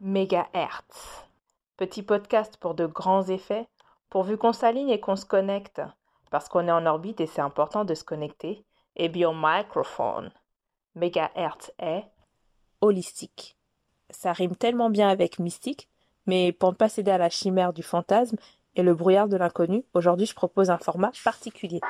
Mégahertz. 0.00 1.24
Petit 1.76 2.02
podcast 2.02 2.56
pour 2.58 2.74
de 2.74 2.86
grands 2.86 3.24
effets, 3.28 3.66
pourvu 4.10 4.36
qu'on 4.36 4.52
s'aligne 4.52 4.90
et 4.90 5.00
qu'on 5.00 5.16
se 5.16 5.24
connecte, 5.24 5.80
parce 6.30 6.48
qu'on 6.48 6.68
est 6.68 6.72
en 6.72 6.86
orbite 6.86 7.20
et 7.20 7.26
c'est 7.26 7.40
important 7.40 7.84
de 7.84 7.94
se 7.94 8.04
connecter, 8.04 8.64
et 8.94 9.08
bien 9.08 9.32
microphone. 9.34 10.30
Mégahertz 10.94 11.72
est 11.78 12.04
holistique. 12.80 13.56
Ça 14.10 14.32
rime 14.32 14.56
tellement 14.56 14.90
bien 14.90 15.08
avec 15.08 15.38
mystique, 15.38 15.88
mais 16.26 16.52
pour 16.52 16.70
ne 16.70 16.76
pas 16.76 16.88
céder 16.88 17.10
à 17.10 17.18
la 17.18 17.30
chimère 17.30 17.72
du 17.72 17.82
fantasme 17.82 18.36
et 18.74 18.82
le 18.82 18.94
brouillard 18.94 19.28
de 19.28 19.36
l'inconnu, 19.36 19.84
aujourd'hui 19.94 20.26
je 20.26 20.34
propose 20.34 20.70
un 20.70 20.78
format 20.78 21.12
particulier. 21.24 21.80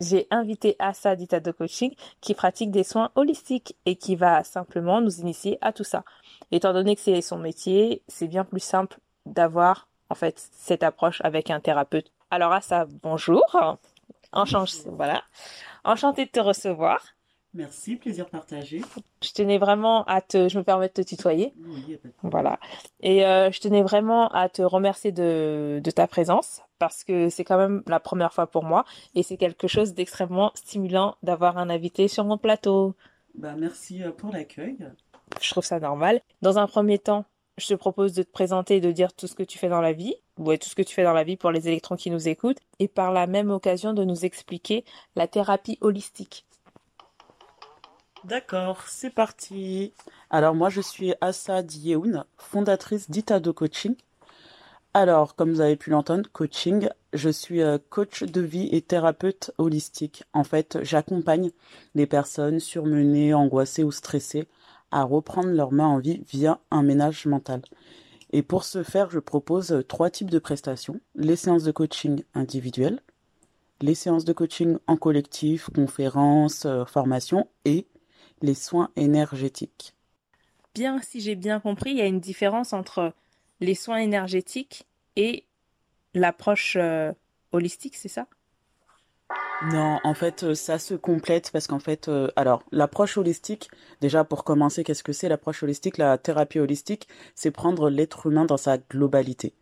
J'ai 0.00 0.26
invité 0.30 0.76
Assa 0.78 1.14
d'Itado 1.14 1.52
Coaching 1.52 1.94
qui 2.20 2.34
pratique 2.34 2.70
des 2.70 2.84
soins 2.84 3.10
holistiques 3.14 3.76
et 3.84 3.96
qui 3.96 4.16
va 4.16 4.42
simplement 4.44 5.00
nous 5.00 5.20
initier 5.20 5.58
à 5.60 5.72
tout 5.72 5.84
ça. 5.84 6.04
Étant 6.50 6.72
donné 6.72 6.96
que 6.96 7.02
c'est 7.02 7.20
son 7.20 7.38
métier, 7.38 8.02
c'est 8.08 8.26
bien 8.26 8.44
plus 8.44 8.60
simple 8.60 8.98
d'avoir 9.26 9.88
en 10.08 10.14
fait 10.14 10.38
cette 10.52 10.82
approche 10.82 11.20
avec 11.22 11.50
un 11.50 11.60
thérapeute. 11.60 12.10
Alors 12.30 12.52
Assa, 12.52 12.86
bonjour. 13.02 13.44
Enchanté, 14.32 14.78
voilà. 14.86 15.22
Enchanté 15.84 16.24
de 16.24 16.30
te 16.30 16.40
recevoir. 16.40 17.02
Merci, 17.52 17.96
plaisir 17.96 18.28
partagé. 18.28 18.80
Je 19.22 19.32
tenais 19.32 19.58
vraiment 19.58 20.04
à 20.04 20.20
te, 20.20 20.48
je 20.48 20.56
me 20.56 20.62
permets 20.62 20.86
de 20.86 20.92
te 20.92 21.02
tutoyer. 21.02 21.52
Oui, 21.66 21.98
Voilà. 22.22 22.60
Et 23.00 23.26
euh, 23.26 23.50
je 23.50 23.60
tenais 23.60 23.82
vraiment 23.82 24.28
à 24.28 24.48
te 24.48 24.62
remercier 24.62 25.10
de, 25.10 25.80
de 25.82 25.90
ta 25.90 26.06
présence 26.06 26.62
parce 26.78 27.02
que 27.02 27.28
c'est 27.28 27.42
quand 27.42 27.58
même 27.58 27.82
la 27.86 27.98
première 27.98 28.32
fois 28.32 28.46
pour 28.46 28.62
moi 28.62 28.84
et 29.16 29.24
c'est 29.24 29.36
quelque 29.36 29.66
chose 29.66 29.94
d'extrêmement 29.94 30.52
stimulant 30.54 31.16
d'avoir 31.22 31.58
un 31.58 31.70
invité 31.70 32.06
sur 32.06 32.24
mon 32.24 32.38
plateau. 32.38 32.94
Bah, 33.34 33.54
merci 33.58 34.02
euh, 34.02 34.12
pour 34.12 34.32
l'accueil. 34.32 34.78
Je 35.40 35.50
trouve 35.50 35.64
ça 35.64 35.80
normal. 35.80 36.20
Dans 36.42 36.58
un 36.58 36.66
premier 36.68 36.98
temps, 36.98 37.24
je 37.58 37.66
te 37.66 37.74
propose 37.74 38.12
de 38.14 38.22
te 38.22 38.30
présenter 38.30 38.76
et 38.76 38.80
de 38.80 38.92
dire 38.92 39.12
tout 39.12 39.26
ce 39.26 39.34
que 39.34 39.42
tu 39.42 39.58
fais 39.58 39.68
dans 39.68 39.80
la 39.80 39.92
vie, 39.92 40.14
ou 40.38 40.56
tout 40.56 40.68
ce 40.68 40.74
que 40.74 40.82
tu 40.82 40.94
fais 40.94 41.04
dans 41.04 41.12
la 41.12 41.24
vie 41.24 41.36
pour 41.36 41.50
les 41.50 41.68
électrons 41.68 41.96
qui 41.96 42.10
nous 42.10 42.28
écoutent, 42.28 42.60
et 42.78 42.88
par 42.88 43.12
la 43.12 43.26
même 43.26 43.50
occasion 43.50 43.92
de 43.92 44.04
nous 44.04 44.24
expliquer 44.24 44.84
la 45.14 45.28
thérapie 45.28 45.78
holistique. 45.80 46.46
D'accord, 48.24 48.84
c'est 48.86 49.10
parti. 49.10 49.92
Alors 50.28 50.54
moi 50.54 50.68
je 50.68 50.80
suis 50.80 51.14
Assa 51.20 51.62
Yeoun, 51.62 52.24
fondatrice 52.36 53.10
d'Itado 53.10 53.52
Coaching. 53.52 53.94
Alors, 54.92 55.36
comme 55.36 55.52
vous 55.52 55.60
avez 55.60 55.76
pu 55.76 55.90
l'entendre, 55.90 56.28
coaching, 56.32 56.88
je 57.12 57.30
suis 57.30 57.62
euh, 57.62 57.78
coach 57.90 58.24
de 58.24 58.40
vie 58.40 58.68
et 58.72 58.82
thérapeute 58.82 59.52
holistique. 59.56 60.24
En 60.32 60.42
fait, 60.42 60.78
j'accompagne 60.82 61.52
les 61.94 62.06
personnes 62.06 62.58
surmenées, 62.58 63.32
angoissées 63.32 63.84
ou 63.84 63.92
stressées 63.92 64.48
à 64.90 65.04
reprendre 65.04 65.50
leur 65.50 65.70
main 65.70 65.86
en 65.86 65.98
vie 65.98 66.24
via 66.28 66.58
un 66.72 66.82
ménage 66.82 67.26
mental. 67.26 67.62
Et 68.32 68.42
pour 68.42 68.64
ce 68.64 68.82
faire, 68.82 69.10
je 69.10 69.20
propose 69.20 69.84
trois 69.86 70.10
types 70.10 70.30
de 70.30 70.40
prestations. 70.40 71.00
Les 71.14 71.36
séances 71.36 71.62
de 71.62 71.72
coaching 71.72 72.24
individuelles, 72.34 73.00
les 73.80 73.94
séances 73.94 74.24
de 74.24 74.32
coaching 74.32 74.76
en 74.88 74.96
collectif, 74.96 75.70
conférences, 75.72 76.66
euh, 76.66 76.84
formations 76.84 77.46
et 77.64 77.86
les 78.42 78.54
soins 78.54 78.90
énergétiques. 78.96 79.94
Bien, 80.74 81.00
si 81.02 81.20
j'ai 81.20 81.34
bien 81.34 81.60
compris, 81.60 81.90
il 81.90 81.96
y 81.96 82.02
a 82.02 82.06
une 82.06 82.20
différence 82.20 82.72
entre 82.72 83.12
les 83.60 83.74
soins 83.74 83.98
énergétiques 83.98 84.86
et 85.16 85.44
l'approche 86.14 86.76
euh, 86.76 87.12
holistique, 87.52 87.96
c'est 87.96 88.08
ça? 88.08 88.26
Non, 89.72 89.98
en 90.04 90.14
fait, 90.14 90.42
euh, 90.44 90.54
ça 90.54 90.78
se 90.78 90.94
complète 90.94 91.50
parce 91.52 91.66
qu'en 91.66 91.80
fait, 91.80 92.08
euh, 92.08 92.28
alors, 92.34 92.62
l'approche 92.72 93.18
holistique, 93.18 93.70
déjà 94.00 94.24
pour 94.24 94.44
commencer, 94.44 94.84
qu'est-ce 94.84 95.02
que 95.02 95.12
c'est? 95.12 95.28
L'approche 95.28 95.62
holistique 95.62 95.98
La 95.98 96.16
thérapie 96.16 96.60
holistique, 96.60 97.08
c'est 97.34 97.50
prendre 97.50 97.90
l'être 97.90 98.26
humain 98.26 98.46
dans 98.46 98.56
sa 98.56 98.78
globalité. 98.78 99.52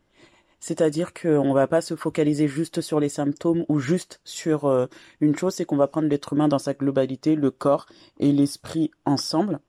C'est-à-dire 0.60 1.14
qu'on 1.14 1.52
va 1.52 1.66
pas 1.66 1.80
se 1.80 1.94
focaliser 1.94 2.48
juste 2.48 2.80
sur 2.80 3.00
les 3.00 3.08
symptômes 3.08 3.64
ou 3.68 3.78
juste 3.78 4.20
sur 4.24 4.88
une 5.20 5.36
chose, 5.36 5.54
c'est 5.54 5.64
qu'on 5.64 5.76
va 5.76 5.86
prendre 5.86 6.08
l'être 6.08 6.32
humain 6.32 6.48
dans 6.48 6.58
sa 6.58 6.74
globalité, 6.74 7.36
le 7.36 7.50
corps 7.52 7.86
et 8.18 8.32
l'esprit 8.32 8.90
ensemble. 9.04 9.60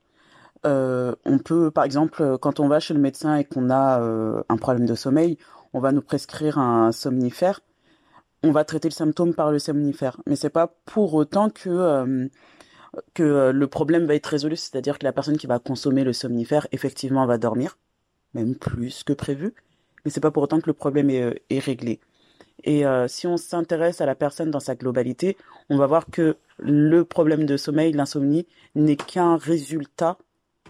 on 0.64 1.40
peut, 1.46 1.70
par 1.70 1.84
exemple, 1.84 2.40
quand 2.40 2.60
on 2.60 2.68
va 2.68 2.80
chez 2.80 2.96
le 2.96 3.00
médecin 3.00 3.36
et 3.36 3.44
qu'on 3.44 3.70
a 3.70 4.00
un 4.50 4.58
problème 4.58 4.88
de 4.88 4.96
sommeil, 4.96 5.38
on 5.74 5.80
va 5.80 5.92
nous 5.92 6.02
prescrire 6.02 6.58
un 6.58 6.92
somnifère, 6.92 7.62
on 8.44 8.52
va 8.52 8.64
traiter 8.64 8.90
le 8.90 8.94
symptôme 8.94 9.34
par 9.34 9.52
le 9.52 9.60
somnifère. 9.60 10.20
Mais 10.26 10.36
c'est 10.36 10.50
pas 10.50 10.76
pour 10.86 11.14
autant 11.14 11.50
que 11.50 11.70
euh, 11.70 12.28
que 13.14 13.24
euh, 13.24 13.52
le 13.52 13.68
problème 13.68 14.06
va 14.06 14.16
être 14.16 14.28
résolu, 14.28 14.56
c'est-à-dire 14.56 14.98
que 14.98 15.04
la 15.04 15.14
personne 15.14 15.38
qui 15.38 15.48
va 15.48 15.60
consommer 15.60 16.04
le 16.04 16.14
somnifère 16.14 16.68
effectivement 16.72 17.26
va 17.26 17.38
dormir, 17.38 17.78
même 18.34 18.56
plus 18.56 19.04
que 19.04 19.14
prévu, 19.14 19.54
mais 20.04 20.12
c'est 20.12 20.20
pas 20.20 20.32
pour 20.32 20.44
autant 20.44 20.60
que 20.60 20.68
le 20.68 20.74
problème 20.74 21.10
est, 21.10 21.22
euh, 21.22 21.60
réglé. 21.60 22.00
Et 22.66 22.84
si 23.08 23.26
on 23.26 23.38
s'intéresse 23.38 24.02
à 24.02 24.06
la 24.06 24.16
personne 24.16 24.52
dans 24.52 24.60
sa 24.60 24.76
globalité, 24.76 25.38
on 25.70 25.78
va 25.78 25.88
voir 25.88 26.08
que 26.08 26.36
le 26.58 27.06
problème 27.06 27.46
de 27.46 27.56
sommeil, 27.56 27.94
l'insomnie, 27.94 28.48
n'est 28.76 28.98
qu'un 28.98 29.38
résultat 29.38 30.18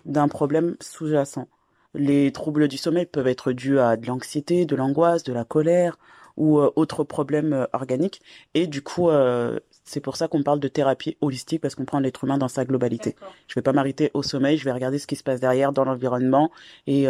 d'un 0.05 0.27
problème 0.27 0.75
sous-jacent. 0.81 1.47
Les 1.95 2.31
troubles 2.31 2.67
du 2.67 2.77
sommeil 2.77 3.07
peuvent 3.07 3.27
être 3.27 3.51
dus 3.51 3.79
à 3.79 3.97
de 3.97 4.05
l'anxiété, 4.05 4.65
de 4.65 4.75
l'angoisse, 4.75 5.23
de 5.23 5.33
la 5.33 5.43
colère 5.45 5.97
ou 6.37 6.59
euh, 6.59 6.71
autres 6.75 7.03
problèmes 7.03 7.53
euh, 7.53 7.65
organiques. 7.73 8.21
Et 8.53 8.67
du 8.67 8.81
coup, 8.81 9.09
euh, 9.09 9.59
c'est 9.89 10.01
pour 10.01 10.17
ça 10.17 10.27
qu'on 10.27 10.43
parle 10.43 10.59
de 10.59 10.67
thérapie 10.67 11.17
holistique 11.19 11.61
parce 11.61 11.73
qu'on 11.73 11.83
prend 11.83 11.99
l'être 11.99 12.23
humain 12.23 12.37
dans 12.37 12.47
sa 12.47 12.63
globalité. 12.63 13.15
Je 13.47 13.55
vais 13.55 13.63
pas 13.63 13.73
m'arrêter 13.73 14.11
au 14.13 14.21
sommeil, 14.21 14.55
je 14.55 14.63
vais 14.63 14.71
regarder 14.71 14.99
ce 14.99 15.07
qui 15.07 15.15
se 15.15 15.23
passe 15.23 15.39
derrière 15.39 15.71
dans 15.71 15.83
l'environnement 15.83 16.51
et 16.85 17.07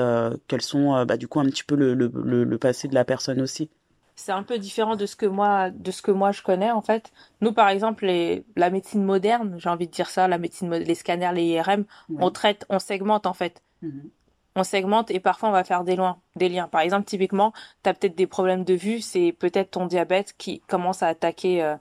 quels 0.48 0.62
sont 0.62 1.06
bah, 1.06 1.18
du 1.18 1.28
coup 1.28 1.42
un 1.42 1.46
petit 1.46 1.66
peu 1.66 1.76
le, 1.76 1.94
le, 1.94 2.10
le, 2.46 2.58
passé 2.58 2.88
de 2.88 2.96
la 2.96 3.04
personne 3.04 3.42
aussi. 3.42 3.70
C'est 4.16 4.32
un 4.32 4.44
peu 4.44 4.58
différent 4.58 4.96
de 4.96 5.06
ce 5.06 5.18
que 5.18 5.26
moi 5.26 5.72
de 5.72 5.92
ce 5.92 6.02
que 6.02 6.12
moi 6.12 6.32
je 6.32 6.42
connais 6.42 6.72
en 6.72 6.82
fait. 6.82 7.12
Nous 7.42 7.52
par 7.52 7.68
exemple 7.68 8.06
les, 8.06 8.46
la 8.56 8.70
médecine 8.70 9.04
moderne, 9.04 9.56
j'ai 9.58 9.70
envie 9.70 9.88
de 9.88 9.92
dire 9.92 10.10
ça, 10.10 10.30
la 10.30 10.38
médecine 10.38 10.74
les 10.74 10.96
scanners, 10.96 11.32
les 11.34 11.44
IRM, 11.44 11.84
on 12.18 12.32
traite, 12.32 12.66
on 12.70 12.80
segmente 12.80 13.26
en 13.26 13.34
fait. 13.34 13.62
Mhm 13.82 14.10
on 14.56 14.64
segmente 14.64 15.12
et 15.12 15.20
parfois 15.20 15.50
on 15.50 15.52
va 15.52 15.64
faire 15.64 15.84
des, 15.84 15.96
loin, 15.96 16.20
des 16.36 16.50
liens. 16.50 16.68
Par 16.68 16.82
exemple, 16.82 17.06
typiquement, 17.06 17.54
tu 17.84 17.90
as 17.90 17.94
peut-être 17.94 18.16
des 18.16 18.28
problèmes 18.28 18.64
de 18.64 18.74
vue, 18.74 19.00
c'est 19.00 19.32
peut-être 19.32 19.72
ton 19.72 19.86
diabète 19.86 20.34
qui 20.38 20.60
commence 20.62 21.04
à 21.04 21.08
attaquer. 21.08 21.64
Euh, 21.64 21.76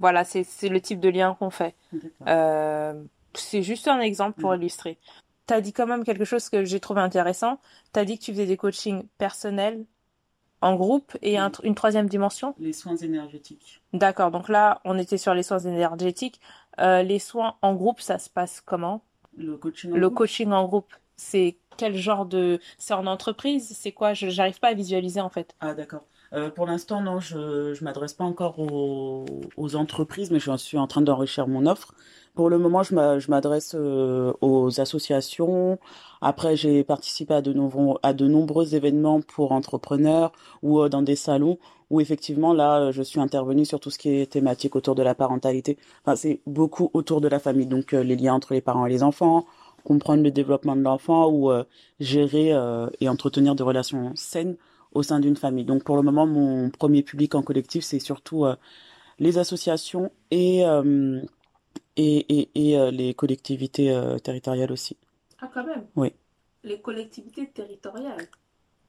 voilà, 0.00 0.24
c'est 0.24 0.68
le 0.68 0.80
type 0.80 1.00
de 1.00 1.08
lien 1.08 1.36
qu'on 1.38 1.50
fait. 1.50 1.74
Euh, 2.26 3.02
c'est 3.34 3.62
juste 3.62 3.88
un 3.88 4.00
exemple 4.00 4.40
pour 4.40 4.52
mm. 4.52 4.56
illustrer. 4.56 4.98
Tu 5.46 5.54
as 5.54 5.60
dit 5.60 5.72
quand 5.72 5.86
même 5.86 6.04
quelque 6.04 6.24
chose 6.24 6.48
que 6.48 6.64
j'ai 6.64 6.80
trouvé 6.80 7.00
intéressant. 7.00 7.58
Tu 7.92 8.00
as 8.00 8.04
dit 8.04 8.18
que 8.18 8.24
tu 8.24 8.32
faisais 8.32 8.46
des 8.46 8.56
coachings 8.56 9.04
personnels 9.18 9.84
en 10.60 10.74
groupe 10.74 11.16
et 11.22 11.38
une 11.38 11.74
troisième 11.74 12.08
dimension 12.08 12.54
Les 12.58 12.72
soins 12.72 12.96
énergétiques. 12.96 13.80
D'accord, 13.92 14.30
donc 14.30 14.48
là, 14.48 14.80
on 14.84 14.98
était 14.98 15.18
sur 15.18 15.34
les 15.34 15.42
soins 15.42 15.60
énergétiques. 15.60 16.40
Euh, 16.80 17.02
les 17.02 17.18
soins 17.18 17.56
en 17.62 17.74
groupe, 17.74 18.00
ça 18.00 18.18
se 18.18 18.28
passe 18.28 18.60
comment? 18.60 19.02
Le 19.36 19.56
coaching 19.56 19.92
Le 19.92 20.10
coaching 20.10 20.50
en 20.50 20.66
groupe, 20.66 20.92
c'est 21.16 21.56
quel 21.76 21.96
genre 21.96 22.26
de 22.26 22.60
c'est 22.76 22.94
en 22.94 23.06
entreprise? 23.06 23.76
C'est 23.76 23.92
quoi? 23.92 24.14
Je 24.14 24.28
j'arrive 24.28 24.58
pas 24.58 24.68
à 24.68 24.74
visualiser 24.74 25.20
en 25.20 25.28
fait 25.28 25.54
ah 25.60 25.74
d'accord 25.74 26.02
euh, 26.32 26.50
pour 26.50 26.66
l'instant 26.66 27.00
non 27.00 27.20
je 27.20 27.74
je 27.74 27.84
m'adresse 27.84 28.12
pas 28.12 28.24
encore 28.24 28.58
aux, 28.58 29.24
aux 29.56 29.76
entreprises 29.76 30.30
mais 30.30 30.40
je 30.40 30.54
suis 30.56 30.78
en 30.78 30.86
train 30.86 31.02
d'enrichir 31.02 31.48
mon 31.48 31.66
offre. 31.66 31.94
Pour 32.34 32.50
le 32.50 32.58
moment 32.58 32.82
je 32.82 33.30
m'adresse 33.30 33.74
euh, 33.74 34.32
aux 34.40 34.80
associations. 34.80 35.78
Après 36.20 36.56
j'ai 36.56 36.84
participé 36.84 37.34
à 37.34 37.42
de 37.42 37.52
nombreux 37.52 37.98
à 38.02 38.12
de 38.12 38.26
nombreux 38.26 38.74
événements 38.74 39.20
pour 39.20 39.52
entrepreneurs 39.52 40.32
ou 40.62 40.80
euh, 40.80 40.88
dans 40.88 41.02
des 41.02 41.16
salons 41.16 41.58
où 41.90 42.00
effectivement 42.00 42.52
là 42.52 42.90
je 42.92 43.02
suis 43.02 43.20
intervenue 43.20 43.64
sur 43.64 43.80
tout 43.80 43.90
ce 43.90 43.98
qui 43.98 44.10
est 44.10 44.30
thématique 44.30 44.76
autour 44.76 44.94
de 44.94 45.02
la 45.02 45.14
parentalité. 45.14 45.78
Enfin 46.04 46.16
c'est 46.16 46.40
beaucoup 46.46 46.90
autour 46.94 47.20
de 47.20 47.28
la 47.28 47.38
famille. 47.38 47.66
Donc 47.66 47.92
les 47.92 48.16
liens 48.16 48.34
entre 48.34 48.54
les 48.54 48.60
parents 48.60 48.86
et 48.86 48.90
les 48.90 49.02
enfants 49.02 49.46
comprendre 49.88 50.22
le 50.22 50.30
développement 50.30 50.76
de 50.76 50.82
l'enfant 50.82 51.28
ou 51.28 51.50
euh, 51.50 51.64
gérer 51.98 52.52
euh, 52.52 52.88
et 53.00 53.08
entretenir 53.08 53.54
des 53.54 53.62
relations 53.62 54.12
saines 54.14 54.56
au 54.98 55.02
sein 55.02 55.20
d'une 55.20 55.36
famille. 55.36 55.64
Donc 55.64 55.84
pour 55.84 55.96
le 55.96 56.02
moment, 56.02 56.26
mon 56.26 56.70
premier 56.70 57.02
public 57.02 57.34
en 57.34 57.42
collectif, 57.42 57.84
c'est 57.84 57.98
surtout 57.98 58.44
euh, 58.44 58.56
les 59.18 59.38
associations 59.38 60.12
et, 60.30 60.62
et, 61.96 62.48
et, 62.54 62.90
les 62.92 63.14
collectivités 63.14 63.92
territoriales 64.22 64.70
aussi. 64.70 64.96
Ah 65.40 65.50
quand 65.52 65.64
même 65.64 65.86
Oui. 65.96 66.12
Les 66.62 66.80
collectivités 66.80 67.48
territoriales 67.48 68.28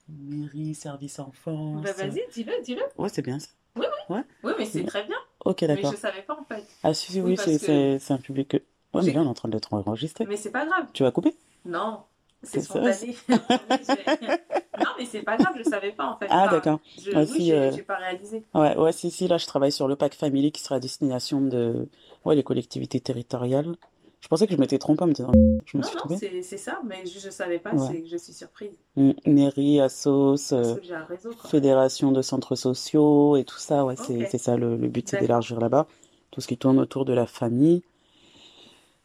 Mairie, 0.09 0.73
service 0.73 1.19
enfance. 1.19 1.83
Bah 1.83 1.93
vas-y, 1.93 2.23
dis-le, 2.33 2.61
dis-le. 2.63 2.81
Ouais, 2.97 3.09
c'est 3.09 3.21
bien 3.21 3.39
ça. 3.39 3.49
Oui, 3.75 3.85
oui. 3.85 4.15
Ouais. 4.15 4.23
Oui, 4.43 4.53
mais 4.57 4.65
c'est 4.65 4.83
très 4.83 5.03
bien. 5.03 5.17
Ok, 5.45 5.63
d'accord. 5.65 5.91
Mais 5.91 5.97
je 5.97 6.01
savais 6.01 6.21
pas 6.23 6.37
en 6.39 6.43
fait. 6.43 6.63
Ah 6.83 6.93
si, 6.93 7.21
oui, 7.21 7.37
c'est 7.37 8.11
un 8.11 8.17
public 8.17 8.57
Ouais, 8.93 9.03
mais 9.03 9.13
là, 9.13 9.21
on 9.21 9.25
est 9.25 9.27
en 9.27 9.33
train 9.35 9.49
d'être 9.49 9.71
enregistré. 9.73 10.25
Mais 10.27 10.35
c'est 10.37 10.51
pas 10.51 10.65
grave. 10.65 10.87
Tu 10.93 11.03
vas 11.03 11.11
couper? 11.11 11.35
Non, 11.65 12.03
c'est 12.41 12.61
spontané. 12.61 13.15
non, 13.29 14.88
mais 14.99 15.05
c'est 15.05 15.21
pas 15.21 15.37
grave, 15.37 15.53
je 15.57 15.63
savais 15.63 15.91
pas 15.91 16.05
en 16.05 16.17
fait. 16.17 16.27
Ah, 16.29 16.47
d'accord. 16.49 16.79
Je... 17.01 17.11
oui, 17.11 17.27
si, 17.27 17.53
euh, 17.53 17.71
j'ai 17.71 17.81
pas 17.83 17.95
réalisé. 17.97 18.43
Ouais, 18.53 18.77
ouais, 18.77 18.91
si, 18.91 19.09
si, 19.11 19.27
là, 19.27 19.37
je 19.37 19.45
travaille 19.47 19.71
sur 19.71 19.87
le 19.87 19.95
pack 19.95 20.13
Family 20.13 20.51
qui 20.51 20.61
sera 20.61 20.75
à 20.75 20.79
destination 20.79 21.41
de 21.41 21.87
ouais, 22.25 22.35
les 22.35 22.43
collectivités 22.43 22.99
territoriales 22.99 23.75
Je 24.21 24.27
pensais 24.27 24.45
que 24.47 24.53
je 24.53 24.59
m'étais 24.59 24.77
trompée 24.79 25.03
en 25.03 25.07
me 25.07 25.13
disant, 25.13 25.31
je 25.65 25.77
me 25.77 25.81
Non, 25.81 25.87
suis 25.87 25.95
non, 25.95 25.99
trompée. 26.01 26.17
c'est 26.17 26.41
c'est 26.41 26.57
ça, 26.57 26.79
mais 26.85 27.05
je 27.05 27.25
ne 27.25 27.31
savais 27.31 27.59
pas, 27.59 27.73
Ouais. 27.73 27.87
c'est 27.87 28.05
je 28.05 28.17
suis 28.17 28.33
surprise. 28.33 28.71
Mm, 28.97 29.11
Neri, 29.27 29.79
Assos, 29.79 30.51
euh, 30.53 30.75
réseau. 31.07 31.31
Fédération 31.47 32.11
de 32.11 32.21
centres 32.21 32.55
sociaux 32.55 33.37
et 33.37 33.45
tout 33.45 33.57
ça, 33.59 33.85
ouais, 33.85 33.95
c'est 33.95 34.37
ça 34.37 34.57
le, 34.57 34.75
le 34.75 34.87
but, 34.89 35.07
c'est 35.09 35.19
d'élargir 35.19 35.59
là-bas, 35.59 35.87
tout 36.31 36.41
ce 36.41 36.47
qui 36.47 36.57
tourne 36.57 36.79
autour 36.79 37.05
de 37.05 37.13
la 37.13 37.25
famille. 37.25 37.81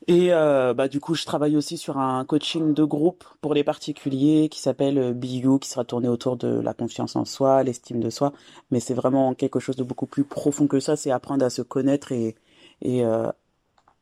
Et 0.07 0.35
euh, 0.35 0.75
bah 0.75 0.89
du 0.89 1.01
coup, 1.01 1.15
je 1.15 1.25
travaille 1.25 1.57
aussi 1.57 1.79
sur 1.79 1.97
un 1.97 2.25
coaching 2.27 2.75
de 2.75 2.85
groupe 2.85 3.25
pour 3.41 3.55
les 3.55 3.65
particuliers 3.65 4.49
qui 4.51 4.61
s'appelle 4.61 4.99
euh, 4.99 5.15
You, 5.23 5.59
qui 5.59 5.69
sera 5.71 5.85
tourné 5.85 6.09
autour 6.09 6.37
de 6.37 6.61
la 6.61 6.75
confiance 6.75 7.17
en 7.17 7.25
soi, 7.25 7.63
l'estime 7.63 8.01
de 8.01 8.11
soi, 8.11 8.33
mais 8.71 8.81
c'est 8.81 8.93
vraiment 8.93 9.35
quelque 9.35 9.61
chose 9.61 9.77
de 9.77 9.83
beaucoup 9.83 10.07
plus 10.07 10.25
profond 10.25 10.67
que 10.67 10.79
ça, 10.79 10.97
c'est 10.97 11.11
apprendre 11.11 11.45
à 11.45 11.51
se 11.51 11.63
connaître 11.63 12.13
et 12.13 12.35
et 12.83 13.05
euh, 13.05 13.31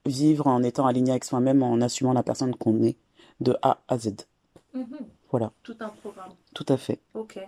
vivre 0.07 0.49
en 0.49 0.65
étant 0.65 0.87
aligné 0.87 1.13
avec 1.13 1.25
soi-même, 1.25 1.63
en 1.63 1.81
assumant 1.81 2.15
la 2.15 2.25
personne 2.25 2.57
qu'on 2.57 2.83
est 2.83 2.97
de 3.41 3.57
A 3.63 3.79
à 3.87 3.97
Z. 3.99 4.27
Mhm. 4.75 4.99
Voilà, 5.31 5.53
Tout 5.63 5.77
un 5.81 5.89
programme. 5.89 6.33
tout 6.53 6.67
à 6.69 6.77
fait. 6.77 7.01
Ok. 7.15 7.39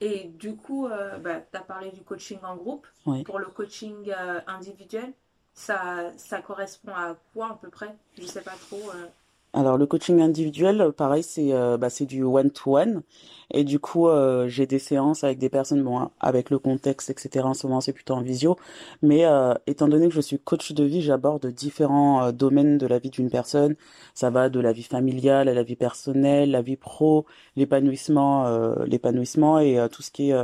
Et 0.00 0.24
du 0.38 0.54
coup, 0.54 0.86
euh, 0.86 1.16
bah, 1.18 1.40
tu 1.40 1.56
as 1.56 1.62
parlé 1.62 1.90
du 1.92 2.02
coaching 2.02 2.38
en 2.42 2.56
groupe. 2.56 2.86
Oui. 3.06 3.22
Pour 3.22 3.38
le 3.38 3.46
coaching 3.46 4.12
individuel, 4.46 5.14
ça, 5.56 6.12
ça 6.16 6.40
correspond 6.42 6.92
à 6.94 7.16
quoi 7.34 7.50
à 7.52 7.54
peu 7.56 7.70
près? 7.70 7.96
Je 8.18 8.26
sais 8.26 8.42
pas 8.42 8.56
trop. 8.56 8.90
euh. 8.94 9.08
Alors 9.52 9.78
le 9.78 9.86
coaching 9.86 10.20
individuel, 10.20 10.92
pareil, 10.94 11.22
c'est 11.22 11.54
euh, 11.54 11.78
bah, 11.78 11.88
du 12.00 12.22
one-to-one. 12.24 13.02
Et 13.50 13.64
du 13.64 13.78
coup, 13.78 14.06
euh, 14.06 14.48
j'ai 14.48 14.66
des 14.66 14.78
séances 14.78 15.24
avec 15.24 15.38
des 15.38 15.48
personnes, 15.48 15.82
bon, 15.82 16.10
avec 16.20 16.50
le 16.50 16.58
contexte, 16.58 17.08
etc. 17.08 17.48
En 17.48 17.54
ce 17.54 17.66
moment, 17.66 17.80
c'est 17.80 17.94
plutôt 17.94 18.12
en 18.14 18.20
visio. 18.20 18.56
Mais 19.00 19.24
euh, 19.24 19.54
étant 19.66 19.88
donné 19.88 20.08
que 20.08 20.14
je 20.14 20.20
suis 20.20 20.38
coach 20.38 20.72
de 20.72 20.84
vie, 20.84 21.00
j'aborde 21.00 21.46
différents 21.46 22.24
euh, 22.24 22.32
domaines 22.32 22.76
de 22.76 22.86
la 22.86 22.98
vie 22.98 23.08
d'une 23.08 23.30
personne. 23.30 23.76
Ça 24.14 24.28
va 24.28 24.50
de 24.50 24.60
la 24.60 24.72
vie 24.72 24.82
familiale 24.82 25.48
à 25.48 25.54
la 25.54 25.62
vie 25.62 25.76
personnelle, 25.76 26.50
la 26.50 26.60
vie 26.60 26.76
pro, 26.76 27.24
l'épanouissement, 27.56 28.46
euh, 28.46 28.84
l'épanouissement 28.84 29.58
et 29.58 29.78
tout 29.90 30.02
ce 30.02 30.10
qui 30.10 30.30
est 30.32 30.34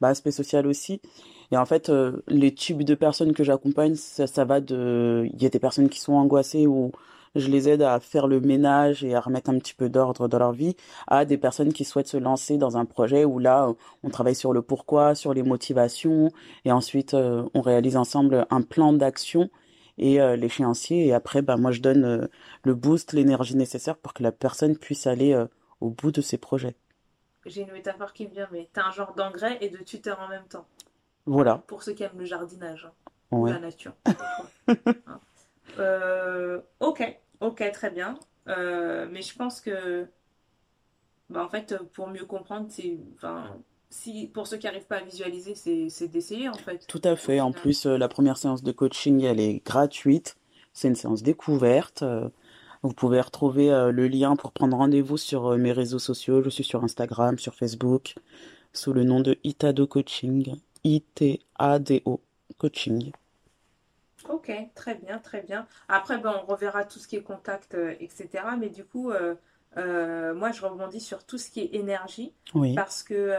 bah, 0.00 0.08
aspect 0.08 0.30
social 0.32 0.66
aussi. 0.66 1.00
Et 1.52 1.56
en 1.58 1.66
fait, 1.66 1.90
euh, 1.90 2.22
les 2.28 2.54
types 2.54 2.82
de 2.82 2.94
personnes 2.94 3.34
que 3.34 3.44
j'accompagne, 3.44 3.94
ça, 3.94 4.44
va 4.46 4.62
de... 4.62 5.28
Il 5.34 5.42
y 5.42 5.44
a 5.44 5.50
des 5.50 5.58
personnes 5.58 5.90
qui 5.90 6.00
sont 6.00 6.14
angoissées 6.14 6.66
ou 6.66 6.92
je 7.34 7.48
les 7.48 7.68
aide 7.68 7.82
à 7.82 8.00
faire 8.00 8.26
le 8.26 8.40
ménage 8.40 9.04
et 9.04 9.14
à 9.14 9.20
remettre 9.20 9.50
un 9.50 9.58
petit 9.58 9.74
peu 9.74 9.90
d'ordre 9.90 10.28
dans 10.28 10.38
leur 10.38 10.52
vie, 10.52 10.76
à 11.08 11.26
des 11.26 11.36
personnes 11.36 11.74
qui 11.74 11.84
souhaitent 11.84 12.08
se 12.08 12.16
lancer 12.16 12.56
dans 12.56 12.78
un 12.78 12.86
projet 12.86 13.26
où 13.26 13.38
là, 13.38 13.70
on 14.02 14.08
travaille 14.08 14.34
sur 14.34 14.54
le 14.54 14.62
pourquoi, 14.62 15.14
sur 15.14 15.34
les 15.34 15.42
motivations, 15.42 16.30
et 16.64 16.72
ensuite 16.72 17.12
euh, 17.12 17.44
on 17.52 17.60
réalise 17.60 17.98
ensemble 17.98 18.46
un 18.50 18.62
plan 18.62 18.94
d'action 18.94 19.50
et 19.98 20.22
euh, 20.22 20.36
l'échéancier, 20.36 21.06
et 21.06 21.12
après, 21.12 21.42
bah, 21.42 21.56
moi 21.56 21.70
je 21.70 21.80
donne 21.80 22.28
le 22.64 22.74
boost, 22.74 23.12
l'énergie 23.12 23.56
nécessaire 23.56 23.96
pour 23.96 24.14
que 24.14 24.22
la 24.22 24.32
personne 24.32 24.76
puisse 24.76 25.06
aller 25.06 25.38
au 25.80 25.90
bout 25.90 26.12
de 26.12 26.22
ses 26.22 26.38
projets. 26.38 26.76
J'ai 27.44 27.62
une 27.62 27.72
métaphore 27.72 28.12
qui 28.12 28.26
me 28.26 28.30
vient, 28.32 28.48
mais 28.52 28.68
t'as 28.72 28.86
un 28.86 28.90
genre 28.90 29.14
d'engrais 29.14 29.58
et 29.60 29.68
de 29.68 29.78
tuteur 29.78 30.18
en 30.20 30.28
même 30.28 30.46
temps. 30.48 30.66
Voilà, 31.26 31.58
Pour 31.66 31.82
ceux 31.82 31.92
qui 31.92 32.02
aiment 32.02 32.18
le 32.18 32.24
jardinage, 32.24 32.86
hein, 32.86 33.10
ou 33.30 33.46
la 33.46 33.58
nature. 33.58 33.92
Hein. 34.68 35.20
Euh, 35.78 36.60
ok, 36.80 37.18
ok, 37.40 37.70
très 37.72 37.90
bien. 37.90 38.18
Euh, 38.48 39.06
mais 39.10 39.22
je 39.22 39.34
pense 39.34 39.60
que, 39.60 40.06
bah, 41.30 41.44
en 41.44 41.48
fait, 41.48 41.76
pour 41.94 42.08
mieux 42.08 42.24
comprendre, 42.24 42.66
c'est, 42.68 42.98
si, 43.90 44.26
pour 44.28 44.46
ceux 44.46 44.56
qui 44.56 44.66
n'arrivent 44.66 44.86
pas 44.86 44.98
à 44.98 45.02
visualiser, 45.02 45.54
c'est, 45.54 46.08
d'essayer, 46.08 46.48
en 46.48 46.54
fait, 46.54 46.86
Tout 46.86 47.00
à 47.04 47.16
fait. 47.16 47.40
En 47.40 47.52
plus, 47.52 47.86
euh, 47.86 47.96
la 47.96 48.08
première 48.08 48.36
séance 48.36 48.62
de 48.62 48.72
coaching, 48.72 49.22
elle 49.22 49.40
est 49.40 49.64
gratuite. 49.64 50.36
C'est 50.72 50.88
une 50.88 50.96
séance 50.96 51.22
découverte. 51.22 52.04
Vous 52.82 52.94
pouvez 52.94 53.20
retrouver 53.20 53.68
le 53.92 54.08
lien 54.08 54.36
pour 54.36 54.52
prendre 54.52 54.76
rendez-vous 54.76 55.18
sur 55.18 55.56
mes 55.58 55.72
réseaux 55.72 55.98
sociaux. 55.98 56.42
Je 56.42 56.48
suis 56.48 56.64
sur 56.64 56.82
Instagram, 56.82 57.38
sur 57.38 57.54
Facebook, 57.54 58.14
sous 58.72 58.92
le 58.92 59.04
nom 59.04 59.20
de 59.20 59.38
Itado 59.44 59.86
Coaching. 59.86 60.56
I-T-A-D-O 60.84 62.20
Coaching. 62.58 63.12
Ok, 64.28 64.52
très 64.74 64.94
bien, 64.94 65.18
très 65.18 65.42
bien. 65.42 65.66
Après, 65.88 66.18
ben, 66.18 66.34
on 66.42 66.50
reverra 66.50 66.84
tout 66.84 66.98
ce 66.98 67.08
qui 67.08 67.16
est 67.16 67.22
contact, 67.22 67.74
euh, 67.74 67.94
etc. 68.00 68.28
Mais 68.58 68.68
du 68.68 68.84
coup, 68.84 69.10
euh, 69.10 69.34
euh, 69.76 70.34
moi, 70.34 70.52
je 70.52 70.62
rebondis 70.62 71.00
sur 71.00 71.24
tout 71.24 71.38
ce 71.38 71.50
qui 71.50 71.60
est 71.60 71.74
énergie 71.74 72.32
Oui, 72.54 72.74
parce 72.74 73.02
que, 73.02 73.34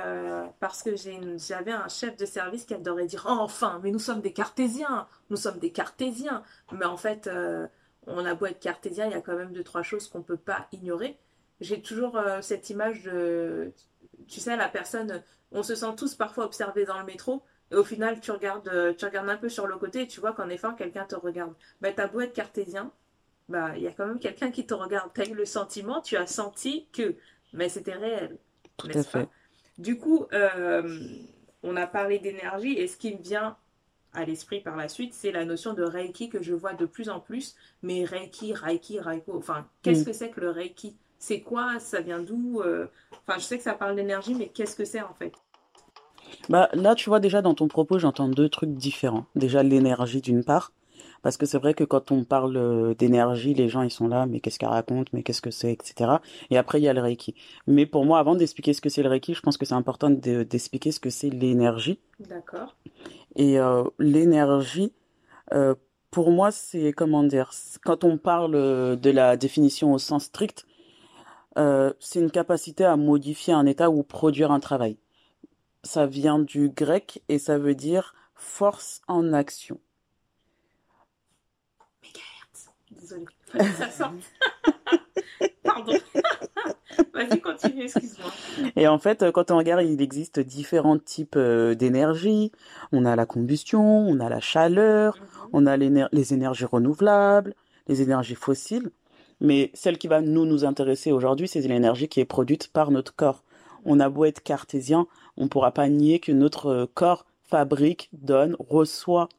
parce 0.60 0.84
que 0.84 0.96
j'avais 0.96 1.72
un 1.72 1.88
chef 1.88 2.18
de 2.18 2.26
service 2.26 2.66
qui 2.66 2.74
adorait 2.74 3.06
dire, 3.06 3.26
Oh, 3.30 3.38
enfin, 3.40 3.80
mais 3.84 3.92
nous 3.92 4.00
sommes 4.00 4.22
des 4.22 4.34
cartésiens, 4.34 5.08
nous 5.30 5.38
sommes 5.38 5.60
des 5.60 5.72
cartésiens. 5.72 6.44
Mais 6.72 6.86
en 6.86 6.98
fait, 6.98 7.30
on 8.08 8.26
a 8.26 8.34
beau 8.34 8.48
être 8.48 8.60
cartésien, 8.60 9.06
il 9.06 9.12
y 9.12 9.16
a 9.16 9.22
quand 9.22 9.36
même 9.36 9.54
deux, 9.54 9.64
trois 9.64 9.84
choses 9.84 10.08
qu'on 10.08 10.22
peut 10.22 10.38
pas 10.38 10.68
ignorer. 10.72 11.18
J'ai 11.62 11.82
toujours 11.82 12.20
cette 12.42 12.70
image 12.70 13.04
de, 13.04 13.72
tu 14.28 14.40
sais, 14.40 14.56
la 14.56 14.70
personne, 14.70 15.24
on 15.52 15.64
se 15.64 15.76
sent 15.76 15.96
tous 15.98 16.16
parfois 16.16 16.46
observés 16.46 16.86
dans 16.86 17.00
le 17.00 17.06
métro. 17.06 17.44
Et 17.72 17.76
au 17.76 17.84
final, 17.84 18.20
tu 18.20 18.32
regardes, 18.32 18.68
euh, 18.70 18.94
tu 18.94 19.06
regardes 19.06 19.30
un 19.30 19.38
peu 19.38 19.50
sur 19.50 19.68
le 19.68 19.78
côté 19.78 20.02
et 20.04 20.08
tu 20.08 20.20
vois 20.20 20.34
qu'en 20.34 20.50
effet, 20.50 20.68
quelqu'un 20.78 21.06
te 21.06 21.16
regarde. 21.16 21.54
Bah, 21.82 21.92
t'as 21.94 22.08
beau 22.08 22.22
être 22.22 22.34
cartésien, 22.34 22.92
bah, 23.50 23.78
il 23.78 23.84
y 23.84 23.88
a 23.88 23.94
quand 23.94 24.08
même 24.08 24.20
quelqu'un 24.20 24.52
qui 24.52 24.66
te 24.68 24.74
regarde. 24.74 25.12
T'as 25.14 25.26
eu 25.28 25.34
le 25.36 25.46
sentiment, 25.46 26.02
tu 26.02 26.18
as 26.18 26.28
senti 26.28 26.88
que, 26.94 27.16
mais 27.54 27.70
c'était 27.70 27.94
réel, 27.96 28.38
tout 28.78 28.90
à 28.94 28.94
n'est-ce 28.94 29.10
pas? 29.10 29.30
Du 29.78 29.98
coup, 29.98 30.28
euh, 30.34 31.00
on 31.64 31.76
a 31.76 31.88
parlé 31.88 32.20
d'énergie 32.20 32.74
et 32.78 32.88
ce 32.88 32.98
qui 32.98 33.16
me 33.16 33.22
vient 33.22 33.58
à 34.14 34.26
l'esprit 34.26 34.62
par 34.62 34.76
la 34.78 34.90
suite, 34.90 35.14
c'est 35.14 35.32
la 35.32 35.46
notion 35.46 35.74
de 35.74 35.84
Reiki 35.84 36.30
que 36.30 36.42
je 36.44 36.54
vois 36.54 36.74
de 36.74 36.86
plus 36.86 37.10
en 37.10 37.20
plus. 37.20 37.56
Mais 37.84 38.06
Reiki, 38.06 38.54
Reiki, 38.54 39.00
Reiko, 39.00 39.38
enfin, 39.38 39.68
qu'est-ce 39.82 40.04
Mm. 40.04 40.06
que 40.06 40.14
c'est 40.14 40.30
que 40.32 40.42
le 40.42 40.52
Reiki? 40.52 40.98
C'est 41.26 41.40
quoi? 41.40 41.80
Ça 41.80 42.02
vient 42.02 42.20
d'où? 42.20 42.60
Euh, 42.60 42.88
Enfin, 43.26 43.40
je 43.40 43.46
sais 43.46 43.58
que 43.58 43.64
ça 43.64 43.74
parle 43.74 43.96
d'énergie, 43.96 44.36
mais 44.36 44.48
qu'est-ce 44.50 44.76
que 44.76 44.84
c'est 44.84 45.02
en 45.02 45.14
fait? 45.14 45.32
Bah, 46.50 46.68
là, 46.74 46.96
tu 46.96 47.10
vois, 47.10 47.22
déjà 47.22 47.42
dans 47.42 47.54
ton 47.54 47.70
propos, 47.70 47.98
j'entends 47.98 48.28
deux 48.28 48.50
trucs 48.50 48.74
différents. 48.74 49.26
Déjà, 49.34 49.64
l'énergie 49.64 50.20
d'une 50.20 50.44
part. 50.44 50.74
Parce 51.22 51.38
que 51.38 51.46
c'est 51.46 51.58
vrai 51.60 51.74
que 51.74 51.86
quand 51.86 52.12
on 52.12 52.26
parle 52.26 52.58
euh, 52.58 52.94
d'énergie, 52.94 53.54
les 53.54 53.70
gens, 53.70 53.84
ils 53.84 53.90
sont 53.90 54.10
là, 54.10 54.26
mais 54.26 54.42
qu'est-ce 54.42 54.60
qu'elle 54.60 54.68
raconte, 54.68 55.14
mais 55.14 55.24
qu'est-ce 55.24 55.42
que 55.42 55.52
c'est, 55.52 55.72
etc. 55.72 56.20
Et 56.50 56.58
après, 56.58 56.82
il 56.82 56.84
y 56.84 56.90
a 56.90 56.94
le 56.94 57.00
Reiki. 57.00 57.36
Mais 57.68 57.86
pour 57.86 58.04
moi, 58.04 58.20
avant 58.20 58.36
d'expliquer 58.36 58.74
ce 58.74 58.82
que 58.82 58.90
c'est 58.90 59.04
le 59.04 59.08
Reiki, 59.08 59.34
je 59.34 59.40
pense 59.40 59.56
que 59.56 59.66
c'est 59.66 59.74
important 59.76 60.10
de- 60.10 60.44
d'expliquer 60.44 60.92
ce 60.92 61.00
que 61.00 61.10
c'est 61.10 61.30
l'énergie. 61.30 62.02
D'accord. 62.20 62.76
Et 63.38 63.58
euh, 63.62 63.86
l'énergie, 63.98 64.92
euh, 65.54 65.76
pour 66.12 66.32
moi, 66.32 66.52
c'est, 66.52 66.92
comment 66.92 67.24
dire, 67.24 67.52
quand 67.86 68.04
on 68.04 68.18
parle 68.18 68.52
de 69.00 69.10
la 69.10 69.38
définition 69.38 69.94
au 69.94 69.98
sens 70.00 70.26
strict, 70.26 70.66
euh, 71.58 71.94
c'est 72.00 72.20
une 72.20 72.32
capacité 72.32 72.86
à 72.86 72.96
modifier 72.98 73.54
un 73.54 73.66
état 73.66 73.90
ou 73.90 74.04
produire 74.04 74.52
un 74.52 74.60
travail. 74.60 74.98
Ça 75.84 76.06
vient 76.06 76.40
du 76.40 76.70
grec 76.70 77.22
et 77.30 77.40
ça 77.40 77.58
veut 77.58 77.76
dire 77.76 78.16
force 78.36 79.02
en 79.08 79.34
action. 79.34 79.80
Mégahertz. 82.02 82.70
Désolée. 82.92 83.26
Ça 83.78 83.90
sorte. 83.92 84.14
Pardon. 85.64 85.94
Vas-y, 87.14 87.40
continue, 87.42 87.84
excuse-moi. 87.84 88.32
Et 88.76 88.88
en 88.88 88.98
fait, 88.98 89.32
quand 89.32 89.52
on 89.52 89.58
regarde, 89.58 89.84
il 89.86 90.02
existe 90.02 90.40
différents 90.40 90.98
types 91.00 91.36
euh, 91.36 91.76
d'énergie. 91.76 92.52
On 92.92 93.06
a 93.06 93.16
la 93.16 93.26
combustion, 93.26 93.84
on 93.84 94.20
a 94.20 94.30
la 94.30 94.40
chaleur, 94.40 95.18
Mhm. 95.18 95.50
on 95.54 95.66
a 95.68 95.78
les 95.78 96.34
énergies 96.34 96.66
renouvelables, 96.66 97.54
les 97.88 98.02
énergies 98.02 98.36
fossiles. 98.36 98.92
Mais 99.44 99.70
celle 99.76 99.98
qui 100.00 100.08
va 100.08 100.22
nous 100.22 100.46
nous 100.46 100.66
intéresser 100.66 101.12
aujourd'hui, 101.12 101.48
c'est 101.48 101.62
l'énergie 101.62 102.08
qui 102.08 102.20
est 102.20 102.26
produite 102.26 102.70
par 102.70 102.90
notre 102.90 103.14
corps. 103.16 103.44
On 103.86 104.00
a 104.00 104.10
beau 104.10 104.26
être 104.26 104.42
cartésien, 104.42 105.06
on 105.38 105.44
ne 105.44 105.50
pourra 105.50 105.72
pas 105.72 105.88
nier 105.90 106.20
que 106.20 106.32
notre 106.32 106.68
euh, 106.68 106.86
corps 106.94 107.26
fabrique, 107.44 108.10
donne, 108.14 108.56
reçoit 108.60 109.30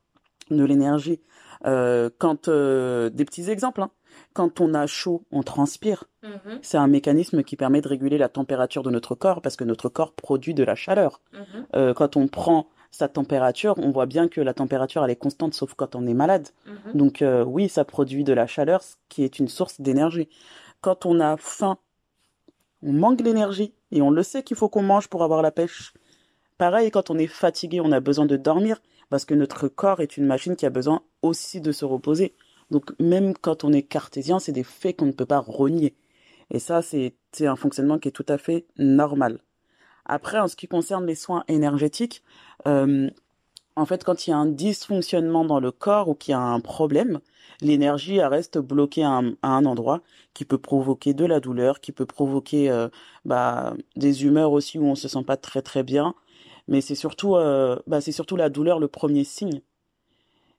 de 0.50 0.62
l'énergie. 0.64 1.20
Euh, 1.66 2.10
quand 2.18 2.48
euh, 2.48 3.08
des 3.10 3.24
petits 3.24 3.50
exemples, 3.50 3.82
hein. 3.82 3.90
Quand 4.32 4.60
on 4.60 4.74
a 4.74 4.86
chaud, 4.86 5.24
on 5.32 5.42
transpire. 5.42 6.04
Mhm, 6.22 6.58
C'est 6.62 6.76
un 6.78 6.86
mécanisme 6.86 7.42
qui 7.42 7.56
permet 7.56 7.80
de 7.80 7.88
réguler 7.88 8.16
la 8.16 8.28
température 8.28 8.84
de 8.84 8.90
notre 8.90 9.16
corps 9.16 9.42
parce 9.42 9.56
que 9.56 9.64
notre 9.64 9.88
corps 9.88 10.12
produit 10.12 10.54
de 10.54 10.62
la 10.62 10.76
chaleur. 10.76 11.20
mhm, 11.32 11.66
Euh, 11.74 11.94
quand 11.94 12.16
on 12.16 12.28
prend 12.28 12.68
sa 12.94 13.08
température, 13.08 13.74
on 13.78 13.90
voit 13.90 14.06
bien 14.06 14.28
que 14.28 14.40
la 14.40 14.54
température 14.54 15.04
elle 15.04 15.10
est 15.10 15.16
constante 15.16 15.52
sauf 15.52 15.74
quand 15.74 15.96
on 15.96 16.06
est 16.06 16.14
malade. 16.14 16.48
mhm. 16.66 16.92
Donc 16.94 17.22
euh, 17.22 17.44
oui, 17.44 17.68
ça 17.68 17.84
produit 17.84 18.22
de 18.22 18.32
la 18.32 18.46
chaleur, 18.46 18.82
ce 18.82 18.94
qui 19.08 19.24
est 19.24 19.38
une 19.38 19.48
source 19.48 19.80
d'énergie. 19.80 20.28
Quand 20.80 21.04
on 21.04 21.18
a 21.18 21.36
faim, 21.36 21.78
on 22.82 22.92
manque 22.92 23.22
d'énergie 23.22 23.74
et 23.90 24.00
on 24.00 24.10
le 24.10 24.22
sait 24.22 24.42
qu'il 24.44 24.56
faut 24.56 24.68
qu'on 24.68 24.82
mange 24.82 25.08
pour 25.08 25.24
avoir 25.24 25.42
la 25.42 25.50
pêche. 25.50 25.92
Pareil, 26.56 26.92
quand 26.92 27.10
on 27.10 27.18
est 27.18 27.26
fatigué, 27.26 27.80
on 27.80 27.90
a 27.90 27.98
besoin 27.98 28.26
de 28.26 28.36
dormir 28.36 28.80
parce 29.10 29.24
que 29.24 29.34
notre 29.34 29.66
corps 29.66 30.00
est 30.00 30.16
une 30.16 30.26
machine 30.26 30.54
qui 30.54 30.66
a 30.66 30.70
besoin 30.70 31.02
aussi 31.22 31.60
de 31.60 31.72
se 31.72 31.84
reposer. 31.84 32.34
Donc 32.70 32.92
même 33.00 33.34
quand 33.34 33.64
on 33.64 33.72
est 33.72 33.82
cartésien, 33.82 34.38
c'est 34.38 34.52
des 34.52 34.62
faits 34.62 34.98
qu'on 34.98 35.06
ne 35.06 35.12
peut 35.12 35.26
pas 35.26 35.40
renier. 35.40 35.96
Et 36.50 36.60
ça, 36.60 36.80
c'est 36.80 37.16
c'est 37.32 37.48
un 37.48 37.56
fonctionnement 37.56 37.98
qui 37.98 38.08
est 38.08 38.12
tout 38.12 38.26
à 38.28 38.38
fait 38.38 38.66
normal. 38.78 39.40
Après, 40.06 40.38
en 40.38 40.48
ce 40.48 40.56
qui 40.56 40.68
concerne 40.68 41.06
les 41.06 41.14
soins 41.14 41.44
énergétiques, 41.48 42.22
euh, 42.66 43.08
en 43.76 43.86
fait, 43.86 44.04
quand 44.04 44.26
il 44.26 44.30
y 44.30 44.32
a 44.32 44.36
un 44.36 44.46
dysfonctionnement 44.46 45.44
dans 45.44 45.60
le 45.60 45.72
corps 45.72 46.08
ou 46.08 46.14
qu'il 46.14 46.32
y 46.32 46.34
a 46.34 46.40
un 46.40 46.60
problème, 46.60 47.20
l'énergie 47.60 48.20
reste 48.20 48.58
bloquée 48.58 49.02
à 49.02 49.20
un, 49.42 49.64
endroit 49.64 50.00
qui 50.34 50.44
peut 50.44 50.58
provoquer 50.58 51.14
de 51.14 51.24
la 51.24 51.40
douleur, 51.40 51.80
qui 51.80 51.92
peut 51.92 52.06
provoquer 52.06 52.70
euh, 52.70 52.88
bah, 53.24 53.74
des 53.96 54.24
humeurs 54.24 54.52
aussi 54.52 54.78
où 54.78 54.84
on 54.84 54.94
se 54.94 55.08
sent 55.08 55.24
pas 55.24 55.36
très 55.36 55.62
très 55.62 55.82
bien. 55.82 56.14
Mais 56.68 56.80
c'est 56.80 56.94
surtout, 56.94 57.36
euh, 57.36 57.78
bah, 57.86 58.00
c'est 58.00 58.12
surtout 58.12 58.36
la 58.36 58.48
douleur 58.48 58.78
le 58.78 58.88
premier 58.88 59.24
signe. 59.24 59.60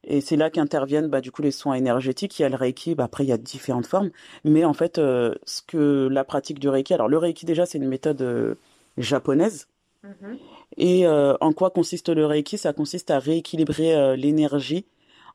Et 0.07 0.21
c'est 0.21 0.35
là 0.35 0.49
qu'interviennent 0.51 1.07
bah, 1.07 1.21
du 1.21 1.31
coup 1.31 1.41
les 1.41 1.51
soins 1.51 1.75
énergétiques. 1.75 2.37
Il 2.39 2.43
y 2.43 2.45
a 2.45 2.49
le 2.49 2.55
Reiki, 2.55 2.95
bah, 2.95 3.05
après 3.05 3.23
il 3.23 3.27
y 3.27 3.33
a 3.33 3.37
différentes 3.37 3.87
formes. 3.87 4.11
Mais 4.43 4.65
en 4.65 4.73
fait, 4.73 4.97
ce 4.97 5.61
que 5.65 6.07
la 6.11 6.23
pratique 6.23 6.59
du 6.59 6.69
Reiki, 6.69 6.93
alors 6.93 7.07
le 7.07 7.17
Reiki 7.17 7.45
déjà 7.45 7.65
c'est 7.65 7.77
une 7.77 7.87
méthode 7.87 8.57
japonaise. 8.97 9.67
Mm-hmm. 10.03 10.37
Et 10.77 11.07
en 11.07 11.53
quoi 11.53 11.69
consiste 11.69 12.09
le 12.09 12.25
Reiki? 12.25 12.57
Ça 12.57 12.73
consiste 12.73 13.11
à 13.11 13.19
rééquilibrer 13.19 14.17
l'énergie 14.17 14.85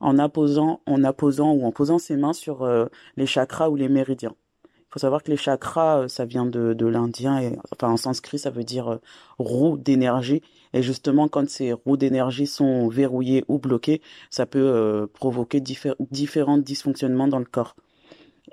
en 0.00 0.19
apposant, 0.19 0.81
en 0.87 1.05
apposant 1.05 1.52
ou 1.52 1.64
en 1.64 1.73
posant 1.73 1.99
ses 1.99 2.17
mains 2.17 2.33
sur 2.33 2.62
euh, 2.62 2.87
les 3.17 3.26
chakras 3.26 3.69
ou 3.69 3.76
les 3.76 3.88
méridiens. 3.88 4.35
Il 4.64 4.93
faut 4.95 4.99
savoir 4.99 5.23
que 5.23 5.31
les 5.31 5.37
chakras, 5.37 6.00
euh, 6.00 6.09
ça 6.09 6.25
vient 6.25 6.47
de, 6.47 6.73
de 6.73 6.87
l'indien, 6.87 7.38
et, 7.38 7.57
enfin 7.73 7.93
en 7.93 7.97
sanskrit, 7.97 8.38
ça 8.38 8.50
veut 8.50 8.64
dire 8.64 8.88
euh, 8.88 8.97
roue 9.38 9.76
d'énergie. 9.76 10.43
Et 10.73 10.83
justement, 10.83 11.29
quand 11.29 11.49
ces 11.49 11.73
roues 11.73 11.97
d'énergie 11.97 12.47
sont 12.47 12.88
verrouillées 12.88 13.45
ou 13.49 13.59
bloquées, 13.59 14.00
ça 14.31 14.47
peut 14.47 15.09
provoquer 15.12 15.61
différents 15.61 16.59
dysfonctionnements 16.59 17.26
dans 17.26 17.40
le 17.40 17.45
corps. 17.45 17.75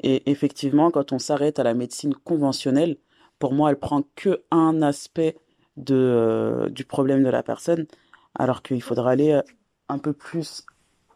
Et 0.02 0.28
effectivement, 0.30 0.90
quand 0.90 1.12
on 1.12 1.20
s'arrête 1.20 1.60
à 1.60 1.64
la 1.64 1.76
médecine 1.76 2.16
conventionnelle, 2.16 2.98
pour 3.40 3.54
moi, 3.54 3.70
elle 3.70 3.80
prend 3.80 4.04
que 4.16 4.44
un 4.52 4.82
aspect 4.82 5.36
de, 5.78 6.70
du 6.72 6.86
problème 6.86 7.24
de 7.24 7.30
la 7.30 7.44
personne, 7.44 7.86
alors 8.36 8.62
qu'il 8.62 8.82
faudra 8.82 9.12
aller 9.12 9.40
un 9.90 10.00
peu 10.00 10.14
plus 10.14 10.66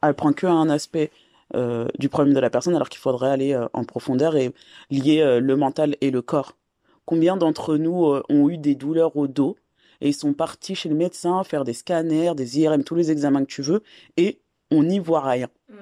elle 0.01 0.15
prend 0.15 0.33
que 0.33 0.47
un 0.47 0.69
aspect 0.69 1.11
euh, 1.55 1.87
du 1.97 2.09
problème 2.09 2.33
de 2.33 2.39
la 2.39 2.49
personne, 2.49 2.75
alors 2.75 2.89
qu'il 2.89 2.99
faudrait 2.99 3.29
aller 3.29 3.53
euh, 3.53 3.67
en 3.73 3.83
profondeur 3.83 4.35
et 4.35 4.53
lier 4.89 5.21
euh, 5.21 5.39
le 5.39 5.55
mental 5.55 5.95
et 6.01 6.11
le 6.11 6.21
corps. 6.21 6.57
Combien 7.05 7.37
d'entre 7.37 7.77
nous 7.77 8.21
ont 8.29 8.49
eu 8.49 8.57
des 8.57 8.75
douleurs 8.75 9.17
au 9.17 9.27
dos 9.27 9.57
et 9.99 10.09
ils 10.09 10.13
sont 10.13 10.33
partis 10.33 10.75
chez 10.75 10.87
le 10.87 10.95
médecin 10.95 11.43
faire 11.43 11.63
des 11.63 11.73
scanners, 11.73 12.33
des 12.35 12.59
IRM, 12.59 12.83
tous 12.83 12.95
les 12.95 13.11
examens 13.11 13.41
que 13.41 13.51
tu 13.51 13.61
veux, 13.61 13.83
et 14.17 14.39
on 14.71 14.83
n'y 14.83 14.99
voit 14.99 15.21
rien. 15.21 15.49
Mmh. 15.67 15.75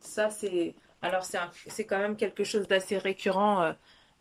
Ça, 0.00 0.30
c'est. 0.30 0.74
Alors, 1.02 1.24
c'est 1.24 1.84
quand 1.84 1.98
même 1.98 2.16
quelque 2.16 2.44
chose 2.44 2.66
d'assez 2.68 2.96
récurrent 2.98 3.72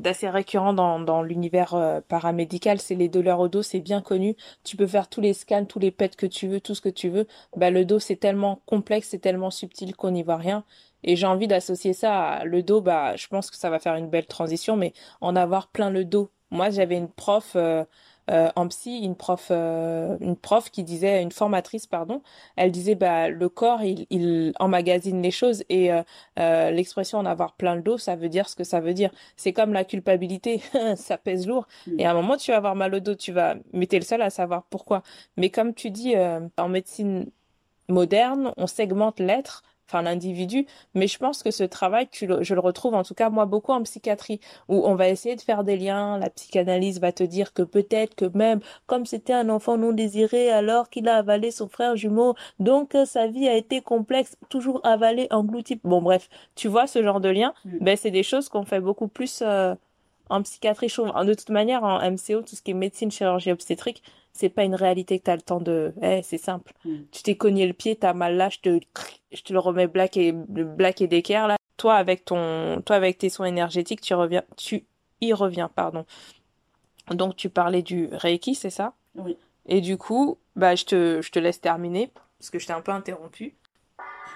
d'assez 0.02 0.30
récurrent 0.30 0.74
dans, 0.74 1.22
l'univers 1.22 1.76
euh, 1.76 2.02
paramédical, 2.02 2.80
c'est 2.80 2.96
les 2.96 3.08
douleurs 3.08 3.40
au 3.40 3.48
dos, 3.48 3.62
c'est 3.62 3.80
bien 3.80 4.02
connu. 4.02 4.36
Tu 4.64 4.76
peux 4.76 4.88
faire 4.88 5.08
tous 5.08 5.22
les 5.22 5.34
scans, 5.34 5.66
tous 5.66 5.80
les 5.80 5.92
pets 5.92 6.16
que 6.16 6.26
tu 6.26 6.48
veux, 6.48 6.60
tout 6.60 6.76
ce 6.76 6.82
que 6.82 6.90
tu 6.90 7.10
veux. 7.10 7.28
Bah, 7.56 7.70
le 7.70 7.86
dos, 7.86 8.00
c'est 8.00 8.16
tellement 8.16 8.62
complexe, 8.66 9.10
c'est 9.10 9.20
tellement 9.20 9.52
subtil 9.52 9.96
qu'on 9.96 10.12
n'y 10.12 10.24
voit 10.24 10.38
rien. 10.38 10.64
Et 11.04 11.16
j'ai 11.16 11.28
envie 11.28 11.48
d'associer 11.48 11.94
ça 11.94 12.20
à 12.20 12.46
le 12.46 12.64
dos, 12.64 12.82
bah, 12.82 13.16
je 13.16 13.28
pense 13.28 13.52
que 13.52 13.58
ça 13.58 13.70
va 13.70 13.80
faire 13.80 13.96
une 13.96 14.10
belle 14.10 14.28
transition, 14.28 14.76
mais 14.76 14.94
en 15.22 15.36
avoir 15.36 15.68
plein 15.70 15.90
le 15.90 16.04
dos. 16.06 16.32
Moi, 16.52 16.70
j'avais 16.70 16.98
une 16.98 17.10
prof, 17.10 17.54
euh, 17.56 17.86
en 18.30 18.68
psy 18.68 19.00
une 19.00 19.16
prof 19.16 19.48
euh, 19.52 20.18
une 20.22 20.36
prof 20.36 20.70
qui 20.70 20.84
disait 20.84 21.22
une 21.22 21.32
formatrice 21.32 21.88
pardon 21.88 22.22
elle 22.56 22.72
disait 22.72 22.96
bah 22.96 23.30
le 23.30 23.50
corps 23.50 23.82
il, 23.84 24.06
il 24.10 24.54
emmagasine 24.60 25.22
les 25.22 25.32
choses 25.32 25.64
et 25.70 25.92
euh, 25.92 26.72
l'expression 26.72 27.18
en 27.18 27.26
avoir 27.26 27.54
plein 27.54 27.76
le 27.76 27.82
dos 27.82 27.98
ça 27.98 28.16
veut 28.16 28.30
dire 28.30 28.48
ce 28.48 28.56
que 28.56 28.64
ça 28.64 28.80
veut 28.80 28.94
dire. 28.94 29.12
C'est 29.36 29.54
comme 29.54 29.74
la 29.74 29.84
culpabilité 29.84 30.62
ça 30.96 31.18
pèse 31.18 31.48
lourd. 31.48 31.68
Mm. 31.88 32.00
et 32.00 32.06
à 32.06 32.12
un 32.12 32.14
moment 32.14 32.38
tu 32.38 32.52
vas 32.52 32.58
avoir 32.58 32.76
mal 32.76 32.94
au 32.94 33.00
dos 33.00 33.16
tu 33.16 33.32
vas 33.32 33.56
mais 33.74 33.88
t'es 33.88 34.00
le 34.00 34.06
seul 34.06 34.22
à 34.22 34.30
savoir 34.30 34.64
pourquoi. 34.70 35.04
Mais 35.38 35.50
comme 35.50 35.74
tu 35.74 35.90
dis 35.90 36.16
en 36.58 36.70
médecine 36.70 37.30
moderne 37.90 38.54
on 38.58 38.68
segmente 38.68 39.20
l'être 39.20 39.64
enfin 39.92 40.02
l'individu, 40.02 40.66
mais 40.94 41.08
je 41.08 41.18
pense 41.18 41.44
que 41.44 41.52
ce 41.52 41.64
travail, 41.64 42.08
je 42.14 42.54
le 42.54 42.60
retrouve 42.60 42.94
en 42.94 43.04
tout 43.04 43.14
cas 43.14 43.30
moi 43.30 43.46
beaucoup 43.46 43.74
en 43.74 43.84
psychiatrie, 43.84 44.40
où 44.70 44.86
on 44.88 44.96
va 44.96 45.10
essayer 45.10 45.36
de 45.36 45.42
faire 45.42 45.64
des 45.64 45.76
liens, 45.76 46.18
la 46.18 46.30
psychanalyse 46.30 47.00
va 47.00 47.12
te 47.12 47.24
dire 47.24 47.54
que 47.54 47.62
peut-être 47.62 48.16
que 48.16 48.26
même 48.38 48.62
comme 48.88 49.06
c'était 49.06 49.34
un 49.34 49.50
enfant 49.50 49.78
non 49.78 49.92
désiré 49.92 50.50
alors 50.50 50.90
qu'il 50.90 51.08
a 51.10 51.18
avalé 51.18 51.52
son 51.52 51.68
frère 51.68 51.96
jumeau, 51.96 52.36
donc 52.60 52.96
euh, 52.96 53.06
sa 53.06 53.28
vie 53.28 53.48
a 53.48 53.56
été 53.56 53.82
complexe, 53.82 54.38
toujours 54.50 54.80
avalé, 54.86 55.28
englouti. 55.32 55.80
Bon 55.84 56.02
bref, 56.02 56.30
tu 56.56 56.68
vois 56.68 56.88
ce 56.88 57.04
genre 57.04 57.20
de 57.20 57.30
lien, 57.30 57.54
mm. 57.66 57.78
ben 57.82 57.98
c'est 57.98 58.12
des 58.12 58.24
choses 58.24 58.50
qu'on 58.50 58.64
fait 58.64 58.82
beaucoup 58.82 59.08
plus 59.08 59.42
euh, 59.42 59.76
en 60.32 60.42
psychiatrie. 60.42 60.88
De 60.88 61.34
toute 61.34 61.50
manière, 61.50 61.84
en 61.84 62.00
MCO, 62.00 62.42
tout 62.42 62.56
ce 62.56 62.62
qui 62.62 62.72
est 62.72 62.76
médecine, 62.76 63.12
chirurgie 63.12 63.52
obstétrique, 63.52 64.02
c'est 64.34 64.50
pas 64.50 64.64
une 64.64 64.76
réalité 64.76 65.20
que 65.20 65.26
tu 65.26 65.32
as 65.32 65.36
le 65.36 65.42
temps 65.42 65.60
de. 65.60 65.94
Eh, 66.02 66.22
c'est 66.24 66.38
simple. 66.38 66.74
Mm. 66.86 66.96
Tu 67.12 67.24
t'es 67.24 67.36
cogné 67.36 67.68
le 67.68 67.74
pied, 67.74 67.96
t'as 67.96 68.14
mal 68.14 68.38
là, 68.38 68.50
je 68.50 68.60
te, 68.60 68.80
je 69.32 69.42
te 69.42 69.54
le 69.54 69.60
remets 69.60 69.88
black 69.88 70.18
et 70.18 70.32
black 70.32 71.02
et 71.02 71.08
d'équerre 71.08 71.48
là. 71.48 71.58
Toi 71.78 71.96
avec 71.96 72.26
ton, 72.26 72.82
toi 72.86 72.96
avec 72.96 73.18
tes 73.18 73.30
soins 73.30 73.48
énergétiques, 73.48 74.02
tu 74.02 74.14
reviens, 74.14 74.44
tu 74.56 74.86
y 75.20 75.34
reviens, 75.34 75.68
pardon. 75.68 76.06
Donc 77.10 77.36
tu 77.36 77.50
parlais 77.50 77.82
du 77.82 78.08
Reiki, 78.12 78.56
c'est 78.56 78.70
ça? 78.70 78.94
Oui. 79.16 79.36
Et 79.66 79.82
du 79.82 79.98
coup, 79.98 80.38
bah 80.56 80.76
je 80.76 80.86
te, 80.86 81.22
je 81.22 81.32
te 81.32 81.40
laisse 81.40 81.60
terminer 81.60 82.12
parce 82.40 82.50
que 82.50 82.60
je 82.60 82.68
t'ai 82.68 82.74
un 82.74 82.82
peu 82.82 82.92
interrompu. 82.92 83.56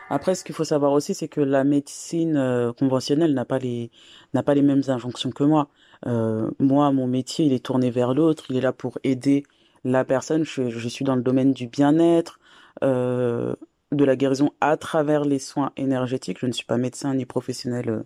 Après, 0.09 0.35
ce 0.35 0.43
qu'il 0.43 0.53
faut 0.53 0.63
savoir 0.63 0.91
aussi, 0.91 1.15
c'est 1.15 1.27
que 1.27 1.41
la 1.41 1.63
médecine 1.63 2.37
euh, 2.37 2.73
conventionnelle 2.73 3.33
n'a 3.33 3.45
pas 3.45 3.57
les 3.57 3.89
n'a 4.33 4.43
pas 4.43 4.53
les 4.53 4.61
mêmes 4.61 4.83
injonctions 4.87 5.31
que 5.31 5.43
moi. 5.43 5.69
Euh, 6.07 6.49
moi, 6.59 6.91
mon 6.91 7.07
métier, 7.07 7.45
il 7.45 7.53
est 7.53 7.65
tourné 7.65 7.89
vers 7.89 8.13
l'autre. 8.13 8.45
Il 8.49 8.57
est 8.57 8.61
là 8.61 8.73
pour 8.73 8.99
aider 9.03 9.43
la 9.85 10.03
personne, 10.03 10.43
je, 10.43 10.89
suis 10.89 11.05
dans 11.05 11.15
le 11.15 11.21
domaine 11.21 11.53
du 11.53 11.67
bien-être, 11.67 12.39
euh, 12.83 13.55
de 13.91 14.03
la 14.03 14.15
guérison 14.15 14.51
à 14.59 14.77
travers 14.77 15.23
les 15.23 15.39
soins 15.39 15.71
énergétiques. 15.77 16.39
Je 16.39 16.47
ne 16.47 16.51
suis 16.51 16.65
pas 16.65 16.77
médecin 16.77 17.13
ni 17.13 17.25
professionnel 17.25 17.89
euh, 17.89 18.03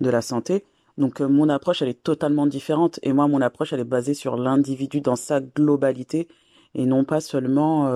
de 0.00 0.08
la 0.08 0.22
santé. 0.22 0.64
Donc 0.96 1.20
euh, 1.20 1.28
mon 1.28 1.50
approche, 1.50 1.82
elle 1.82 1.90
est 1.90 2.02
totalement 2.02 2.46
différente. 2.46 2.98
Et 3.02 3.12
moi, 3.12 3.28
mon 3.28 3.42
approche, 3.42 3.74
elle 3.74 3.80
est 3.80 3.84
basée 3.84 4.14
sur 4.14 4.38
l'individu 4.38 5.02
dans 5.02 5.14
sa 5.14 5.40
globalité 5.40 6.26
et 6.74 6.86
non 6.86 7.04
pas 7.04 7.20
seulement 7.20 7.90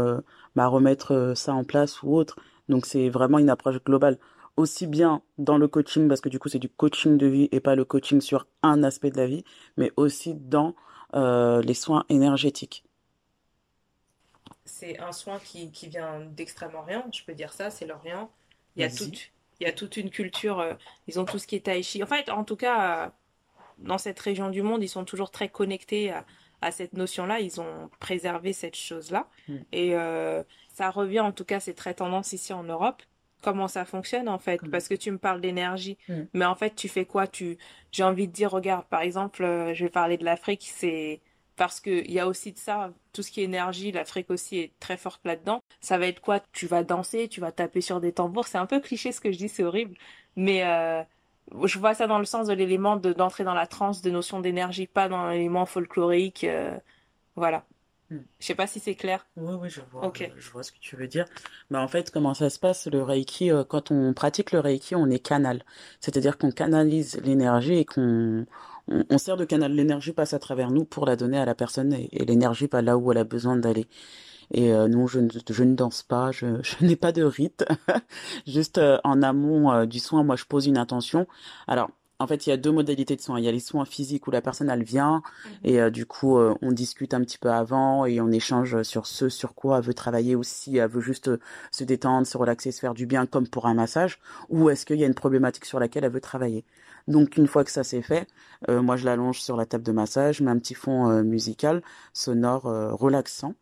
bah, 0.57 0.67
remettre 0.67 1.33
ça 1.37 1.55
en 1.55 1.63
place 1.63 2.03
ou 2.03 2.15
autre. 2.17 2.37
Donc 2.69 2.87
c'est 2.87 3.09
vraiment 3.09 3.39
une 3.39 3.49
approche 3.49 3.83
globale. 3.85 4.19
Aussi 4.57 4.87
bien 4.87 5.23
dans 5.39 5.59
le 5.59 5.67
coaching, 5.67 6.09
parce 6.09 6.21
que 6.21 6.29
du 6.29 6.39
coup 6.39 6.49
c'est 6.49 6.59
du 6.59 6.69
coaching 6.69 7.19
de 7.19 7.27
vie 7.27 7.49
et 7.51 7.61
pas 7.61 7.75
le 7.75 7.85
coaching 7.85 8.21
sur 8.21 8.47
un 8.63 8.83
aspect 8.85 9.11
de 9.11 9.17
la 9.17 9.27
vie, 9.27 9.45
mais 9.77 9.91
aussi 9.97 10.35
dans 10.35 10.75
les 11.13 11.75
soins 11.75 12.05
énergétiques 12.09 12.85
c'est 14.65 14.99
un 14.99 15.13
soin 15.13 15.39
qui, 15.39 15.71
qui 15.71 15.89
vient 15.89 16.21
d'Extrême-Orient, 16.21 17.05
je 17.13 17.25
peux 17.25 17.35
dire 17.35 17.53
ça, 17.53 17.71
c'est 17.71 17.87
l'Orient. 17.87 18.31
Il 18.77 18.83
y 18.83 18.85
a 18.85 18.91
toute 18.91 19.31
il 19.61 19.67
y 19.67 19.71
a 19.71 19.73
toute 19.73 19.97
une 19.97 20.11
culture, 20.11 20.59
euh, 20.59 20.75
ils 21.07 21.21
ont 21.21 21.25
tout 21.25 21.39
ce 21.39 21.47
qui 21.47 21.55
est 21.55 21.61
tai 21.61 21.81
En 22.03 22.07
fait, 22.07 22.29
en 22.29 22.43
tout 22.43 22.57
cas, 22.57 23.07
euh, 23.07 23.11
dans 23.79 23.99
cette 23.99 24.19
région 24.19 24.51
du 24.51 24.63
monde, 24.63 24.83
ils 24.83 24.89
sont 24.89 25.05
toujours 25.05 25.31
très 25.31 25.49
connectés 25.49 26.13
à, 26.61 26.73
cette 26.73 26.95
notion-là. 26.95 27.41
Ils 27.41 27.61
ont 27.61 27.89
préservé 28.01 28.53
cette 28.53 28.75
chose-là. 28.75 29.29
Hmm. 29.49 29.59
Et 29.71 29.95
euh, 29.95 30.43
ça 30.73 30.91
revient, 30.91 31.21
en 31.21 31.31
tout 31.31 31.45
cas, 31.45 31.61
c'est 31.61 31.75
très 31.75 31.95
tendance 31.95 32.33
ici 32.33 32.53
en 32.53 32.65
Europe. 32.65 33.03
Comment 33.45 33.69
ça 33.69 33.85
fonctionne, 33.85 34.29
en 34.29 34.39
fait 34.39 34.63
hmm. 34.63 34.71
Parce 34.71 34.89
que 34.89 34.95
tu 34.95 35.11
me 35.11 35.19
parles 35.19 35.43
d'énergie. 35.43 35.99
Hmm. 36.09 36.23
Mais 36.33 36.47
en 36.47 36.55
fait, 36.55 36.75
tu 36.75 36.89
fais 36.89 37.05
quoi? 37.05 37.27
Tu... 37.27 37.59
J'ai 37.93 38.03
envie 38.03 38.27
de 38.27 38.33
dire, 38.33 38.51
regarde, 38.51 38.87
par 38.87 39.03
exemple, 39.03 39.43
je 39.75 39.85
vais 39.85 39.91
parler 39.91 40.17
de 40.17 40.25
l'Afrique, 40.25 40.67
c'est 40.75 41.21
parce 41.57 41.81
qu'il 41.81 42.11
y 42.11 42.19
a 42.19 42.27
aussi 42.27 42.53
de 42.53 42.59
ça, 42.59 42.93
tout 43.13 43.23
ce 43.23 43.31
qui 43.31 43.41
est 43.41 43.45
énergie, 43.45 43.93
l'Afrique 43.93 44.31
aussi 44.31 44.59
est 44.59 44.73
très 44.81 44.97
forte 44.97 45.21
là-dedans. 45.25 45.63
Ça 45.81 45.99
va 45.99 46.07
être 46.07 46.21
quoi? 46.21 46.41
Tu 46.53 46.67
vas 46.67 46.83
danser, 46.83 47.29
tu 47.29 47.41
vas 47.41 47.53
taper 47.53 47.81
sur 47.81 48.01
des 48.01 48.13
tambours. 48.13 48.47
C'est 48.47 48.59
un 48.59 48.67
peu 48.67 48.81
cliché 48.81 49.13
ce 49.13 49.21
que 49.21 49.31
je 49.31 49.39
dis, 49.39 49.49
c'est 49.49 49.63
horrible. 49.63 49.97
Mais 50.37 50.65
euh, 50.65 51.03
je 51.65 51.79
vois 51.79 51.95
ça 51.95 52.07
dans 52.07 52.19
le 52.19 52.25
sens 52.25 52.49
de 52.49 52.53
l'élément 52.55 52.97
d'entrer 52.97 53.45
dans 53.45 53.55
la 53.55 53.67
transe 53.67 54.03
de 54.03 54.11
notion 54.11 54.41
d'énergie, 54.41 54.87
pas 54.87 55.09
dans 55.09 55.29
l'élément 55.29 55.67
folklorique. 55.67 56.45
Euh, 56.45 56.77
voilà. 57.37 57.65
Hmm. 58.15 58.23
Je 58.39 58.47
sais 58.47 58.55
pas 58.55 58.67
si 58.67 58.79
c'est 58.79 58.95
clair. 58.95 59.27
Oui, 59.37 59.55
oui, 59.61 59.71
je 59.71 59.81
vois. 59.91 60.13
Je, 60.15 60.51
vois 60.51 60.63
ce 60.63 60.71
que 60.71 60.79
tu 60.79 60.95
veux 60.95 61.09
dire. 61.09 61.27
Mais 61.71 61.79
en 61.79 61.89
fait, 61.89 62.11
comment 62.11 62.35
ça 62.35 62.49
se 62.49 62.59
passe 62.59 62.87
le 62.87 63.03
Reiki 63.03 63.51
euh, 63.51 63.65
Quand 63.65 63.91
on 63.91 64.15
pratique 64.15 64.53
le 64.53 64.61
Reiki, 64.61 64.95
on 64.95 65.11
est 65.11 65.19
canal. 65.19 65.65
C'est-à-dire 66.01 66.39
qu'on 66.39 66.51
canalise 66.51 67.21
l'énergie 67.25 67.75
et 67.75 67.85
qu'on 67.85 68.47
on, 68.89 69.19
sert 69.19 69.37
de 69.37 69.45
canal. 69.45 69.73
L'énergie 69.73 70.13
passe 70.13 70.33
à 70.33 70.39
travers 70.39 70.71
nous 70.71 70.85
pour 70.85 71.07
la 71.07 71.17
donner 71.17 71.39
à 71.39 71.45
la 71.45 71.55
personne 71.55 71.93
et, 71.93 72.09
l'énergie 72.25 72.69
pas 72.69 72.83
là 72.83 72.97
où 72.97 73.11
elle 73.11 73.19
a 73.19 73.25
besoin 73.25 73.57
d'aller. 73.57 73.89
Et 74.53 74.73
euh, 74.73 74.89
non, 74.89 75.07
je 75.07 75.21
ne, 75.21 75.29
je 75.49 75.65
ne 75.65 75.75
danse 75.75 76.03
pas, 76.03 76.31
je, 76.31 76.47
je 76.63 76.85
n'ai 76.85 76.97
pas 76.97 77.13
de 77.13 77.23
rite. 77.23 77.65
Juste 78.47 78.79
euh, 78.79 78.99
en 79.05 79.23
amont 79.23 79.73
euh, 79.73 79.87
du 79.87 79.99
soin, 79.99 80.23
moi, 80.23 80.37
je 80.37 80.45
pose 80.45 80.67
une 80.67 80.79
intention. 80.79 81.27
Alors, 81.67 81.91
en 82.25 82.27
fait, 82.27 82.47
il 82.47 82.51
y 82.51 82.53
a 82.53 82.57
deux 82.57 82.73
modalités 82.73 83.17
de 83.17 83.21
soins. 83.21 83.39
Il 83.39 83.45
y 83.45 83.49
a 83.49 83.53
les 83.53 83.61
soins 83.61 83.85
physiques 83.85 84.27
où 84.27 84.31
la 84.31 84.41
personne 84.41 84.71
elle 84.71 84.83
vient 84.83 85.23
mhm. 85.45 85.53
et 85.65 85.91
du 85.91 86.07
coup 86.07 86.39
on 86.39 86.73
discute 86.73 87.15
un 87.15 87.21
petit 87.21 87.39
peu 87.39 87.51
avant 87.51 88.07
et 88.07 88.21
on 88.21 88.31
échange 88.31 88.83
sur 88.83 89.07
ce 89.07 89.29
sur 89.29 89.55
quoi 89.55 89.79
elle 89.79 89.85
veut 89.85 89.95
travailler 89.95 90.35
aussi. 90.35 90.79
Elle 90.79 90.91
veut 90.91 91.01
juste 91.01 91.31
se 91.71 91.85
détendre, 91.85 92.27
se 92.27 92.37
relaxer, 92.37 92.73
se 92.73 92.81
faire 92.81 92.95
du 92.95 93.07
bien 93.07 93.27
comme 93.27 93.47
pour 93.47 93.67
un 93.67 93.75
massage. 93.75 94.19
Ou 94.49 94.71
est-ce 94.71 94.87
qu'il 94.87 94.99
y 94.99 95.05
a 95.05 95.07
une 95.07 95.15
problématique 95.15 95.65
sur 95.65 95.79
laquelle 95.79 96.05
elle 96.05 96.13
veut 96.13 96.21
travailler 96.21 96.65
donc 97.09 97.37
une 97.37 97.47
fois 97.47 97.65
que 97.65 97.71
ça 97.71 97.85
c'est 97.85 98.03
fait, 98.03 98.27
euh, 98.69 98.81
moi 98.83 98.97
je 98.97 99.05
l'allonge 99.05 99.41
sur 99.41 99.57
la 99.57 99.67
table 99.67 99.85
de 99.85 99.93
massage, 99.93 100.41
mets 100.41 100.51
un 100.51 100.59
petit 100.59 100.75
fond 100.75 101.11
euh, 101.11 101.23
musical, 101.23 101.83
sonore, 102.13 102.67
euh, 102.67 102.93
relaxant. 102.95 103.55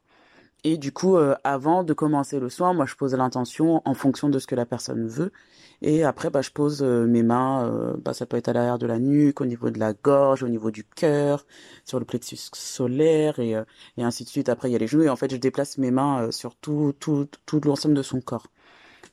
Et 0.64 0.78
du 0.78 0.92
coup, 0.92 1.16
euh, 1.16 1.34
avant 1.42 1.82
de 1.82 1.92
commencer 1.92 2.38
le 2.38 2.48
soin, 2.48 2.72
moi, 2.72 2.86
je 2.86 2.94
pose 2.94 3.14
l'intention 3.14 3.82
en 3.84 3.94
fonction 3.94 4.28
de 4.28 4.38
ce 4.38 4.46
que 4.46 4.54
la 4.54 4.64
personne 4.64 5.08
veut. 5.08 5.32
Et 5.80 6.04
après, 6.04 6.30
bah, 6.30 6.40
je 6.40 6.50
pose 6.50 6.82
euh, 6.82 7.04
mes 7.06 7.24
mains, 7.24 7.66
euh, 7.66 7.94
bah, 7.96 8.14
ça 8.14 8.26
peut 8.26 8.36
être 8.36 8.46
à 8.46 8.52
l'arrière 8.52 8.78
de 8.78 8.86
la 8.86 9.00
nuque, 9.00 9.40
au 9.40 9.44
niveau 9.44 9.70
de 9.70 9.80
la 9.80 9.92
gorge, 9.92 10.44
au 10.44 10.48
niveau 10.48 10.70
du 10.70 10.84
cœur, 10.84 11.44
sur 11.84 11.98
le 11.98 12.04
plexus 12.04 12.38
solaire, 12.52 13.40
et, 13.40 13.60
et 13.96 14.04
ainsi 14.04 14.22
de 14.22 14.28
suite. 14.28 14.48
Après, 14.48 14.68
il 14.68 14.72
y 14.72 14.76
a 14.76 14.78
les 14.78 14.86
genoux, 14.86 15.02
et 15.02 15.08
en 15.08 15.16
fait, 15.16 15.32
je 15.32 15.36
déplace 15.36 15.78
mes 15.78 15.90
mains 15.90 16.30
sur 16.30 16.54
tout, 16.54 16.94
tout, 17.00 17.26
tout 17.44 17.60
l'ensemble 17.64 17.94
de 17.94 18.02
son 18.02 18.20
corps. 18.20 18.46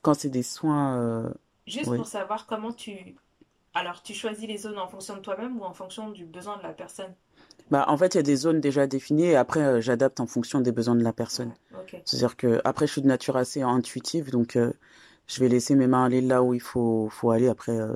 Quand 0.04 0.14
c'est 0.14 0.30
des 0.30 0.44
soins... 0.44 1.32
Juste 1.66 1.88
oui. 1.88 1.98
pour 1.98 2.08
savoir 2.08 2.46
comment 2.46 2.72
tu... 2.72 3.16
Alors, 3.74 4.04
tu 4.04 4.14
choisis 4.14 4.48
les 4.48 4.58
zones 4.58 4.78
en 4.78 4.88
fonction 4.88 5.16
de 5.16 5.22
toi-même 5.22 5.60
ou 5.60 5.64
en 5.64 5.74
fonction 5.74 6.10
du 6.12 6.26
besoin 6.26 6.58
de 6.58 6.64
la 6.64 6.74
personne? 6.74 7.14
Bah, 7.72 7.86
en 7.88 7.98
fait, 7.98 8.16
il 8.16 8.18
y 8.18 8.20
a 8.20 8.24
des 8.24 8.36
zones 8.36 8.60
déjà 8.62 8.88
définies 8.88 9.26
et 9.26 9.36
après, 9.36 9.62
euh, 9.62 9.82
j'adapte 9.82 10.20
en 10.20 10.28
fonction 10.28 10.60
des 10.62 10.72
besoins 10.72 10.96
de 10.96 11.04
la 11.04 11.14
personne. 11.14 11.50
Ouais, 11.74 11.80
ok. 11.82 12.02
C'est-à-dire 12.06 12.36
que 12.36 12.62
après, 12.64 12.88
je 12.88 12.94
suis 12.94 13.02
de 13.02 13.08
nature 13.08 13.38
assez 13.38 13.62
intuitive, 13.62 14.32
donc 14.32 14.56
euh, 14.56 14.72
je 15.28 15.40
vais 15.40 15.50
laisser 15.50 15.76
mes 15.76 15.86
mains 15.88 16.06
aller 16.06 16.22
là 16.22 16.42
où 16.44 16.54
il 16.54 16.62
faut, 16.62 17.10
faut 17.12 17.30
aller. 17.32 17.48
Après, 17.48 17.78
euh, 17.78 17.96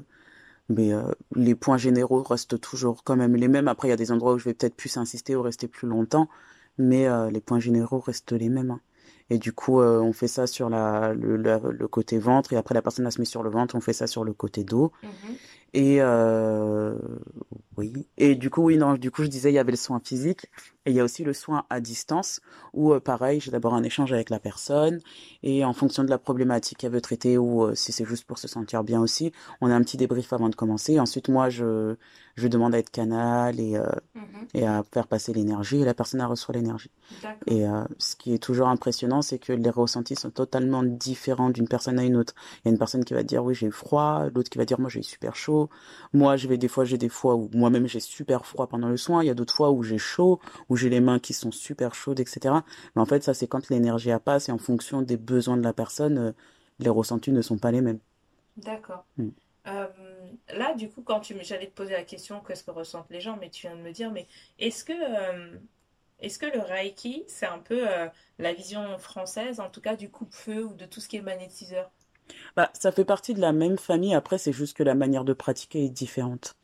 mais 0.70 0.94
euh, 0.94 1.02
les 1.36 1.56
points 1.56 1.78
généraux 1.78 2.22
restent 2.24 2.60
toujours 2.60 3.04
quand 3.04 3.16
même 3.16 3.36
les 3.36 3.48
mêmes. 3.48 3.68
Après, 3.68 3.88
il 3.88 3.92
y 3.92 3.94
a 3.94 3.98
des 3.98 4.12
endroits 4.12 4.34
où 4.34 4.38
je 4.40 4.46
vais 4.46 4.54
peut-être 4.54 4.76
plus 4.76 4.96
insister 4.98 5.36
ou 5.36 5.42
rester 5.42 5.68
plus 5.68 5.88
longtemps, 5.88 6.30
mais 6.78 7.08
euh, 7.08 7.30
les 7.32 7.42
points 7.42 7.60
généraux 7.60 8.00
restent 8.00 8.32
les 8.34 8.50
mêmes. 8.50 8.72
hein. 8.72 8.80
Et 9.30 9.38
du 9.40 9.54
coup, 9.54 9.80
euh, 9.82 10.00
on 10.02 10.14
fait 10.14 10.28
ça 10.28 10.46
sur 10.48 10.70
la, 10.70 11.14
le, 11.14 11.38
la- 11.38 11.60
le 11.60 11.88
côté 11.88 12.20
ventre 12.20 12.54
et 12.54 12.58
après, 12.58 12.76
la 12.76 12.82
personne 12.82 13.06
la 13.06 13.12
se 13.12 13.20
met 13.20 13.26
sur 13.26 13.42
le 13.42 13.50
ventre, 13.50 13.76
on 13.76 13.82
fait 13.82 13.94
ça 13.94 14.06
sur 14.06 14.24
le 14.24 14.34
côté 14.34 14.64
dos. 14.64 14.92
Mhm. 15.02 15.36
Et 15.74 15.98
euh, 16.02 16.96
oui. 17.78 18.08
Et 18.18 18.36
du 18.36 18.50
coup, 18.52 18.62
oui, 18.64 18.78
non, 18.78 18.94
du 18.94 19.10
coup, 19.10 19.24
je 19.24 19.28
disais, 19.28 19.52
il 19.52 19.56
y 19.56 19.60
avait 19.60 19.72
le 19.72 19.78
soin 19.78 20.00
physique 20.04 20.46
et 20.86 20.92
il 20.92 20.96
y 20.96 21.00
a 21.00 21.04
aussi 21.04 21.24
le 21.24 21.34
soin 21.34 21.66
à 21.72 21.80
distance 21.80 22.42
où, 22.74 22.94
euh, 22.94 23.00
pareil, 23.00 23.40
j'ai 23.40 23.50
d'abord 23.50 23.74
un 23.74 23.82
échange 23.84 24.14
avec 24.14 24.30
la 24.30 24.40
personne 24.40 25.00
et 25.42 25.66
en 25.66 25.74
fonction 25.74 26.04
de 26.04 26.10
la 26.12 26.20
problématique 26.20 26.78
qu'elle 26.78 26.92
veut 26.92 27.02
traiter 27.02 27.38
ou 27.40 27.64
euh, 27.64 27.74
si 27.76 27.92
c'est 27.92 28.06
juste 28.06 28.26
pour 28.26 28.38
se 28.38 28.48
sentir 28.48 28.84
bien 28.84 29.02
aussi, 29.02 29.32
on 29.62 29.72
a 29.72 29.76
un 29.76 29.82
petit 29.82 29.98
débrief 29.98 30.32
avant 30.34 30.50
de 30.50 30.56
commencer. 30.56 31.00
Ensuite, 31.00 31.30
moi, 31.30 31.50
je, 31.50 31.96
je 32.36 32.48
demande 32.48 32.76
à 32.76 32.78
être 32.78 32.92
canal 32.92 33.60
et, 33.60 33.76
euh, 33.76 33.88
Mhm. 34.16 34.48
et 34.54 34.66
à 34.68 34.84
faire 34.94 35.08
passer 35.08 35.34
l'énergie 35.34 35.82
et 35.82 35.86
la 35.86 35.96
personne, 35.96 36.20
elle 36.22 36.28
reçoit 36.28 36.54
l'énergie. 36.54 36.92
Et 37.48 37.68
euh, 37.68 37.84
ce 37.98 38.16
qui 38.16 38.34
est 38.34 38.38
toujours 38.38 38.68
impressionnant, 38.68 39.22
c'est 39.22 39.40
que 39.40 39.54
les 39.54 39.70
ressentis 39.70 40.16
sont 40.16 40.30
totalement 40.30 40.84
différents 40.84 41.50
d'une 41.50 41.68
personne 41.68 42.00
à 42.00 42.04
une 42.04 42.16
autre. 42.16 42.34
Il 42.64 42.68
y 42.68 42.70
a 42.70 42.72
une 42.72 42.78
personne 42.78 43.04
qui 43.04 43.14
va 43.14 43.24
dire 43.24 43.44
oui 43.44 43.56
j'ai 43.56 43.68
eu 43.68 43.72
froid, 43.72 44.30
l'autre 44.34 44.50
qui 44.50 44.58
va 44.58 44.66
dire 44.66 44.80
moi 44.80 44.90
j'ai 44.90 45.00
eu 45.00 45.04
super 45.04 45.36
chaud. 45.36 45.63
Moi 46.14 46.38
je 46.38 46.48
vais 46.48 46.58
des 46.58 46.68
fois 46.68 46.86
j'ai 46.86 46.98
des 46.98 47.10
fois 47.10 47.36
où 47.36 47.50
moi-même 47.54 47.88
j'ai 47.88 48.00
super 48.00 48.46
froid 48.46 48.68
pendant 48.68 48.90
le 48.90 48.98
soin. 48.98 49.24
Il 49.24 49.28
y 49.28 49.30
a 49.32 49.34
d'autres 49.34 49.54
fois 49.54 49.72
où 49.72 49.84
j'ai 49.84 49.98
chaud, 49.98 50.40
où 50.70 50.76
j'ai 50.76 50.90
les 50.90 51.02
mains 51.02 51.20
qui 51.20 51.34
sont 51.34 51.52
super 51.52 51.96
chaudes, 51.96 52.20
etc. 52.20 52.56
Mais 52.96 53.02
en 53.02 53.06
fait 53.06 53.24
ça 53.24 53.34
c'est 53.34 53.48
quand 53.48 53.70
l'énergie 53.70 54.12
a 54.12 54.20
passe 54.20 54.50
et 54.50 54.52
en 54.52 54.58
fonction 54.58 55.02
des 55.02 55.18
besoins 55.18 55.58
de 55.58 55.64
la 55.64 55.74
personne, 55.74 56.18
euh, 56.18 56.32
les 56.80 56.90
ressentis 56.90 57.32
ne 57.32 57.42
sont 57.42 57.58
pas 57.58 57.72
les 57.72 57.82
mêmes. 57.82 58.00
D'accord. 58.58 59.06
Mm. 59.18 59.30
Euh, 59.68 59.88
là, 60.50 60.74
du 60.74 60.90
coup, 60.90 61.02
quand 61.04 61.22
tu 61.22 61.36
j'allais 61.42 61.68
te 61.68 61.74
poser 61.74 61.94
la 61.94 62.04
question, 62.04 62.42
qu'est-ce 62.42 62.64
que 62.64 62.72
ressentent 62.72 63.10
les 63.10 63.22
gens, 63.22 63.38
mais 63.40 63.50
tu 63.50 63.68
viens 63.68 63.76
de 63.76 63.82
me 63.82 63.92
dire, 63.92 64.12
mais 64.12 64.28
est-ce 64.60 64.84
que, 64.84 64.94
euh, 64.94 65.58
est-ce 66.20 66.38
que 66.38 66.46
le 66.46 66.60
Reiki, 66.60 67.24
c'est 67.28 67.46
un 67.46 67.60
peu 67.60 67.90
euh, 67.90 68.08
la 68.40 68.54
vision 68.54 68.98
française, 68.98 69.60
en 69.60 69.70
tout 69.70 69.82
cas 69.82 69.96
du 69.96 70.10
coupe-feu 70.10 70.66
ou 70.66 70.74
de 70.74 70.86
tout 70.86 71.00
ce 71.00 71.08
qui 71.08 71.18
est 71.18 71.22
magnétiseur? 71.22 71.92
Bah 72.56 72.70
ça 72.74 72.92
fait 72.92 73.06
partie 73.06 73.34
de 73.34 73.42
la 73.42 73.52
même 73.52 73.78
famille. 73.78 74.14
Après 74.14 74.38
c'est 74.38 74.54
juste 74.54 74.76
que 74.78 74.84
la 74.84 74.96
manière 74.96 75.24
de 75.24 75.34
pratiquer 75.34 75.86
est 75.86 75.90
différente. 75.90 76.56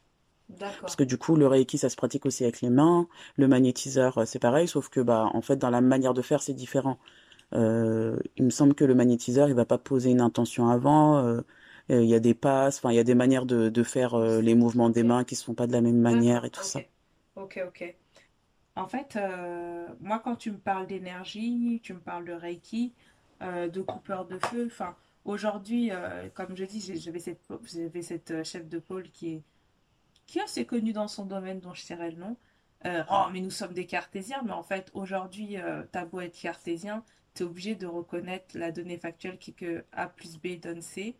Parce 0.82 0.96
que 0.96 1.04
du 1.04 1.20
coup, 1.20 1.36
le 1.36 1.46
Reiki, 1.46 1.78
ça 1.78 1.90
se 1.90 1.96
pratique 1.96 2.26
aussi 2.26 2.44
avec 2.44 2.62
les 2.62 2.72
mains. 2.72 3.08
Le 3.38 3.48
magnétiseur, 3.48 4.18
euh, 4.18 4.26
c'est 4.26 4.40
pareil, 4.40 4.68
sauf 4.68 4.90
que 4.90 5.00
bah 5.00 5.30
en 5.34 5.42
fait, 5.42 5.58
dans 5.58 5.70
la 5.70 5.80
manière 5.80 6.16
de 6.16 6.24
faire, 6.24 6.42
c'est 6.42 6.54
différent. 6.56 6.98
Euh, 7.54 8.18
il 8.36 8.46
me 8.46 8.50
semble 8.50 8.74
que 8.74 8.84
le 8.84 8.96
magnétiseur, 8.96 9.48
il 9.48 9.54
va 9.54 9.66
pas 9.66 9.78
poser 9.78 10.10
une 10.10 10.22
intention 10.22 10.70
avant. 10.70 11.20
euh, 11.20 11.42
il 11.90 12.06
y 12.06 12.16
a 12.16 12.20
des 12.20 12.34
passes, 12.34 12.78
enfin, 12.80 12.92
il 12.92 12.96
y 12.96 13.00
a 13.00 13.04
des 13.04 13.16
manières 13.16 13.46
de, 13.46 13.70
de 13.70 13.84
faire 13.84 14.16
euh, 14.16 14.42
les 14.42 14.56
mouvements 14.56 14.90
des 14.90 15.04
mains 15.04 15.24
qui 15.24 15.36
se 15.36 15.44
font 15.44 15.56
pas 15.56 15.68
de 15.68 15.72
la 15.72 15.82
même 15.82 16.00
manière 16.00 16.46
et 16.46 16.50
tout 16.50 16.64
ça. 16.64 16.80
Ok. 17.36 17.62
Ok. 17.68 17.96
En 18.76 18.88
fait, 18.88 19.20
moi, 20.02 20.20
quand 20.24 20.36
tu 20.36 20.52
me 20.52 20.58
parles 20.58 20.88
d'énergie, 20.88 21.80
tu 21.84 21.94
me 21.94 22.00
parles 22.00 22.26
de 22.26 22.34
Reiki, 22.34 22.94
de 23.42 23.82
coupeur 23.82 24.26
de 24.26 24.40
feu, 24.40 24.66
enfin, 24.68 24.96
aujourd'hui, 25.26 25.92
euh, 25.92 26.30
comme 26.34 26.56
je 26.56 26.66
dis, 26.66 27.00
j'avais 27.00 27.20
cette, 27.20 27.42
j'avais 27.64 28.02
cette 28.02 28.32
euh, 28.32 28.44
chef 28.44 28.68
de 28.68 28.80
pôle 28.80 29.10
qui 29.12 29.36
est, 29.36 29.42
qui 30.26 30.40
est 30.40 30.44
assez 30.44 30.66
connue 30.66 30.94
dans 30.94 31.08
son 31.08 31.26
domaine, 31.26 31.60
dont 31.60 31.74
je 31.74 31.86
tairai 31.86 32.12
le 32.12 32.18
nom. 32.18 32.38
Euh, 32.86 33.04
oh, 33.12 33.26
mais 33.32 33.42
nous 33.42 33.50
sommes 33.50 33.74
des 33.74 33.86
cartésiens, 33.86 34.42
mais 34.46 34.54
en 34.54 34.64
fait, 34.64 34.90
aujourd'hui, 34.94 35.58
euh, 35.58 35.84
t'as 35.92 36.06
beau 36.06 36.22
être 36.22 36.40
cartésien, 36.40 37.04
t'es 37.34 37.44
obligé 37.44 37.76
de 37.76 37.86
reconnaître 37.86 38.58
la 38.58 38.72
donnée 38.72 38.98
factuelle 38.98 39.38
qui 39.38 39.52
est 39.52 39.54
que 39.54 39.84
A 39.92 40.08
plus 40.08 40.38
B 40.38 40.60
donne 40.60 40.82
C. 40.82 41.16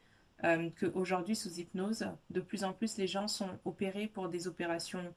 Euh, 0.46 0.70
que 0.70 0.86
aujourd'hui, 0.86 1.36
sous 1.36 1.60
hypnose, 1.60 2.08
de 2.30 2.40
plus 2.40 2.64
en 2.64 2.72
plus, 2.72 2.98
les 2.98 3.08
gens 3.08 3.28
sont 3.28 3.50
opérés 3.66 4.08
pour 4.08 4.30
des 4.30 4.48
opérations 4.48 5.14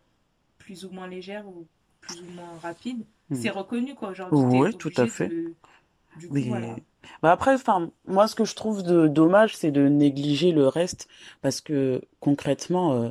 plus 0.59 0.85
ou 0.85 0.91
moins 0.91 1.07
légères 1.07 1.47
ou 1.47 1.69
plus 2.01 2.21
ou 2.23 2.31
moins 2.33 2.59
rapides. 2.61 3.05
Hmm. 3.31 3.37
C'est 3.37 3.51
reconnu 3.51 3.95
quoi 3.95 4.11
aujourd'hui, 4.11 4.59
Oui, 4.59 4.77
tout 4.77 4.91
à 4.97 5.07
fait. 5.07 5.29
de... 5.29 5.55
Du 6.15 6.29
coup, 6.29 6.35
Oui. 6.35 6.47
voilà. 6.47 6.77
Bah 7.23 7.33
après, 7.33 7.55
enfin, 7.55 7.91
moi, 8.07 8.29
ce 8.29 8.35
que 8.35 8.45
je 8.45 8.55
trouve 8.55 8.83
de 8.83 9.09
dommage, 9.09 9.57
c'est 9.57 9.71
de 9.71 9.89
négliger 9.89 10.53
le 10.53 10.69
reste, 10.69 11.09
parce 11.41 11.61
que 11.61 12.03
concrètement, 12.21 12.95
euh, 12.95 13.11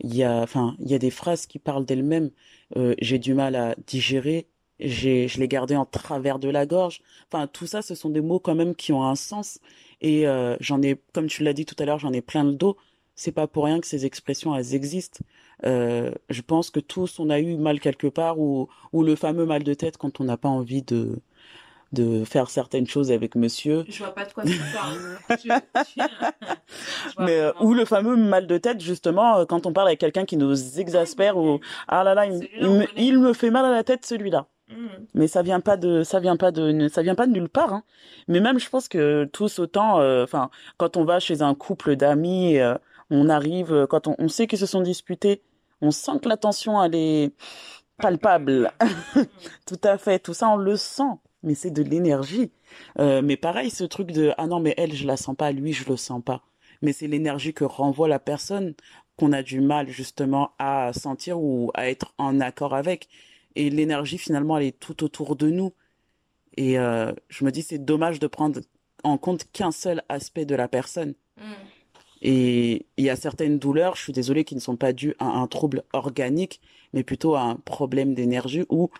il 0.00 0.14
y 0.16 0.24
a, 0.24 0.42
enfin, 0.42 0.76
il 0.80 0.90
y 0.90 0.94
a 0.94 0.98
des 0.98 1.10
phrases 1.10 1.46
qui 1.46 1.58
parlent 1.58 1.86
d'elles-mêmes. 1.86 2.30
Euh, 2.76 2.94
j'ai 3.00 3.18
du 3.18 3.34
mal 3.34 3.56
à 3.56 3.74
digérer, 3.86 4.48
j'ai, 4.80 5.28
je 5.28 5.40
l'ai 5.40 5.48
gardé 5.48 5.76
en 5.76 5.86
travers 5.86 6.38
de 6.38 6.48
la 6.50 6.66
gorge. 6.66 7.02
Enfin, 7.32 7.46
tout 7.48 7.66
ça, 7.66 7.82
ce 7.82 7.94
sont 7.94 8.10
des 8.10 8.20
mots 8.22 8.40
quand 8.40 8.54
même 8.54 8.74
qui 8.74 8.92
ont 8.92 9.04
un 9.04 9.16
sens. 9.16 9.60
Et 10.00 10.26
euh, 10.28 10.56
j'en 10.60 10.82
ai, 10.82 11.00
comme 11.14 11.26
tu 11.28 11.42
l'as 11.44 11.52
dit 11.54 11.66
tout 11.66 11.76
à 11.80 11.84
l'heure, 11.86 11.98
j'en 12.00 12.12
ai 12.12 12.22
plein 12.22 12.44
le 12.44 12.54
dos. 12.54 12.76
C'est 13.16 13.32
pas 13.32 13.46
pour 13.46 13.64
rien 13.66 13.80
que 13.80 13.86
ces 13.86 14.06
expressions, 14.06 14.54
elles 14.56 14.74
existent. 14.74 15.20
Je 15.64 16.40
pense 16.42 16.70
que 16.70 16.80
tous, 16.80 17.18
on 17.18 17.30
a 17.30 17.38
eu 17.40 17.56
mal 17.56 17.80
quelque 17.80 18.06
part, 18.06 18.38
ou, 18.38 18.68
ou 18.92 19.02
le 19.02 19.14
fameux 19.16 19.46
mal 19.46 19.62
de 19.62 19.74
tête 19.74 19.96
quand 19.98 20.20
on 20.20 20.24
n'a 20.24 20.36
pas 20.36 20.48
envie 20.48 20.82
de, 20.82 21.20
de 21.92 22.24
faire 22.24 22.50
certaines 22.50 22.86
choses 22.86 23.10
avec 23.10 23.34
monsieur. 23.34 23.84
Je 23.88 23.98
vois 23.98 24.14
pas 24.14 24.24
de 24.24 24.32
quoi 24.32 24.44
tu 24.44 24.60
parles. 24.72 25.50
Mais 27.18 27.40
euh, 27.40 27.52
ou 27.60 27.74
le 27.74 27.84
fameux 27.84 28.16
mal 28.16 28.46
de 28.46 28.58
tête 28.58 28.80
justement 28.80 29.38
euh, 29.38 29.44
quand 29.44 29.66
on 29.66 29.72
parle 29.72 29.88
avec 29.88 30.00
quelqu'un 30.00 30.24
qui 30.24 30.36
nous 30.36 30.78
exaspère 30.78 31.36
ou 31.36 31.60
ah 31.88 32.04
là 32.04 32.14
là 32.14 32.26
me, 32.28 32.86
il 32.96 33.18
me 33.18 33.32
fait 33.32 33.50
mal 33.50 33.64
à 33.64 33.70
la 33.70 33.82
tête 33.82 34.06
celui-là. 34.06 34.46
Hmm. 34.70 34.86
Mais 35.14 35.26
ça 35.26 35.42
vient 35.42 35.58
pas 35.58 35.76
de 35.76 36.04
ça 36.04 36.20
vient 36.20 36.36
pas 36.36 36.52
de 36.52 36.88
ça 36.88 37.02
vient 37.02 37.16
pas 37.16 37.26
de 37.26 37.32
nulle 37.32 37.48
part 37.48 37.74
hein. 37.74 37.82
Mais 38.28 38.38
même 38.38 38.60
je 38.60 38.70
pense 38.70 38.86
que 38.86 39.24
tous 39.24 39.58
autant 39.58 39.98
euh, 39.98 40.22
enfin 40.22 40.50
quand 40.76 40.96
on 40.96 41.04
va 41.04 41.18
chez 41.18 41.42
un 41.42 41.54
couple 41.54 41.96
d'amis 41.96 42.58
euh, 42.58 42.76
on 43.10 43.28
arrive 43.28 43.72
euh, 43.72 43.86
quand 43.88 44.06
on, 44.06 44.14
on 44.18 44.28
sait 44.28 44.46
qu'ils 44.46 44.60
se 44.60 44.66
sont 44.66 44.80
disputés, 44.80 45.42
on 45.80 45.90
sent 45.90 46.20
que 46.22 46.28
la 46.28 46.36
tension 46.36 46.80
elle 46.80 46.94
est 46.94 47.32
palpable. 47.98 48.70
Hmm. 48.80 49.22
Tout 49.66 49.80
à 49.82 49.98
fait, 49.98 50.20
tout 50.20 50.34
ça 50.34 50.48
on 50.48 50.56
le 50.56 50.76
sent, 50.76 51.18
mais 51.42 51.54
c'est 51.54 51.70
de 51.70 51.82
l'énergie. 51.82 52.50
Euh, 52.98 53.22
mais 53.22 53.36
pareil, 53.36 53.70
ce 53.70 53.84
truc 53.84 54.12
de 54.12 54.32
ah 54.38 54.46
non 54.46 54.60
mais 54.60 54.74
elle 54.76 54.94
je 54.94 55.06
la 55.06 55.16
sens 55.16 55.36
pas, 55.36 55.52
lui 55.52 55.72
je 55.72 55.88
le 55.88 55.96
sens 55.96 56.22
pas. 56.24 56.42
Mais 56.82 56.92
c'est 56.92 57.06
l'énergie 57.06 57.54
que 57.54 57.64
renvoie 57.64 58.08
la 58.08 58.18
personne 58.18 58.74
qu'on 59.16 59.32
a 59.32 59.42
du 59.42 59.60
mal 59.60 59.88
justement 59.88 60.52
à 60.58 60.92
sentir 60.92 61.40
ou 61.40 61.70
à 61.74 61.88
être 61.90 62.14
en 62.18 62.40
accord 62.40 62.74
avec. 62.74 63.08
Et 63.56 63.70
l'énergie 63.70 64.18
finalement 64.18 64.58
elle 64.58 64.66
est 64.66 64.78
tout 64.78 65.04
autour 65.04 65.36
de 65.36 65.50
nous. 65.50 65.72
Et 66.56 66.78
euh, 66.78 67.12
je 67.28 67.44
me 67.44 67.50
dis 67.50 67.62
c'est 67.62 67.78
dommage 67.78 68.18
de 68.18 68.26
prendre 68.26 68.60
en 69.04 69.18
compte 69.18 69.44
qu'un 69.52 69.72
seul 69.72 70.02
aspect 70.08 70.44
de 70.44 70.54
la 70.54 70.68
personne. 70.68 71.14
Hmm. 71.36 71.54
Et 72.22 72.86
il 72.98 73.04
y 73.04 73.10
a 73.10 73.16
certaines 73.16 73.58
douleurs, 73.58 73.96
je 73.96 74.02
suis 74.02 74.12
désolée, 74.12 74.44
qui 74.44 74.54
ne 74.54 74.60
sont 74.60 74.76
pas 74.76 74.92
dues 74.92 75.14
à 75.18 75.24
un 75.24 75.46
trouble 75.46 75.84
organique, 75.92 76.60
mais 76.92 77.02
plutôt 77.02 77.34
à 77.34 77.42
un 77.42 77.56
problème 77.56 78.14
d'énergie 78.14 78.64
où, 78.68 78.90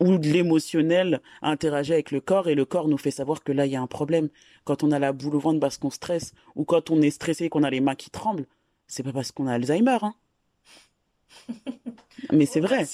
où 0.00 0.18
de 0.18 0.28
l'émotionnel 0.28 1.20
interagit 1.42 1.92
avec 1.92 2.10
le 2.10 2.20
corps 2.20 2.48
et 2.48 2.54
le 2.54 2.64
corps 2.64 2.88
nous 2.88 2.98
fait 2.98 3.10
savoir 3.10 3.42
que 3.42 3.52
là, 3.52 3.66
il 3.66 3.72
y 3.72 3.76
a 3.76 3.80
un 3.82 3.86
problème. 3.86 4.28
Quand 4.64 4.82
on 4.82 4.92
a 4.92 4.98
la 4.98 5.12
boule 5.12 5.36
au 5.36 5.40
ventre 5.40 5.60
parce 5.60 5.78
qu'on 5.78 5.90
stresse 5.90 6.32
ou 6.54 6.64
quand 6.64 6.90
on 6.90 7.00
est 7.02 7.10
stressé 7.10 7.44
et 7.44 7.48
qu'on 7.48 7.62
a 7.62 7.70
les 7.70 7.80
mains 7.80 7.94
qui 7.94 8.10
tremblent, 8.10 8.46
c'est 8.86 9.02
pas 9.02 9.12
parce 9.12 9.32
qu'on 9.32 9.46
a 9.46 9.54
Alzheimer, 9.54 9.98
hein. 10.02 10.14
Mais 12.32 12.46
c'est 12.46 12.60
vrai. 12.60 12.86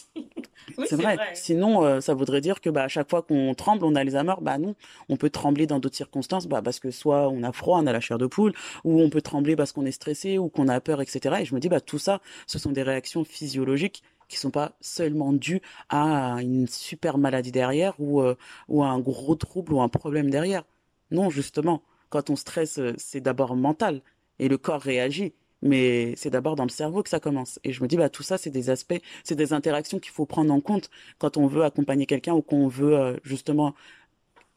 Oui, 0.79 0.87
C'est 0.89 0.97
vrai. 0.97 1.17
Sinon, 1.35 1.85
euh, 1.85 2.01
ça 2.01 2.15
voudrait 2.15 2.41
dire 2.41 2.61
que 2.61 2.71
bah, 2.71 2.85
à 2.85 2.89
chaque 2.89 3.09
fois 3.09 3.23
qu'on 3.23 3.55
tremble, 3.55 3.85
on 3.85 3.95
a 3.95 4.01
Alzheimer. 4.01 4.35
Bah 4.41 4.59
non, 4.59 4.75
on 5.09 5.17
peut 5.17 5.31
trembler 5.31 5.67
dans 5.67 5.79
d'autres 5.79 5.97
circonstances, 5.97 6.47
bah, 6.47 6.63
parce 6.63 6.81
que 6.81 6.91
soit 6.91 7.29
on 7.29 7.43
a 7.43 7.53
froid, 7.53 7.79
on 7.81 7.87
a 7.87 7.93
la 7.93 8.01
chair 8.01 8.19
de 8.19 8.27
poule, 8.27 8.53
ou 8.85 9.01
on 9.01 9.11
peut 9.11 9.23
trembler 9.23 9.57
parce 9.57 9.73
qu'on 9.73 9.85
est 9.87 9.93
stressé 9.93 10.39
ou 10.39 10.49
qu'on 10.49 10.69
a 10.69 10.81
peur, 10.81 11.01
etc. 11.01 11.37
Et 11.41 11.45
je 11.45 11.55
me 11.55 11.61
dis, 11.61 11.69
bah 11.69 11.81
tout 11.81 11.99
ça, 11.99 12.21
ce 12.47 12.59
sont 12.59 12.73
des 12.73 12.83
réactions 12.83 13.25
physiologiques 13.25 14.03
qui 14.29 14.37
sont 14.39 14.51
pas 14.51 14.73
seulement 14.81 15.33
dues 15.33 15.61
à 15.89 16.37
une 16.41 16.67
super 16.67 17.19
maladie 17.19 17.53
derrière 17.53 17.95
ou 17.99 18.21
euh, 18.21 18.37
ou 18.69 18.83
à 18.83 18.89
un 18.89 18.99
gros 19.01 19.35
trouble 19.35 19.73
ou 19.75 19.81
un 19.81 19.89
problème 19.89 20.31
derrière. 20.31 20.65
Non, 21.11 21.31
justement, 21.31 21.83
quand 22.11 22.31
on 22.31 22.37
stresse, 22.37 22.79
euh, 22.79 22.95
c'est 22.99 23.21
d'abord 23.21 23.57
mental 23.57 24.03
et 24.39 24.49
le 24.49 24.59
corps 24.59 24.81
réagit. 24.81 25.35
Mais 25.63 26.15
c'est 26.17 26.29
d'abord 26.29 26.57
dans 26.57 26.65
le 26.65 26.71
cerveau 26.71 27.03
que 27.03 27.09
ça 27.09 27.21
commence. 27.21 27.59
Et 27.65 27.73
je 27.73 27.83
me 27.83 27.89
dis, 27.89 27.97
bah, 27.97 28.11
tout 28.11 28.23
ça, 28.23 28.37
c'est 28.37 28.51
des 28.51 28.69
aspects, 28.69 29.01
c'est 29.23 29.35
des 29.35 29.55
interactions 29.55 29.99
qu'il 29.99 30.13
faut 30.13 30.27
prendre 30.27 30.53
en 30.53 30.61
compte 30.61 30.91
quand 31.19 31.39
on 31.39 31.47
veut 31.47 31.65
accompagner 31.65 32.05
quelqu'un 32.05 32.35
ou 32.35 32.43
qu'on 32.43 32.69
veut, 32.69 32.99
euh, 32.99 33.17
justement, 33.23 33.75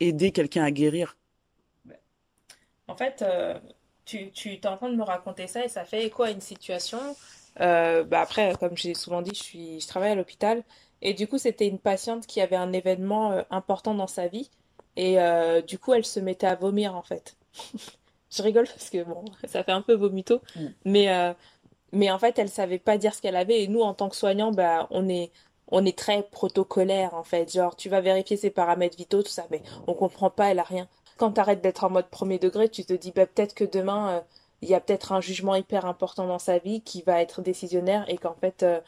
aider 0.01 0.32
quelqu'un 0.32 0.65
à 0.65 0.71
guérir. 0.71 1.15
En 2.89 2.95
fait, 2.97 3.23
tu, 4.08 4.32
tu 4.32 4.53
es 4.53 4.67
en 4.67 4.77
train 4.77 4.89
de 4.89 4.95
me 4.95 5.03
raconter 5.03 5.47
ça 5.47 5.63
et 5.63 5.67
ça 5.67 5.84
fait 5.86 6.06
écho 6.06 6.23
à 6.23 6.32
une 6.32 6.41
situation. 6.41 6.99
Euh, 7.62 8.04
bah 8.04 8.22
après, 8.22 8.56
comme 8.60 8.78
j'ai 8.78 8.93
souvent 8.93 9.22
dit, 9.22 9.32
je 9.34 9.43
suis, 9.43 9.80
je 9.82 9.88
travaille 9.88 10.12
à 10.12 10.15
l'hôpital 10.15 10.63
et 11.02 11.13
du 11.13 11.28
coup, 11.28 11.38
c'était 11.38 11.67
une 11.67 11.80
patiente 11.80 12.28
qui 12.28 12.41
avait 12.41 12.56
un 12.56 12.74
événement 12.74 13.32
euh, 13.32 13.41
important 13.52 13.93
dans 13.96 14.08
sa 14.08 14.28
vie 14.28 14.50
et 14.96 15.20
euh, 15.22 15.62
du 15.62 15.80
coup, 15.80 15.93
elle 15.93 16.06
se 16.06 16.20
mettait 16.20 16.48
à 16.48 16.56
vomir 16.56 16.96
en 16.96 17.02
fait. 17.04 17.36
Je 18.30 18.43
rigole 18.43 18.67
parce 18.67 18.89
que 18.89 19.04
bon, 19.04 19.24
ça 19.46 19.63
fait 19.63 19.72
un 19.72 19.82
peu 19.82 19.93
vomito, 19.93 20.41
Mm. 20.56 20.67
mais 20.86 21.36
mais 21.91 22.12
en 22.12 22.20
fait, 22.20 22.38
elle 22.39 22.50
savait 22.50 22.80
pas 22.80 22.98
dire 22.98 23.13
ce 23.15 23.22
qu'elle 23.22 23.36
avait 23.36 23.63
et 23.63 23.67
nous, 23.67 23.82
en 23.82 23.93
tant 23.93 24.10
que 24.10 24.15
soignants, 24.15 24.52
bah 24.52 24.88
on 24.91 25.08
est 25.10 25.32
on 25.70 25.86
est 25.86 25.98
très 25.98 26.24
protocolaire 26.24 27.13
en 27.13 27.24
fait. 27.24 27.52
Genre, 27.54 27.76
tu 27.76 27.89
vas 27.89 28.02
vérifier 28.02 28.38
ses 28.38 28.50
paramètres 28.52 28.98
vitaux, 28.98 29.24
tout 29.24 29.30
ça, 29.30 29.48
mais 29.52 29.62
on 29.88 29.93
comprend 29.93 30.30
pas, 30.30 30.48
elle 30.52 30.60
a 30.60 30.63
rien. 30.63 30.88
Quand 31.17 31.32
t'arrêtes 31.34 31.62
d'être 31.62 31.84
en 31.84 31.89
mode 31.89 32.10
premier 32.10 32.39
degré, 32.39 32.70
tu 32.70 32.86
te 32.86 32.93
dis 32.93 33.12
bah 33.12 33.26
peut-être 33.26 33.54
que 33.56 33.63
demain 33.65 34.24
il 34.62 34.70
y 34.70 34.74
a 34.76 34.80
peut-être 34.80 35.12
un 35.12 35.22
jugement 35.22 35.56
hyper 35.56 35.86
important 35.86 36.28
dans 36.28 36.39
sa 36.39 36.58
vie 36.60 36.82
qui 36.82 37.02
va 37.04 37.22
être 37.22 37.41
décisionnaire 37.41 38.06
et 38.10 38.17
qu'en 38.17 38.36
fait 38.36 38.63
euh, 38.63 38.82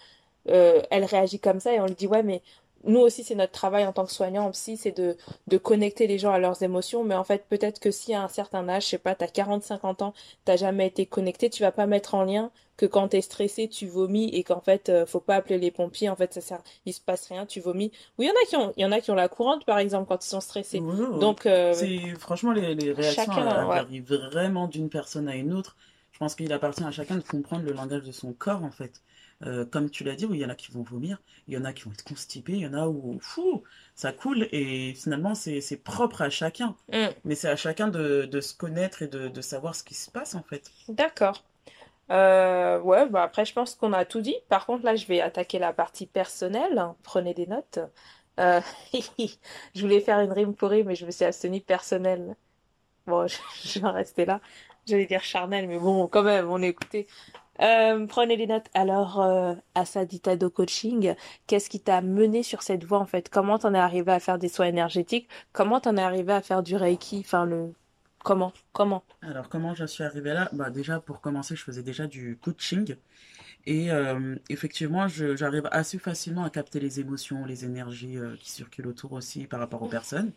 euh, 0.49 0.81
elle 0.91 1.05
réagit 1.05 1.39
comme 1.39 1.59
ça 1.59 1.73
et 1.73 1.79
on 1.79 1.85
lui 1.85 1.95
dit 1.95 2.07
ouais 2.07 2.23
mais 2.23 2.41
nous 2.85 2.99
aussi 2.99 3.23
c'est 3.23 3.35
notre 3.35 3.51
travail 3.51 3.85
en 3.85 3.93
tant 3.93 4.05
que 4.05 4.11
soignant 4.11 4.45
en 4.45 4.51
psy 4.51 4.77
c'est 4.77 4.91
de 4.91 5.17
de 5.47 5.57
connecter 5.57 6.07
les 6.07 6.17
gens 6.19 6.31
à 6.31 6.39
leurs 6.39 6.63
émotions 6.63 7.03
mais 7.03 7.15
en 7.15 7.23
fait 7.23 7.45
peut-être 7.49 7.79
que 7.79 7.91
si 7.91 8.13
à 8.13 8.23
un 8.23 8.27
certain 8.27 8.67
âge 8.69 8.85
je 8.85 8.89
sais 8.89 8.97
pas 8.97 9.15
t'as 9.15 9.27
40 9.27 9.63
50 9.63 10.01
ans 10.01 10.13
t'as 10.45 10.57
jamais 10.57 10.87
été 10.87 11.05
connecté 11.05 11.49
tu 11.49 11.63
vas 11.63 11.71
pas 11.71 11.85
mettre 11.87 12.15
en 12.15 12.23
lien 12.23 12.51
que 12.77 12.85
quand 12.85 13.09
t'es 13.09 13.21
stressé 13.21 13.67
tu 13.67 13.87
vomis 13.87 14.29
et 14.33 14.43
qu'en 14.43 14.61
fait 14.61 14.89
euh, 14.89 15.05
faut 15.05 15.19
pas 15.19 15.35
appeler 15.35 15.57
les 15.57 15.71
pompiers 15.71 16.09
en 16.09 16.15
fait 16.15 16.33
ça 16.33 16.41
sert 16.41 16.61
il 16.85 16.93
se 16.93 17.01
passe 17.01 17.27
rien 17.27 17.45
tu 17.45 17.59
vomis 17.59 17.91
oui 18.17 18.25
il 18.25 18.27
y 18.27 18.31
en 18.31 18.33
a 18.33 18.45
qui 18.47 18.55
ont 18.55 18.73
il 18.77 18.81
y 18.81 18.85
en 18.85 18.91
a 18.91 19.01
qui 19.01 19.11
ont 19.11 19.15
la 19.15 19.27
courante 19.27 19.65
par 19.65 19.79
exemple 19.79 20.07
quand 20.07 20.23
ils 20.23 20.29
sont 20.29 20.41
stressés 20.41 20.79
donc 20.79 21.45
euh, 21.45 21.73
C'est 21.73 21.99
franchement 22.19 22.51
les, 22.53 22.75
les 22.75 22.91
réactions 22.93 23.25
chacun, 23.25 23.47
elles 23.47 23.65
ouais. 23.65 23.75
varient 23.75 23.99
vraiment 23.99 24.67
d'une 24.67 24.89
personne 24.89 25.27
à 25.27 25.35
une 25.35 25.53
autre. 25.53 25.75
Je 26.11 26.19
pense 26.19 26.35
qu'il 26.35 26.51
appartient 26.51 26.83
à 26.83 26.91
chacun 26.91 27.17
de 27.17 27.23
comprendre 27.23 27.65
le 27.65 27.73
langage 27.73 28.03
de 28.03 28.11
son 28.11 28.33
corps 28.33 28.63
en 28.63 28.71
fait. 28.71 29.01
Euh, 29.45 29.65
comme 29.65 29.89
tu 29.89 30.03
l'as 30.03 30.15
dit, 30.15 30.25
il 30.29 30.35
y 30.37 30.45
en 30.45 30.49
a 30.49 30.55
qui 30.55 30.71
vont 30.71 30.83
vomir, 30.83 31.21
il 31.47 31.53
y 31.53 31.57
en 31.57 31.63
a 31.65 31.71
qui 31.73 31.83
vont 31.83 31.91
être 31.93 32.03
constipés, 32.03 32.53
il 32.53 32.59
y 32.59 32.67
en 32.67 32.73
a 32.73 32.87
où 32.87 33.19
fou, 33.21 33.63
ça 33.95 34.11
coule 34.11 34.47
et 34.51 34.93
finalement 34.95 35.33
c'est 35.35 35.61
propre 35.83 36.21
à 36.21 36.29
chacun. 36.29 36.75
hmm. 36.91 37.13
Mais 37.23 37.35
c'est 37.35 37.49
à 37.49 37.55
chacun 37.55 37.87
de, 37.87 38.25
de 38.25 38.41
se 38.41 38.53
connaître 38.53 39.01
et 39.01 39.07
de, 39.07 39.29
de 39.29 39.41
savoir 39.41 39.75
ce 39.75 39.83
qui 39.83 39.95
se 39.95 40.11
passe 40.11 40.35
en 40.35 40.43
fait. 40.43 40.71
D'accord. 40.87 41.43
Euh, 42.11 42.79
ouais, 42.81 43.09
bah 43.09 43.23
après, 43.23 43.45
je 43.45 43.53
pense 43.53 43.75
qu'on 43.75 43.93
a 43.93 44.05
tout 44.05 44.21
dit. 44.21 44.35
Par 44.49 44.65
contre, 44.65 44.85
là, 44.85 44.95
je 44.95 45.07
vais 45.07 45.21
attaquer 45.21 45.59
la 45.59 45.73
partie 45.73 46.07
personnelle. 46.07 46.83
Prenez 47.03 47.33
des 47.33 47.47
notes. 47.47 47.79
Euh, 48.39 48.61
je 49.75 49.81
voulais 49.81 50.01
faire 50.01 50.19
une 50.21 50.31
rime 50.33 50.55
pourrie, 50.55 50.83
mais 50.83 50.95
je 50.95 51.05
me 51.05 51.11
suis 51.11 51.25
abstenue 51.25 51.61
personnelle. 51.61 52.35
Bon, 53.07 53.27
je, 53.27 53.37
je 53.65 53.79
vais 53.79 53.89
rester 53.89 54.25
là. 54.25 54.41
J'allais 54.87 55.07
dire 55.07 55.23
charnel, 55.23 55.67
mais 55.67 55.79
bon, 55.79 56.07
quand 56.07 56.23
même, 56.23 56.49
on 56.49 56.61
écoutait. 56.61 57.07
Euh, 57.61 58.05
prenez 58.07 58.37
des 58.37 58.47
notes. 58.47 58.67
Alors, 58.73 59.21
euh, 59.21 59.53
Asaditado 59.75 60.49
Coaching, 60.49 61.15
qu'est-ce 61.47 61.69
qui 61.69 61.79
t'a 61.81 62.01
mené 62.01 62.43
sur 62.43 62.61
cette 62.63 62.85
voie, 62.85 62.99
en 62.99 63.05
fait? 63.05 63.29
Comment 63.29 63.59
t'en 63.59 63.73
es 63.73 63.79
arrivé 63.79 64.11
à 64.11 64.19
faire 64.19 64.39
des 64.39 64.47
soins 64.47 64.67
énergétiques? 64.67 65.27
Comment 65.51 65.79
t'en 65.81 65.97
es 65.97 66.01
arrivé 66.01 66.31
à 66.33 66.41
faire 66.41 66.63
du 66.63 66.75
Reiki? 66.75 67.19
Enfin, 67.19 67.45
le... 67.45 67.73
Comment? 68.23 68.53
Comment? 68.73 69.03
Alors 69.21 69.47
comment 69.47 69.73
je 69.75 69.85
suis 69.85 70.03
arrivée 70.03 70.33
là? 70.33 70.49
Bah 70.51 70.69
déjà 70.69 70.99
pour 70.99 71.21
commencer, 71.21 71.55
je 71.55 71.63
faisais 71.63 71.83
déjà 71.83 72.05
du 72.05 72.37
coaching 72.41 72.97
et 73.65 73.91
euh, 73.91 74.35
effectivement, 74.49 75.07
j'arrive 75.07 75.69
assez 75.71 75.99
facilement 75.99 76.43
à 76.43 76.49
capter 76.49 76.81
les 76.81 76.99
émotions, 76.99 77.45
les 77.45 77.63
énergies 77.63 78.17
euh, 78.17 78.35
qui 78.37 78.51
circulent 78.51 78.87
autour 78.87 79.13
aussi 79.13 79.47
par 79.47 79.59
rapport 79.61 79.81
aux 79.83 79.87
personnes. 79.87 80.33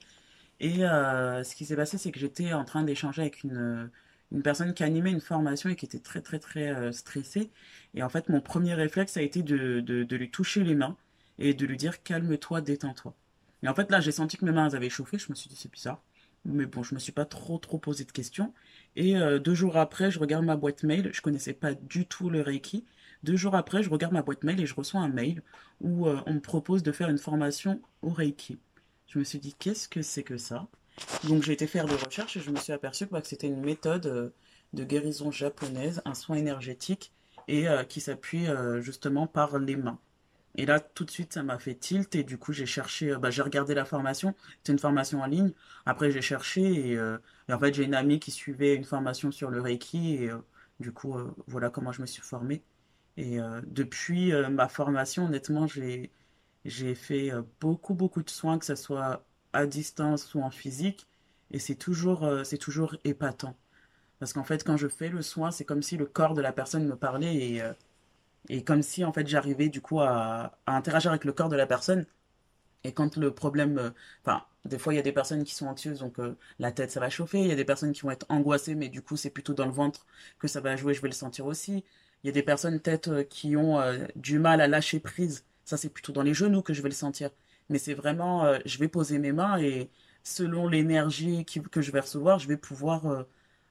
Et 0.61 0.77
ce 0.79 1.55
qui 1.57 1.65
s'est 1.65 1.77
passé, 1.77 1.99
c'est 1.99 2.13
que 2.13 2.21
j'étais 2.21 2.53
en 2.53 2.65
train 2.65 2.85
d'échanger 2.85 3.23
avec 3.23 3.43
une, 3.43 3.91
une 4.33 4.43
personne 4.43 4.75
qui 4.75 4.83
animait 4.83 5.13
une 5.13 5.21
formation 5.21 5.71
et 5.71 5.77
qui 5.77 5.85
était 5.85 5.99
très 5.99 6.23
très 6.23 6.39
très 6.39 6.71
euh, 6.71 6.93
stressée. 6.93 7.51
Et 7.95 8.03
en 8.03 8.09
fait, 8.09 8.29
mon 8.29 8.41
premier 8.41 8.75
réflexe 8.75 9.17
a 9.17 9.23
été 9.23 9.43
de, 9.43 9.81
de, 9.81 10.17
lui 10.17 10.31
toucher 10.31 10.65
les 10.65 10.75
mains 10.75 10.97
et 11.39 11.55
de 11.55 11.67
lui 11.67 11.77
dire 11.77 12.03
calme-toi, 12.03 12.61
détends-toi. 12.61 13.15
Et 13.63 13.69
en 13.69 13.75
fait, 13.75 13.91
là, 13.91 14.01
j'ai 14.01 14.13
senti 14.13 14.37
que 14.37 14.45
mes 14.45 14.53
mains 14.53 14.73
avaient 14.75 14.91
chauffé. 14.91 15.19
Je 15.19 15.31
me 15.31 15.35
suis 15.35 15.49
dit 15.49 15.57
c'est 15.57 15.71
bizarre. 15.71 16.03
Mais 16.45 16.67
bon, 16.67 16.83
je 16.83 16.95
me 16.95 17.01
suis 17.01 17.13
pas 17.13 17.25
trop 17.25 17.59
trop 17.59 17.79
posé 17.79 18.05
de 18.05 18.13
questions. 18.13 18.53
Et 18.97 19.17
euh, 19.17 19.39
deux 19.39 19.55
jours 19.55 19.77
après, 19.77 20.11
je 20.11 20.19
regarde 20.19 20.45
ma 20.45 20.57
boîte 20.57 20.83
mail. 20.83 21.11
Je 21.13 21.21
connaissais 21.21 21.53
pas 21.53 21.75
du 21.75 22.07
tout 22.07 22.31
le 22.31 22.41
Reiki. 22.41 22.85
Deux 23.23 23.37
jours 23.37 23.55
après, 23.55 23.83
je 23.83 23.91
regarde 23.91 24.13
ma 24.13 24.23
boîte 24.23 24.43
mail 24.45 24.61
et 24.61 24.67
je 24.67 24.75
reçois 24.75 25.01
un 25.01 25.09
mail 25.09 25.43
où 25.81 26.09
euh, 26.09 26.21
on 26.27 26.35
me 26.35 26.41
propose 26.41 26.83
de 26.83 26.91
faire 26.91 27.09
une 27.11 27.19
formation 27.19 27.81
au 28.03 28.11
Reiki. 28.11 28.59
Je 29.07 29.19
me 29.19 29.25
suis 29.25 29.39
dit, 29.39 29.55
qu'est-ce 29.59 29.89
que 29.89 30.03
c'est 30.03 30.25
que 30.25 30.39
ça? 30.39 30.67
Donc 31.25 31.43
j'ai 31.43 31.53
été 31.53 31.67
faire 31.67 31.87
des 31.87 31.95
recherches 31.95 32.37
et 32.37 32.41
je 32.41 32.51
me 32.51 32.57
suis 32.57 32.73
aperçu 32.73 33.07
que, 33.07 33.13
bah, 33.13 33.21
que 33.23 33.29
c'était 33.29 33.47
une 33.47 33.61
méthode 33.61 34.07
euh, 34.07 34.31
de 34.73 34.85
guérison 34.85 35.31
japonaise, 35.31 36.03
un 36.05 36.15
soin 36.15 36.37
énergétique 36.37 37.13
et 37.49 37.69
euh, 37.69 37.85
qui 37.85 38.01
s'appuie 38.01 38.49
euh, 38.49 38.81
justement 38.81 39.27
par 39.27 39.59
les 39.59 39.77
mains. 39.77 39.99
Et 40.57 40.67
là, 40.67 40.81
tout 40.81 41.05
de 41.05 41.11
suite, 41.11 41.33
ça 41.33 41.43
m'a 41.43 41.59
fait 41.59 41.75
tilt 41.75 42.15
et 42.15 42.25
du 42.25 42.39
coup, 42.39 42.53
j'ai 42.53 42.67
cherché, 42.67 43.17
bah, 43.17 43.31
j'ai 43.31 43.43
regardé 43.43 43.75
la 43.75 43.85
formation. 43.85 44.35
C'était 44.59 44.73
une 44.73 44.79
formation 44.79 45.21
en 45.23 45.27
ligne. 45.27 45.53
Après, 45.87 46.11
j'ai 46.11 46.21
cherché 46.23 46.63
et, 46.63 46.93
et 46.93 47.53
en 47.53 47.59
fait, 47.59 47.73
j'ai 47.75 47.85
une 47.85 47.95
amie 47.95 48.21
qui 48.21 48.31
suivait 48.31 48.75
une 48.75 48.85
formation 48.85 49.33
sur 49.33 49.51
le 49.51 49.63
Reiki 49.63 50.17
et 50.17 50.31
du 50.79 50.93
coup, 50.93 51.17
voilà 51.47 51.71
comment 51.71 51.91
je 51.93 52.03
me 52.03 52.07
suis 52.07 52.21
formé. 52.23 52.63
Et 53.17 53.39
depuis 53.67 54.33
ma 54.51 54.69
formation, 54.69 55.25
honnêtement, 55.27 55.67
j'ai 55.67 56.11
j'ai 56.67 56.95
fait 56.95 57.33
beaucoup 57.61 57.95
beaucoup 57.95 58.23
de 58.23 58.31
soins, 58.31 58.59
que 58.59 58.67
ce 58.67 58.75
soit 58.75 59.25
à 59.53 59.67
distance 59.67 60.35
ou 60.35 60.43
en 60.43 60.51
physique, 60.51 61.07
et 61.53 61.59
c'est 61.59 61.75
toujours 61.75 62.25
euh, 62.25 62.45
c'est 62.45 62.59
toujours 62.59 62.97
épatant. 63.05 63.57
Parce 64.19 64.33
qu'en 64.33 64.45
fait, 64.45 64.65
quand 64.65 64.77
je 64.77 64.89
fais 64.89 65.09
le 65.09 65.23
soin, 65.23 65.51
c'est 65.51 65.65
comme 65.65 65.83
si 65.83 65.97
le 65.97 66.07
corps 66.07 66.35
de 66.35 66.43
la 66.43 66.53
personne 66.53 66.87
me 66.87 66.97
parlait 66.97 67.35
et 67.37 67.63
euh, 67.63 67.73
et 68.49 68.65
comme 68.65 68.83
si 68.83 69.05
en 69.05 69.13
fait 69.13 69.27
j'arrivais 69.29 69.69
du 69.69 69.81
coup 69.81 70.01
à, 70.01 70.59
interagir 70.67 71.11
avec 71.13 71.25
le 71.25 71.33
corps 71.33 71.49
de 71.49 71.57
la 71.57 71.67
personne. 71.67 72.07
Et 72.85 72.93
quand 72.93 73.17
le 73.17 73.33
problème, 73.33 73.79
euh, 73.79 73.91
enfin, 74.25 74.45
des 74.65 74.79
fois 74.79 74.95
il 74.95 74.97
y 74.97 75.01
a 75.01 75.03
des 75.03 75.13
personnes 75.13 75.45
qui 75.45 75.55
sont 75.55 75.67
anxieuses, 75.67 76.01
donc 76.01 76.17
la 76.59 76.73
tête 76.73 76.91
ça 76.93 77.01
va 77.01 77.11
chauffer. 77.11 77.41
Il 77.41 77.49
y 77.49 77.53
a 77.53 77.57
des 77.57 77.65
personnes 77.65 77.93
qui 77.93 78.03
vont 78.03 78.11
être 78.13 78.27
angoissées, 78.29 78.75
mais 78.75 78.89
du 78.89 79.03
coup 79.03 79.17
c'est 79.17 79.31
plutôt 79.31 79.55
dans 79.55 79.67
le 79.67 79.73
ventre 79.73 80.07
que 80.39 80.49
ça 80.49 80.61
va 80.61 80.77
jouer. 80.77 80.95
Je 80.95 81.03
vais 81.03 81.09
le 81.09 81.15
sentir 81.15 81.47
aussi. 81.47 81.85
Il 82.25 82.27
y 82.29 82.31
a 82.31 82.33
des 82.33 82.43
personnes 82.43 82.81
peut-être 82.81 83.23
qui 83.23 83.57
ont 83.57 83.81
du 84.17 84.39
mal 84.39 84.61
à 84.61 84.69
lâcher 84.69 85.01
prise. 85.01 85.45
Ça 85.65 85.77
c'est 85.77 85.89
plutôt 85.91 86.13
dans 86.13 86.23
les 86.23 86.35
genoux 86.35 86.63
que 86.63 86.75
je 86.75 86.83
vais 86.83 86.89
le 86.89 86.95
sentir. 86.95 87.31
Mais 87.73 87.79
c'est 87.79 87.95
vraiment, 87.95 88.45
euh, 88.45 88.59
je 88.67 88.79
vais 88.79 88.87
poser 88.87 89.19
mes 89.19 89.33
mains 89.33 89.59
et 89.59 89.89
selon 90.23 90.69
l'énergie 90.69 91.47
que 91.47 91.81
je 91.81 91.91
vais 91.91 92.01
recevoir, 92.01 92.39
je 92.39 92.47
vais 92.47 92.59
pouvoir 92.59 93.07
euh, 93.07 93.23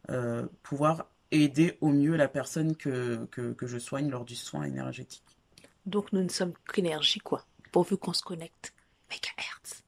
euh, 0.09 0.47
pouvoir 0.63 1.05
aider 1.29 1.77
au 1.81 1.89
mieux 1.89 2.15
la 2.15 2.27
personne 2.27 2.75
que, 2.75 3.25
que, 3.25 3.53
que 3.53 3.67
je 3.67 3.77
soigne 3.77 4.09
lors 4.09 4.25
du 4.25 4.35
soin 4.35 4.63
énergétique. 4.63 5.37
Donc 5.85 6.11
nous 6.13 6.23
ne 6.23 6.29
sommes 6.29 6.53
qu'énergie, 6.73 7.19
quoi, 7.19 7.45
pourvu 7.71 7.95
qu'on 7.95 8.13
se 8.13 8.23
connecte. 8.23 8.73
Mégahertz. 9.11 9.83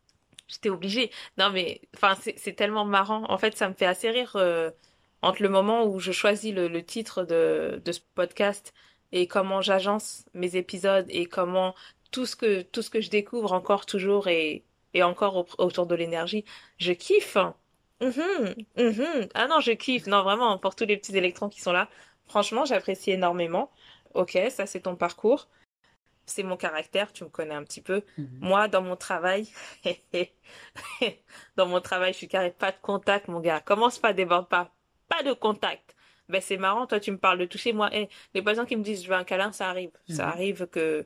J'étais 0.48 0.70
obligée. 0.70 1.10
Non 1.40 1.50
mais, 1.50 1.82
enfin, 1.96 2.16
c'est 2.38 2.54
tellement 2.54 2.86
marrant. 2.86 3.26
En 3.30 3.40
fait, 3.40 3.58
ça 3.58 3.68
me 3.68 3.74
fait 3.74 3.88
assez 3.88 4.12
rire 4.12 4.38
entre 5.24 5.42
le 5.42 5.50
moment 5.50 5.86
où 5.86 6.00
je 6.00 6.12
choisis 6.12 6.54
le, 6.54 6.68
le 6.68 6.86
titre 6.86 7.24
de, 7.24 7.82
de 7.84 7.92
ce 7.92 8.02
podcast 8.14 8.74
et 9.12 9.26
comment 9.28 9.62
j'agence 9.62 10.26
mes 10.36 10.56
épisodes 10.56 11.08
et 11.10 11.26
comment 11.26 11.74
tout 12.14 12.26
ce 12.26 12.36
que 12.38 12.62
tout 12.62 12.82
ce 12.82 12.90
que 12.90 13.02
je 13.02 13.10
découvre 13.10 13.52
encore 13.54 13.86
toujours 13.86 14.30
et, 14.30 14.64
et 14.94 15.04
encore 15.04 15.36
au- 15.38 15.48
autour 15.66 15.86
de 15.88 15.96
l'énergie, 15.96 16.46
je 16.80 16.94
kiffe. 16.94 17.38
Mhm, 18.02 18.56
mhm. 18.78 19.30
Ah 19.34 19.48
non, 19.48 19.60
je 19.60 19.72
kiffe. 19.74 20.08
Non, 20.08 20.24
vraiment, 20.24 20.58
pour 20.58 20.76
tous 20.76 20.86
les 20.86 20.98
petits 20.98 21.18
électrons 21.18 21.50
qui 21.50 21.62
sont 21.62 21.74
là. 21.74 21.90
Franchement, 22.28 22.66
j'apprécie 22.66 23.12
énormément. 23.12 23.72
Ok, 24.14 24.38
ça 24.50 24.66
c'est 24.66 24.82
ton 24.82 24.96
parcours. 24.96 25.50
C'est 26.26 26.44
mon 26.44 26.56
caractère, 26.58 27.12
tu 27.12 27.26
me 27.26 27.30
connais 27.30 27.56
un 27.56 27.64
petit 27.66 27.82
peu. 27.82 28.02
Mhm. 28.18 28.30
Moi, 28.42 28.68
dans 28.70 28.82
mon 28.82 28.96
travail, 28.96 29.48
dans 31.58 31.68
mon 31.68 31.82
travail, 31.82 32.14
je 32.14 32.18
suis 32.20 32.28
carré, 32.28 32.52
pas 32.52 32.72
de 32.72 32.78
contact, 32.82 33.28
mon 33.28 33.40
gars. 33.40 33.60
Commence 33.60 34.00
pas, 34.00 34.14
déborde 34.14 34.48
pas. 34.48 34.72
Pas 35.10 35.24
de 35.24 35.34
contact. 35.34 35.96
Ben, 36.30 36.42
c'est 36.42 36.58
marrant, 36.58 36.88
toi, 36.88 37.00
tu 37.00 37.12
me 37.12 37.18
parles 37.18 37.40
de 37.40 37.46
toucher. 37.46 37.74
Moi, 37.74 37.90
eh, 37.94 38.08
les 38.34 38.42
patients 38.42 38.66
qui 38.66 38.78
me 38.78 38.84
disent, 38.84 39.04
je 39.04 39.10
veux 39.10 39.16
un 39.16 39.26
câlin, 39.26 39.52
ça 39.52 39.70
arrive. 39.70 39.92
Ça 40.08 40.30
arrive 40.30 40.68
que, 40.68 41.06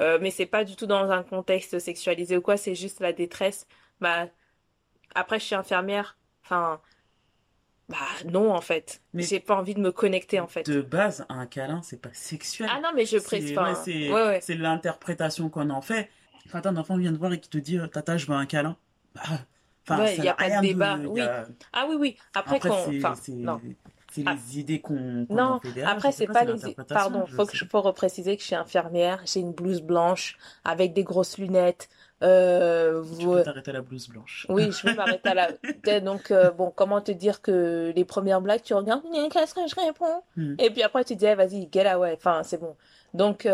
euh, 0.00 0.18
mais 0.20 0.30
c'est 0.30 0.46
pas 0.46 0.64
du 0.64 0.76
tout 0.76 0.86
dans 0.86 1.10
un 1.10 1.22
contexte 1.22 1.78
sexualisé 1.78 2.36
ou 2.36 2.40
quoi, 2.42 2.56
c'est 2.56 2.74
juste 2.74 3.00
la 3.00 3.12
détresse. 3.12 3.66
Bah, 4.00 4.28
après, 5.14 5.38
je 5.38 5.44
suis 5.44 5.54
infirmière. 5.54 6.16
Enfin, 6.44 6.80
bah, 7.88 7.96
non, 8.26 8.52
en 8.52 8.60
fait. 8.60 9.02
Mais- 9.12 9.22
J'ai 9.22 9.40
pas 9.40 9.54
envie 9.56 9.74
de 9.74 9.80
me 9.80 9.92
connecter, 9.92 10.40
en 10.40 10.46
fait. 10.48 10.68
De 10.68 10.80
base, 10.80 11.24
un 11.28 11.46
câlin, 11.46 11.82
c'est 11.82 12.00
pas 12.00 12.10
sexuel. 12.12 12.68
Ah 12.72 12.80
non, 12.80 12.90
mais 12.94 13.06
je 13.06 13.18
précise, 13.18 13.52
ouais, 13.52 13.58
enfin, 13.58 13.74
c'est 13.74 14.08
ouais, 14.12 14.26
ouais. 14.26 14.40
c'est 14.40 14.56
l'interprétation 14.56 15.48
qu'on 15.48 15.70
en 15.70 15.82
fait. 15.82 16.10
Quand 16.50 16.66
un 16.66 16.76
enfant 16.76 16.96
vient 16.96 17.12
te 17.12 17.18
voir 17.18 17.32
et 17.32 17.40
qui 17.40 17.48
te 17.48 17.58
dit 17.58 17.78
euh, 17.78 17.86
Tata, 17.86 18.16
je 18.16 18.26
veux 18.26 18.34
un 18.34 18.46
câlin, 18.46 18.76
bah, 19.14 19.22
enfin, 19.88 20.00
Ouais, 20.02 20.16
ça 20.16 20.24
y 20.24 20.28
a 20.28 20.34
pas 20.34 20.48
de 20.50 20.60
débat, 20.60 20.96
y 20.98 21.06
oui. 21.06 21.20
a- 21.20 21.46
Ah 21.72 21.86
oui, 21.88 21.96
oui. 21.98 22.16
Après, 22.34 22.56
Après, 22.56 22.70
c'est 22.70 23.04
enfin, 23.04 23.14
non. 23.30 23.60
C'est 24.16 24.24
Ah. 24.26 24.34
les 24.34 24.58
idées 24.60 24.80
qu'on 24.80 25.26
qu'on 25.26 25.34
Non, 25.34 25.60
derrière. 25.62 25.88
après, 25.90 26.12
c'est 26.12 26.26
pas, 26.26 26.44
pas 26.44 26.44
les. 26.44 26.74
Pardon, 26.88 27.24
faut 27.26 27.46
que 27.46 27.56
je 27.56 27.64
faut 27.64 27.80
repréciser 27.80 28.36
que 28.36 28.42
je 28.42 28.46
suis 28.46 28.54
infirmière, 28.56 29.20
j'ai 29.24 29.40
une 29.40 29.52
blouse 29.52 29.82
blanche 29.82 30.36
avec 30.64 30.92
des 30.92 31.04
grosses 31.04 31.38
lunettes, 31.38 31.88
Euh, 32.22 33.04
tu 33.18 33.26
peux 33.26 33.42
t'arrêter 33.42 33.70
à 33.72 33.74
la 33.74 33.82
blouse 33.82 34.08
blanche. 34.08 34.46
Oui, 34.48 34.72
je 34.72 34.82
peux 34.88 34.94
m'arrêter 34.94 35.28
à 35.28 35.34
la. 35.34 35.48
Donc, 36.00 36.32
bon, 36.56 36.72
comment 36.74 37.02
te 37.02 37.12
dire 37.12 37.42
que 37.42 37.92
les 37.94 38.04
premières 38.06 38.40
blagues, 38.40 38.62
tu 38.62 38.72
regardes, 38.72 39.02
qu'est-ce 39.30 39.52
que 39.54 39.60
je 39.68 39.74
réponds? 39.78 40.22
Hmm. 40.36 40.54
Et 40.58 40.70
puis 40.70 40.82
après, 40.82 41.04
tu 41.04 41.14
dis, 41.14 41.26
vas-y, 41.26 41.68
get 41.70 41.86
away. 41.86 42.14
Enfin, 42.16 42.42
c'est 42.42 42.58
bon. 42.58 42.74
Donc, 43.12 43.46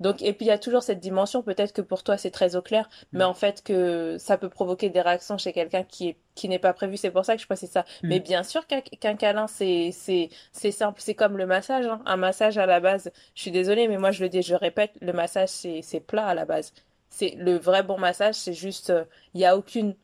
donc, 0.00 0.22
et 0.22 0.32
puis 0.32 0.46
il 0.46 0.48
y 0.48 0.52
a 0.52 0.58
toujours 0.58 0.82
cette 0.82 0.98
dimension, 0.98 1.42
peut-être 1.42 1.72
que 1.72 1.82
pour 1.82 2.02
toi 2.02 2.16
c'est 2.16 2.30
très 2.30 2.56
au 2.56 2.62
clair, 2.62 2.88
mais 3.12 3.24
mm. 3.24 3.28
en 3.28 3.34
fait 3.34 3.62
que 3.62 4.16
ça 4.18 4.38
peut 4.38 4.48
provoquer 4.48 4.88
des 4.88 5.00
réactions 5.00 5.38
chez 5.38 5.52
quelqu'un 5.52 5.84
qui 5.84 6.08
est 6.08 6.16
qui 6.34 6.48
n'est 6.48 6.58
pas 6.58 6.72
prévu. 6.72 6.96
C'est 6.96 7.10
pour 7.10 7.24
ça 7.24 7.36
que 7.36 7.42
je 7.42 7.46
précise 7.46 7.70
ça. 7.70 7.84
Mm. 8.02 8.08
Mais 8.08 8.20
bien 8.20 8.42
sûr 8.42 8.66
qu'un 8.66 9.16
câlin 9.16 9.46
c'est 9.46 9.90
c'est 9.92 10.30
c'est 10.52 10.70
simple, 10.72 11.00
c'est 11.02 11.14
comme 11.14 11.36
le 11.36 11.46
massage. 11.46 11.86
Hein. 11.86 12.00
Un 12.06 12.16
massage 12.16 12.58
à 12.58 12.66
la 12.66 12.80
base, 12.80 13.10
je 13.34 13.42
suis 13.42 13.50
désolée, 13.50 13.88
mais 13.88 13.98
moi 13.98 14.10
je 14.10 14.22
le 14.22 14.28
dis, 14.30 14.42
je 14.42 14.54
répète, 14.54 14.92
le 15.00 15.12
massage 15.12 15.50
c'est 15.50 15.82
c'est 15.82 16.00
plat 16.00 16.26
à 16.26 16.34
la 16.34 16.46
base. 16.46 16.72
C'est 17.10 17.34
le 17.36 17.58
vrai 17.58 17.82
bon 17.82 17.98
massage, 17.98 18.36
c'est 18.36 18.54
juste, 18.54 18.90
euh, 18.90 19.04
il 19.34 19.40
y 19.40 19.44
a 19.44 19.56
aucune 19.56 19.96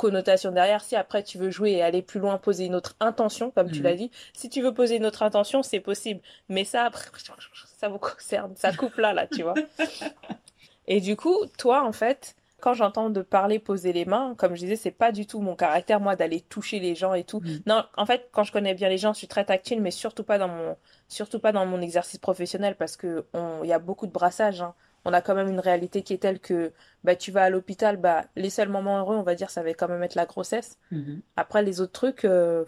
connotation 0.00 0.50
derrière. 0.50 0.82
Si 0.82 0.96
après 0.96 1.22
tu 1.22 1.38
veux 1.38 1.50
jouer 1.50 1.72
et 1.72 1.82
aller 1.82 2.00
plus 2.00 2.20
loin, 2.20 2.38
poser 2.38 2.64
une 2.64 2.74
autre 2.74 2.96
intention, 3.00 3.50
comme 3.50 3.70
tu 3.70 3.82
l'as 3.82 3.92
mm. 3.92 3.98
dit, 3.98 4.10
si 4.32 4.48
tu 4.48 4.62
veux 4.62 4.72
poser 4.72 4.96
une 4.96 5.04
autre 5.04 5.22
intention, 5.22 5.62
c'est 5.62 5.80
possible. 5.80 6.20
Mais 6.48 6.64
ça, 6.64 6.84
après, 6.84 7.04
ça 7.78 7.88
vous 7.88 7.98
concerne, 7.98 8.54
ça 8.56 8.72
coupe 8.72 8.96
là, 8.96 9.12
là, 9.12 9.26
tu 9.26 9.42
vois. 9.42 9.54
Et 10.86 11.00
du 11.00 11.16
coup, 11.16 11.36
toi, 11.58 11.84
en 11.84 11.92
fait, 11.92 12.34
quand 12.60 12.72
j'entends 12.74 13.10
de 13.10 13.20
parler 13.20 13.58
poser 13.58 13.92
les 13.92 14.06
mains, 14.06 14.34
comme 14.36 14.54
je 14.54 14.60
disais, 14.60 14.76
c'est 14.76 14.90
pas 14.90 15.12
du 15.12 15.26
tout 15.26 15.40
mon 15.40 15.54
caractère, 15.54 16.00
moi, 16.00 16.16
d'aller 16.16 16.40
toucher 16.40 16.80
les 16.80 16.94
gens 16.94 17.12
et 17.12 17.24
tout. 17.24 17.40
Mm. 17.40 17.58
Non, 17.66 17.84
en 17.96 18.06
fait, 18.06 18.28
quand 18.32 18.44
je 18.44 18.52
connais 18.52 18.74
bien 18.74 18.88
les 18.88 18.98
gens, 18.98 19.12
je 19.12 19.18
suis 19.18 19.28
très 19.28 19.44
tactile, 19.44 19.82
mais 19.82 19.90
surtout 19.90 20.24
pas 20.24 20.38
dans 20.38 20.48
mon, 20.48 20.76
surtout 21.08 21.40
pas 21.40 21.52
dans 21.52 21.66
mon 21.66 21.80
exercice 21.82 22.18
professionnel 22.18 22.74
parce 22.76 22.96
que 22.96 23.26
il 23.62 23.68
y 23.68 23.72
a 23.72 23.78
beaucoup 23.78 24.06
de 24.06 24.12
brassage. 24.12 24.62
Hein 24.62 24.74
on 25.04 25.12
a 25.12 25.22
quand 25.22 25.34
même 25.34 25.48
une 25.48 25.60
réalité 25.60 26.02
qui 26.02 26.12
est 26.12 26.18
telle 26.18 26.40
que 26.40 26.72
bah, 27.04 27.16
tu 27.16 27.30
vas 27.30 27.44
à 27.44 27.50
l'hôpital, 27.50 27.96
bah, 27.96 28.24
les 28.36 28.50
seuls 28.50 28.68
moments 28.68 28.98
heureux, 28.98 29.16
on 29.16 29.22
va 29.22 29.34
dire, 29.34 29.50
ça 29.50 29.62
va 29.62 29.72
quand 29.74 29.88
même 29.88 30.02
être 30.02 30.14
la 30.14 30.26
grossesse. 30.26 30.78
Mhm. 30.90 31.20
Après, 31.36 31.62
les 31.62 31.80
autres 31.80 31.92
trucs, 31.92 32.24
euh, 32.24 32.64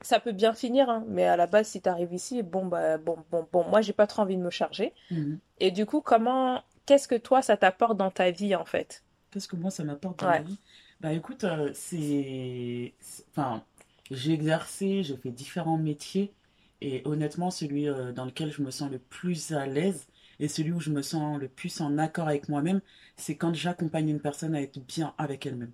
ça 0.00 0.18
peut 0.18 0.32
bien 0.32 0.52
finir, 0.52 0.90
hein, 0.90 1.04
mais 1.08 1.24
à 1.24 1.36
la 1.36 1.46
base, 1.46 1.68
si 1.68 1.80
tu 1.80 1.88
arrives 1.88 2.12
ici, 2.12 2.42
bon, 2.42 2.66
bah, 2.66 2.98
bon, 2.98 3.16
bon, 3.30 3.46
bon, 3.52 3.64
moi, 3.64 3.80
j'ai 3.80 3.92
pas 3.92 4.06
trop 4.06 4.22
envie 4.22 4.36
de 4.36 4.42
me 4.42 4.50
charger. 4.50 4.92
Mhm. 5.10 5.38
Et 5.60 5.70
du 5.70 5.86
coup, 5.86 6.00
comment, 6.00 6.62
qu'est-ce 6.86 7.06
que 7.06 7.14
toi, 7.14 7.42
ça 7.42 7.56
t'apporte 7.56 7.96
dans 7.96 8.10
ta 8.10 8.30
vie, 8.30 8.56
en 8.56 8.64
fait? 8.64 9.04
Qu'est-ce 9.30 9.48
que 9.48 9.56
moi, 9.56 9.70
ça 9.70 9.84
m'apporte 9.84 10.20
dans 10.20 10.26
ma 10.26 10.42
vie? 10.42 10.58
Bah, 11.00 11.12
écoute, 11.12 11.44
euh, 11.44 11.70
c'est. 11.74 12.92
Enfin, 13.30 13.64
j'ai 14.10 14.32
exercé, 14.32 15.02
j'ai 15.02 15.16
fait 15.16 15.30
différents 15.30 15.78
métiers, 15.78 16.32
et 16.80 17.02
honnêtement, 17.04 17.50
celui 17.50 17.88
euh, 17.88 18.12
dans 18.12 18.24
lequel 18.24 18.50
je 18.52 18.62
me 18.62 18.70
sens 18.70 18.90
le 18.90 18.98
plus 18.98 19.52
à 19.52 19.66
l'aise, 19.66 20.06
et 20.42 20.48
celui 20.48 20.72
où 20.72 20.80
je 20.80 20.90
me 20.90 21.02
sens 21.02 21.40
le 21.40 21.48
plus 21.48 21.80
en 21.80 21.98
accord 21.98 22.28
avec 22.28 22.48
moi-même, 22.48 22.82
c'est 23.16 23.36
quand 23.36 23.54
j'accompagne 23.54 24.08
une 24.10 24.20
personne 24.20 24.54
à 24.56 24.62
être 24.62 24.80
bien 24.80 25.14
avec 25.18 25.46
elle-même. 25.46 25.72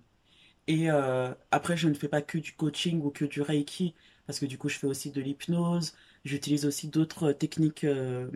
Et 0.67 0.91
euh, 0.91 1.33
après, 1.51 1.77
je 1.77 1.89
ne 1.89 1.95
fais 1.95 2.07
pas 2.09 2.21
que 2.21 2.37
du 2.37 2.53
coaching 2.53 3.01
ou 3.03 3.09
que 3.11 3.25
du 3.25 3.41
reiki, 3.41 3.95
parce 4.27 4.39
que 4.39 4.45
du 4.45 4.57
coup, 4.59 4.69
je 4.69 4.77
fais 4.79 4.87
aussi 4.87 5.11
de 5.11 5.21
l'hypnose. 5.21 5.93
J'utilise 6.25 6.65
aussi 6.65 6.87
d'autres 6.89 7.31
techniques 7.33 7.83
euh, 7.83 8.29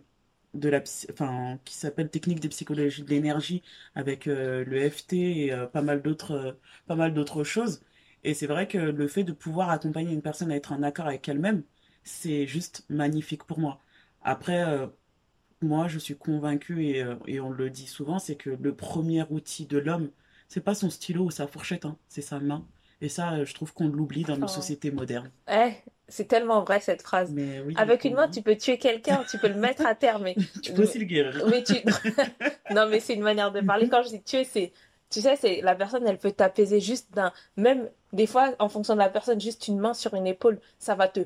de 0.56 0.70
la, 0.70 0.82
enfin, 1.12 1.60
qui 1.66 1.76
s'appellent 1.76 2.10
techniques 2.10 2.40
de 2.42 2.48
psychologie 2.50 3.04
de 3.04 3.10
l'énergie, 3.10 3.64
avec 3.96 4.28
euh, 4.28 4.66
le 4.66 4.90
FT 4.90 5.14
et 5.14 5.54
pas 5.74 5.82
mal 5.84 6.02
d'autres, 6.02 6.58
pas 6.88 6.96
mal 6.96 7.14
d'autres 7.14 7.44
choses. 7.44 7.82
Et 8.24 8.34
c'est 8.34 8.48
vrai 8.48 8.68
que 8.68 8.78
le 8.80 9.08
fait 9.08 9.24
de 9.24 9.34
pouvoir 9.34 9.70
accompagner 9.70 10.14
une 10.14 10.22
personne 10.24 10.52
à 10.52 10.56
être 10.56 10.72
en 10.74 10.84
accord 10.84 11.08
avec 11.08 11.28
elle-même, 11.30 11.64
c'est 12.04 12.48
juste 12.48 12.86
magnifique 12.90 13.44
pour 13.46 13.60
moi. 13.60 13.80
Après, 14.24 14.64
moi, 15.64 15.88
je 15.88 16.00
suis 16.00 16.16
convaincue, 16.16 16.86
et, 16.86 17.04
euh, 17.04 17.16
et 17.28 17.40
on 17.40 17.50
le 17.50 17.70
dit 17.70 17.88
souvent, 17.88 18.20
c'est 18.20 18.36
que 18.36 18.50
le 18.50 18.76
premier 18.76 19.24
outil 19.30 19.66
de 19.66 19.78
l'homme, 19.78 20.10
c'est 20.48 20.62
pas 20.62 20.76
son 20.76 20.90
stylo 20.90 21.26
ou 21.26 21.32
sa 21.32 21.48
fourchette, 21.48 21.86
hein, 21.86 21.98
c'est 22.08 22.22
sa 22.22 22.40
main. 22.40 22.66
Et 23.02 23.10
ça, 23.10 23.34
euh, 23.34 23.46
je 23.46 23.54
trouve 23.54 23.74
qu'on 23.74 23.88
l'oublie 23.88 24.24
dans 24.24 24.38
nos 24.38 24.48
sociétés 24.48 24.92
modernes. 24.92 25.30
Eh, 25.52 25.74
c'est 26.08 26.28
tellement 26.28 26.64
vrai 26.64 26.80
cette 26.80 27.02
phrase. 27.02 27.32
Mais 27.32 27.60
oui, 27.60 27.74
Avec 27.76 28.06
une 28.06 28.14
main, 28.14 28.30
tu 28.30 28.42
peux 28.42 28.56
tuer 28.56 28.78
quelqu'un, 28.78 29.26
tu 29.30 29.38
peux 29.38 29.50
le 29.50 29.56
mettre 29.56 29.86
à 29.86 29.94
terre, 29.94 30.20
mais 30.20 30.36
tu 30.64 30.72
peux 30.72 30.84
aussi 30.84 31.00
le 31.00 31.06
guérir. 31.06 31.44
Mais 31.50 31.64
tu... 31.64 31.74
non, 32.74 32.88
mais 32.88 33.00
c'est 33.00 33.16
une 33.16 33.24
manière 33.24 33.52
de 33.52 33.60
parler. 33.62 33.90
Quand 33.90 34.04
je 34.04 34.10
dis 34.10 34.24
tuer, 34.24 34.46
c'est, 34.46 34.72
tu 35.10 35.20
sais, 35.20 35.36
c'est 35.36 35.62
la 35.62 35.76
personne, 35.76 36.08
elle 36.08 36.18
peut 36.18 36.32
t'apaiser 36.32 36.80
juste 36.80 37.14
d'un, 37.14 37.34
même 37.58 37.90
des 38.14 38.28
fois, 38.28 38.54
en 38.60 38.70
fonction 38.70 38.94
de 38.94 39.00
la 39.00 39.10
personne, 39.10 39.42
juste 39.42 39.68
une 39.68 39.80
main 39.80 39.94
sur 39.94 40.14
une 40.14 40.28
épaule, 40.28 40.60
ça 40.80 40.96
va 40.96 41.08
te, 41.08 41.22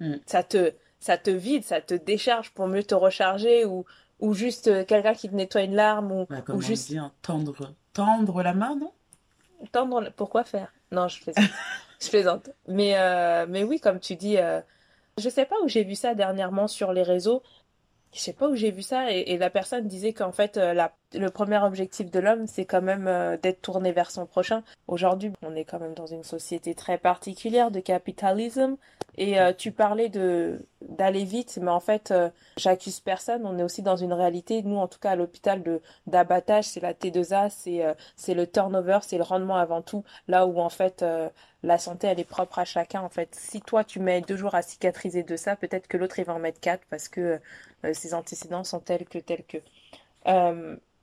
mm. 0.00 0.14
ça 0.24 0.42
te, 0.42 0.72
ça 1.02 1.18
te 1.18 1.30
vide, 1.30 1.64
ça 1.64 1.80
te 1.80 1.94
décharge 1.94 2.50
pour 2.52 2.68
mieux 2.68 2.84
te 2.84 2.94
recharger 2.94 3.64
ou, 3.64 3.84
ou 4.20 4.34
juste 4.34 4.68
euh, 4.68 4.84
quelqu'un 4.84 5.14
qui 5.14 5.28
te 5.28 5.34
nettoie 5.34 5.62
une 5.62 5.74
larme 5.74 6.12
ou, 6.12 6.26
ou 6.48 6.60
juste 6.60 6.94
tendre 7.22 7.74
tendre 7.92 8.42
la 8.42 8.54
main, 8.54 8.76
non? 8.76 8.92
Tendre 9.72 10.10
pourquoi 10.14 10.44
faire? 10.44 10.72
Non, 10.92 11.08
je 11.08 11.20
plaisante. 11.20 11.50
je 12.00 12.08
plaisante. 12.08 12.50
Mais 12.68 12.96
euh, 12.96 13.46
mais 13.48 13.64
oui, 13.64 13.80
comme 13.80 13.98
tu 13.98 14.14
dis 14.14 14.38
euh, 14.38 14.60
je 15.18 15.28
sais 15.28 15.44
pas 15.44 15.56
où 15.64 15.68
j'ai 15.68 15.82
vu 15.82 15.96
ça 15.96 16.14
dernièrement 16.14 16.68
sur 16.68 16.92
les 16.92 17.02
réseaux. 17.02 17.42
Je 18.14 18.20
sais 18.20 18.32
pas 18.32 18.48
où 18.48 18.54
j'ai 18.54 18.70
vu 18.70 18.82
ça 18.82 19.10
et, 19.10 19.36
la 19.38 19.50
personne 19.50 19.88
disait 19.88 20.12
qu'en 20.12 20.32
fait 20.32 20.56
la, 20.56 20.94
le 21.14 21.28
premier 21.30 21.58
objectif 21.58 22.10
de 22.10 22.20
l'homme 22.20 22.46
c'est 22.46 22.64
quand 22.64 22.82
même 22.82 23.38
d'être 23.42 23.62
tourné 23.62 23.92
vers 23.92 24.10
son 24.10 24.26
prochain. 24.26 24.62
Aujourd'hui, 24.88 25.32
on 25.42 25.54
est 25.54 25.64
quand 25.64 25.78
même 25.78 25.94
dans 25.94 26.06
une 26.06 26.24
société 26.24 26.74
très 26.74 26.98
particulière 26.98 27.70
de 27.70 27.80
capitalisme 27.80 28.76
et 29.18 29.38
euh, 29.38 29.52
tu 29.52 29.72
parlais 29.72 30.08
de 30.08 30.64
d'aller 30.80 31.24
vite, 31.24 31.58
mais 31.60 31.70
en 31.70 31.80
fait, 31.80 32.10
euh, 32.10 32.30
j'accuse 32.56 33.00
personne. 33.00 33.46
On 33.46 33.58
est 33.58 33.62
aussi 33.62 33.82
dans 33.82 33.96
une 33.96 34.12
réalité. 34.12 34.62
Nous, 34.62 34.76
en 34.76 34.88
tout 34.88 34.98
cas, 34.98 35.10
à 35.12 35.16
l'hôpital 35.16 35.62
de 35.62 35.82
d'abattage, 36.06 36.64
c'est 36.64 36.80
la 36.80 36.94
T2A, 36.94 37.50
c'est 37.50 37.84
euh, 37.84 37.94
c'est 38.16 38.34
le 38.34 38.46
turnover, 38.46 39.00
c'est 39.02 39.18
le 39.18 39.22
rendement 39.22 39.56
avant 39.56 39.82
tout. 39.82 40.04
Là 40.28 40.46
où 40.46 40.58
en 40.60 40.70
fait 40.70 41.04
la 41.62 41.78
santé, 41.78 42.06
elle 42.08 42.20
est 42.20 42.24
propre 42.24 42.58
à 42.58 42.64
chacun. 42.64 43.02
En 43.02 43.08
fait, 43.10 43.34
si 43.34 43.60
toi 43.60 43.84
tu 43.84 44.00
mets 44.00 44.20
deux 44.22 44.36
jours 44.36 44.54
à 44.54 44.62
cicatriser 44.62 45.22
de 45.22 45.36
ça, 45.36 45.56
peut-être 45.56 45.88
que 45.88 45.96
l'autre 45.96 46.18
il 46.18 46.24
va 46.24 46.34
en 46.34 46.38
mettre 46.38 46.60
quatre 46.60 46.84
parce 46.90 47.08
que 47.08 47.40
ses 47.92 48.14
antécédents 48.14 48.64
sont 48.64 48.80
tels 48.80 49.04
que 49.06 49.18
tels 49.18 49.44
que. 49.44 49.58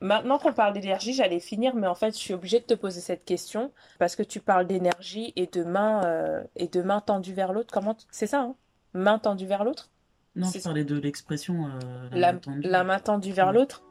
Maintenant 0.01 0.39
qu'on 0.39 0.53
parle 0.53 0.73
d'énergie, 0.73 1.13
j'allais 1.13 1.41
finir, 1.41 1.75
mais 1.75 1.87
en 1.87 1.95
fait, 1.95 2.11
je 2.11 2.19
suis 2.19 2.33
obligée 2.33 2.59
de 2.59 2.65
te 2.65 2.73
poser 2.73 3.01
cette 3.01 3.25
question 3.25 3.71
parce 3.97 4.15
que 4.15 4.23
tu 4.23 4.39
parles 4.39 4.65
d'énergie 4.65 5.33
et 5.35 5.47
de 5.47 5.63
main 5.63 6.03
euh, 6.05 6.43
et 6.55 6.67
de 6.67 6.81
main 6.81 7.01
tendue 7.01 7.33
vers 7.33 7.51
l'autre. 7.51 7.73
Comment 7.73 7.97
c'est 8.09 8.27
ça, 8.27 8.41
hein? 8.41 8.55
Main 8.93 9.19
tendue 9.19 9.45
vers 9.45 9.63
l'autre? 9.63 9.89
Non, 10.35 10.47
je 10.49 10.59
parlais 10.59 10.85
de 10.85 10.97
l'expression 10.97 11.65
euh, 11.65 12.09
la, 12.11 12.83
main 12.83 12.99
tendue. 12.99 13.31
vers 13.33 13.51
l'autre? 13.51 13.83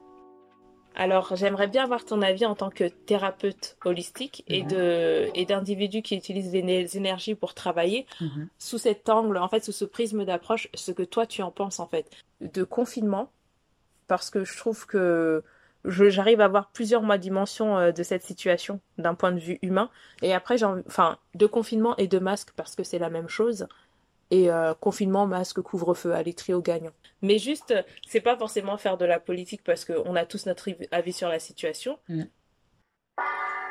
Alors, 0.94 1.36
j'aimerais 1.36 1.68
bien 1.68 1.84
avoir 1.84 2.04
ton 2.04 2.22
avis 2.22 2.46
en 2.46 2.54
tant 2.54 2.70
que 2.70 2.84
thérapeute 2.84 3.76
holistique 3.84 4.44
et 4.48 4.62
de 4.62 5.28
et 5.34 5.44
d'individu 5.44 6.00
qui 6.00 6.16
utilise 6.16 6.50
des 6.50 6.96
énergies 6.96 7.34
pour 7.34 7.54
travailler 7.54 8.06
mhm. 8.20 8.48
sous 8.58 8.78
cet 8.78 9.10
angle, 9.10 9.36
en 9.36 9.48
fait, 9.48 9.62
sous 9.62 9.72
ce 9.72 9.84
prisme 9.84 10.24
d'approche, 10.24 10.68
ce 10.74 10.90
que 10.90 11.02
toi 11.02 11.26
tu 11.26 11.42
en 11.42 11.50
penses 11.50 11.80
en 11.80 11.86
fait? 11.86 12.10
De 12.40 12.64
confinement, 12.64 13.30
parce 14.06 14.30
que 14.30 14.44
je 14.44 14.56
trouve 14.56 14.86
que 14.86 15.44
j'arrive 15.84 16.40
à 16.40 16.48
voir 16.48 16.70
plusieurs 16.70 17.02
dimensions 17.18 17.78
euh, 17.78 17.92
de 17.92 18.02
cette 18.02 18.22
situation 18.22 18.80
d'un 18.98 19.14
point 19.14 19.32
de 19.32 19.38
vue 19.38 19.58
humain. 19.62 19.90
Et 20.22 20.34
après, 20.34 20.62
enfin, 20.64 21.18
de 21.34 21.46
confinement 21.46 21.96
et 21.96 22.06
de 22.06 22.18
masque 22.18 22.50
parce 22.56 22.74
que 22.74 22.84
c'est 22.84 22.98
la 22.98 23.10
même 23.10 23.28
chose. 23.28 23.68
Et 24.30 24.50
euh, 24.50 24.74
confinement, 24.74 25.26
masque, 25.26 25.60
couvre-feu, 25.62 26.12
allez, 26.12 26.34
trio 26.34 26.60
gagnant. 26.60 26.92
Mais 27.22 27.38
juste, 27.38 27.74
c'est 28.06 28.20
pas 28.20 28.36
forcément 28.36 28.76
faire 28.76 28.98
de 28.98 29.06
la 29.06 29.18
politique 29.18 29.62
parce 29.64 29.84
qu'on 29.84 30.16
a 30.16 30.26
tous 30.26 30.46
notre 30.46 30.68
avis 30.90 31.12
sur 31.12 31.28
la 31.28 31.38
situation. 31.38 31.98
Mm. 32.08 32.24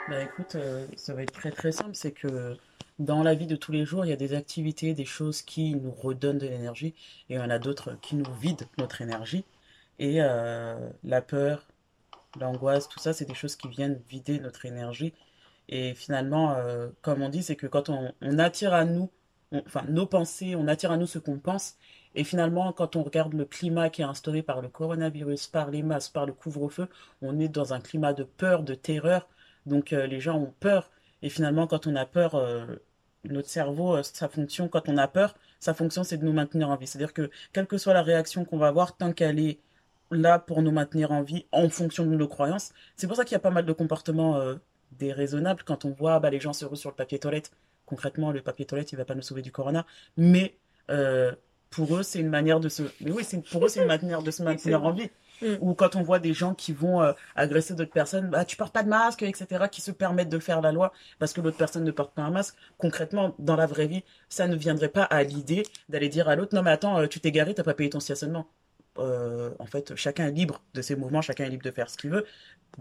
Bah 0.10 0.24
écoute, 0.24 0.56
euh, 0.56 0.88
ça 0.96 1.14
va 1.14 1.24
être 1.24 1.34
très 1.34 1.52
très 1.52 1.74
simple, 1.74 1.94
c'est 1.94 2.14
que 2.14 2.56
dans 2.98 3.24
la 3.24 3.36
vie 3.36 3.46
de 3.46 3.58
tous 3.58 3.74
les 3.74 3.84
jours, 3.84 4.06
il 4.06 4.10
y 4.10 4.14
a 4.14 4.18
des 4.18 4.34
activités, 4.34 4.94
des 4.94 5.06
choses 5.06 5.42
qui 5.42 5.76
nous 5.76 5.92
redonnent 5.92 6.38
de 6.38 6.48
l'énergie, 6.48 6.96
et 7.30 7.34
il 7.34 7.36
y 7.36 7.40
en 7.40 7.50
a 7.50 7.60
d'autres 7.60 7.98
qui 8.02 8.16
nous 8.16 8.34
vident 8.40 8.66
notre 8.78 9.02
énergie. 9.02 9.44
Et 10.00 10.20
la 10.20 11.22
peur, 11.22 11.68
l'angoisse, 12.40 12.90
tout 12.90 13.00
ça, 13.00 13.14
c'est 13.14 13.26
des 13.26 13.34
choses 13.34 13.56
qui 13.56 13.68
viennent 13.68 14.02
vider 14.10 14.40
notre 14.40 14.66
énergie. 14.66 15.14
Et 15.70 15.94
finalement, 15.94 16.54
euh, 16.54 16.90
comme 17.02 17.22
on 17.22 17.30
dit, 17.30 17.44
c'est 17.44 17.56
que 17.56 17.68
quand 17.68 17.90
on, 17.90 18.14
attire 18.40 18.74
à 18.74 18.86
nous, 18.86 19.10
enfin 19.66 19.84
nos 19.90 20.06
pensées, 20.06 20.56
on 20.56 20.68
attire 20.68 20.92
à 20.92 20.98
nous 20.98 21.08
ce 21.08 21.20
qu'on 21.20 21.40
pense. 21.40 21.76
Et 22.16 22.24
finalement, 22.24 22.74
quand 22.74 22.96
on 22.96 23.04
regarde 23.04 23.34
le 23.34 23.46
climat 23.46 23.90
qui 23.90 24.02
est 24.02 24.06
instauré 24.06 24.42
par 24.42 24.62
le 24.62 24.70
coronavirus, 24.70 25.48
par 25.48 25.70
les 25.72 25.84
masques, 25.84 26.14
par 26.14 26.26
le 26.26 26.34
couvre-feu, 26.34 26.88
on 27.22 27.40
est 27.40 27.50
dans 27.50 27.74
un 27.74 27.82
climat 27.82 28.14
de 28.14 28.24
peur, 28.24 28.64
de 28.64 28.74
terreur. 28.76 29.28
Donc 29.66 29.94
euh, 29.94 30.08
les 30.08 30.20
gens 30.20 30.38
ont 30.38 30.54
peur. 30.60 30.90
Et 31.22 31.30
finalement, 31.30 31.68
quand 31.68 31.88
on 31.88 31.96
a 31.96 32.06
peur, 32.06 32.36
euh, 32.36 32.66
notre 33.26 33.50
cerveau, 33.50 34.02
sa 34.04 34.30
fonction, 34.30 34.70
quand 34.70 34.90
on 34.90 34.98
a 34.98 35.08
peur, 35.08 35.36
sa 35.60 35.74
fonction, 35.74 36.04
c'est 36.04 36.18
de 36.18 36.26
nous 36.26 36.34
maintenir 36.34 36.70
en 36.70 36.76
vie. 36.78 36.88
C'est-à-dire 36.88 37.14
que 37.14 37.30
quelle 37.54 37.68
que 37.68 37.78
soit 37.78 37.94
la 37.94 38.04
réaction 38.04 38.46
qu'on 38.46 38.58
va 38.58 38.68
avoir, 38.68 38.96
tant 38.98 39.14
qu'elle 39.14 39.40
est 39.40 39.60
là 40.12 40.40
pour 40.40 40.62
nous 40.62 40.72
maintenir 40.72 41.12
en 41.12 41.22
vie 41.22 41.46
en 41.52 41.70
fonction 41.70 42.06
de 42.06 42.16
nos 42.16 42.28
croyances. 42.28 42.72
C'est 42.96 43.08
pour 43.08 43.16
ça 43.16 43.26
qu'il 43.26 43.34
y 43.34 43.36
a 43.36 43.40
pas 43.40 43.52
mal 43.52 43.66
de 43.66 43.74
comportements 43.74 44.38
euh, 44.38 44.56
déraisonnables 44.94 45.64
quand 45.64 45.86
on 45.86 45.92
voit 45.92 46.20
bah, 46.20 46.30
les 46.30 46.40
gens 46.40 46.54
se 46.54 46.66
ruent 46.66 46.78
sur 46.78 46.90
le 46.90 46.96
papier 46.96 47.20
toilette. 47.20 47.52
Concrètement, 47.86 48.32
le 48.32 48.42
papier 48.42 48.66
toilette, 48.66 48.92
il 48.92 48.98
va 48.98 49.06
pas 49.06 49.16
nous 49.16 49.22
sauver 49.22 49.42
du 49.42 49.52
corona, 49.52 49.86
mais 50.18 50.58
euh, 50.90 51.32
pour 51.70 51.96
eux, 51.98 52.04
c'est 52.04 52.20
une 52.20 52.30
manière 52.30 52.60
de 52.60 52.70
se. 52.70 52.84
Mais 53.02 53.12
oui, 53.12 53.24
c'est 53.24 53.42
pour 53.42 53.66
eux, 53.66 53.70
c'est 53.70 53.82
une 53.82 53.88
manière 53.88 54.22
de 54.22 54.32
se 54.32 54.44
maintenir 54.48 54.84
en 54.84 54.92
vie. 54.92 55.10
Mm. 55.42 55.56
Ou 55.62 55.74
quand 55.74 55.96
on 55.96 56.02
voit 56.02 56.20
des 56.20 56.34
gens 56.34 56.54
qui 56.54 56.74
vont 56.74 57.02
euh, 57.02 57.14
agresser 57.36 57.76
d'autres 57.76 57.92
personnes, 57.92 58.30
bah 58.30 58.44
tu 58.44 58.58
portes 58.58 58.74
pas 58.74 58.84
de 58.84 58.90
masque, 58.90 59.24
etc., 59.24 59.66
qui 59.72 59.82
se 59.82 59.92
permettent 59.92 60.30
de 60.30 60.40
faire 60.40 60.62
la 60.62 60.72
loi 60.72 60.92
parce 61.20 61.32
que 61.34 61.42
l'autre 61.42 61.58
personne 61.58 61.84
ne 61.84 61.92
porte 61.92 62.14
pas 62.14 62.24
un 62.24 62.32
masque. 62.32 62.56
Concrètement, 62.78 63.36
dans 63.40 63.56
la 63.56 63.68
vraie 63.68 63.88
vie, 63.88 64.04
ça 64.30 64.48
ne 64.48 64.56
viendrait 64.56 64.90
pas 64.90 65.04
à 65.04 65.24
l'idée 65.24 65.64
d'aller 65.90 66.10
dire 66.10 66.28
à 66.28 66.36
l'autre 66.36 66.56
non 66.56 66.64
mais 66.64 66.72
attends, 66.72 67.08
tu 67.08 67.20
t'es 67.20 67.32
garé, 67.32 67.54
t'as 67.54 67.64
pas 67.64 67.76
payé 67.76 67.90
ton 67.90 68.00
stationnement. 68.00 68.48
Euh, 69.00 69.52
en 69.60 69.66
fait, 69.66 69.96
chacun 69.96 70.28
est 70.28 70.32
libre 70.32 70.62
de 70.74 70.82
ses 70.82 70.96
mouvements, 70.96 71.22
chacun 71.22 71.46
est 71.46 71.50
libre 71.50 71.64
de 71.64 71.72
faire 71.72 71.90
ce 71.90 71.98
qu'il 71.98 72.10
veut, 72.10 72.26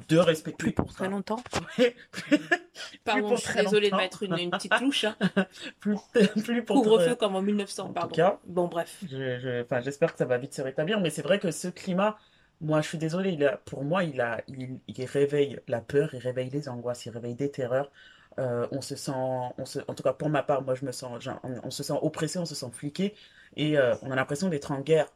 de 0.09 0.19
respecter. 0.19 0.57
Plus 0.57 0.73
pour 0.73 0.93
très 0.93 1.09
longtemps. 1.09 1.43
pardon, 3.05 3.37
je 3.37 3.43
suis 3.43 3.61
désolée 3.61 3.91
de 3.91 3.97
mettre 3.97 4.23
une, 4.23 4.51
petite 4.51 4.77
touche. 4.79 5.05
Hein. 5.05 5.17
plus, 5.81 5.97
plus 6.45 6.65
pour 6.65 6.83
Couvre-feu 6.83 7.15
comme 7.15 7.37
en 7.37 7.43
1900, 7.43 7.93
pardon. 7.93 8.39
bon, 8.47 8.69
bref. 8.69 9.03
J'espère 9.09 10.13
que 10.13 10.19
ça 10.19 10.27
va 10.27 10.39
vite 10.39 10.55
se 10.55 10.63
rétablir, 10.63 11.01
mais 11.01 11.11
c'est 11.11 11.23
vrai 11.23 11.39
que 11.39 11.51
ce 11.51 11.69
climat 11.69 12.17
moi, 12.63 12.81
je 12.81 12.89
suis 12.89 12.99
désolée, 12.99 13.33
il 13.33 13.45
a, 13.45 13.59
pour 13.59 13.85
moi, 13.85 14.03
il, 14.05 14.19
a, 14.21 14.41
il, 14.49 14.81
il, 14.89 15.05
réveille 15.05 15.61
la 15.69 15.83
peur, 15.83 16.15
il 16.15 16.21
réveille 16.21 16.49
les 16.49 16.71
angoisses, 16.71 17.05
il 17.05 17.11
réveille 17.11 17.35
des 17.35 17.51
terreurs. 17.51 17.91
Euh, 18.39 18.67
on 18.71 18.83
se 18.83 18.97
sent, 18.97 19.13
on 19.15 19.65
se, 19.65 19.79
en 19.89 19.95
tout 19.95 20.03
cas 20.03 20.13
pour 20.13 20.29
ma 20.29 20.43
part, 20.43 20.61
moi 20.61 20.75
je 20.75 20.85
me 20.85 20.93
sens, 20.93 21.27
on, 21.43 21.71
se 21.71 21.83
sent 21.83 21.95
oppressé, 22.03 22.39
on 22.39 22.45
se 22.45 22.55
sent 22.55 22.69
fliqué 22.71 23.15
et 23.57 23.79
euh, 23.79 23.95
on 24.03 24.11
a 24.11 24.17
l'impression 24.17 24.49
d'être 24.49 24.73
en 24.73 24.81
guerre. 24.81 25.07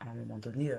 À 0.00 0.10
un 0.10 0.14
moment 0.14 0.38
donné, 0.38 0.72
euh, 0.72 0.76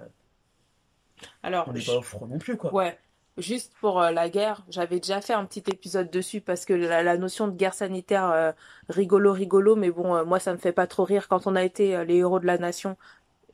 Alors, 1.44 1.68
on 1.68 1.74
n'est 1.74 1.84
pas 1.84 1.98
au 1.98 2.02
front 2.02 2.28
non 2.28 2.40
plus, 2.40 2.58
quoi. 2.58 2.74
Ouais, 2.74 2.98
juste 3.38 3.74
pour 3.80 4.02
la 4.02 4.30
guerre, 4.30 4.64
j'avais 4.70 5.00
déjà 5.00 5.22
fait 5.22 5.34
un 5.34 5.46
petit 5.46 5.64
épisode 5.68 6.10
dessus 6.10 6.42
parce 6.42 6.66
que 6.66 6.74
la, 6.74 7.04
la 7.04 7.18
notion 7.18 7.48
de 7.48 7.56
guerre 7.56 7.74
sanitaire, 7.74 8.54
rigolo, 8.90 9.32
rigolo, 9.32 9.76
mais 9.76 9.92
bon, 9.92 10.26
moi 10.26 10.40
ça 10.40 10.54
me 10.54 10.58
fait 10.58 10.74
pas 10.74 10.88
trop 10.88 11.04
rire 11.04 11.28
quand 11.28 11.46
on 11.48 11.56
a 11.56 11.64
été 11.64 12.04
les 12.06 12.16
héros 12.18 12.40
de 12.40 12.48
la 12.48 12.58
nation 12.58 12.98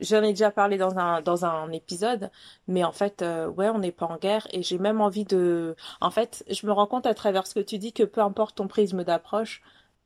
J'en 0.00 0.22
ai 0.22 0.30
déjà 0.30 0.50
parlé 0.52 0.78
dans 0.78 0.96
un 0.96 1.22
dans 1.22 1.44
un 1.44 1.70
épisode, 1.72 2.30
mais 2.68 2.84
en 2.84 2.92
fait, 2.92 3.22
euh, 3.22 3.48
ouais, 3.48 3.68
on 3.68 3.78
n'est 3.80 3.90
pas 3.92 4.06
en 4.06 4.16
guerre 4.16 4.46
et 4.52 4.62
j'ai 4.62 4.78
même 4.78 5.00
envie 5.00 5.24
de. 5.24 5.74
En 6.00 6.10
fait, 6.12 6.44
je 6.48 6.66
me 6.66 6.72
rends 6.72 6.86
compte 6.86 7.06
à 7.06 7.14
travers 7.14 7.46
ce 7.48 7.54
que 7.54 7.60
tu 7.60 7.78
dis 7.78 7.92
que 7.92 8.04
peu 8.04 8.20
importe 8.20 8.56
ton 8.56 8.68
prisme 8.68 9.02
d'approche, 9.02 9.60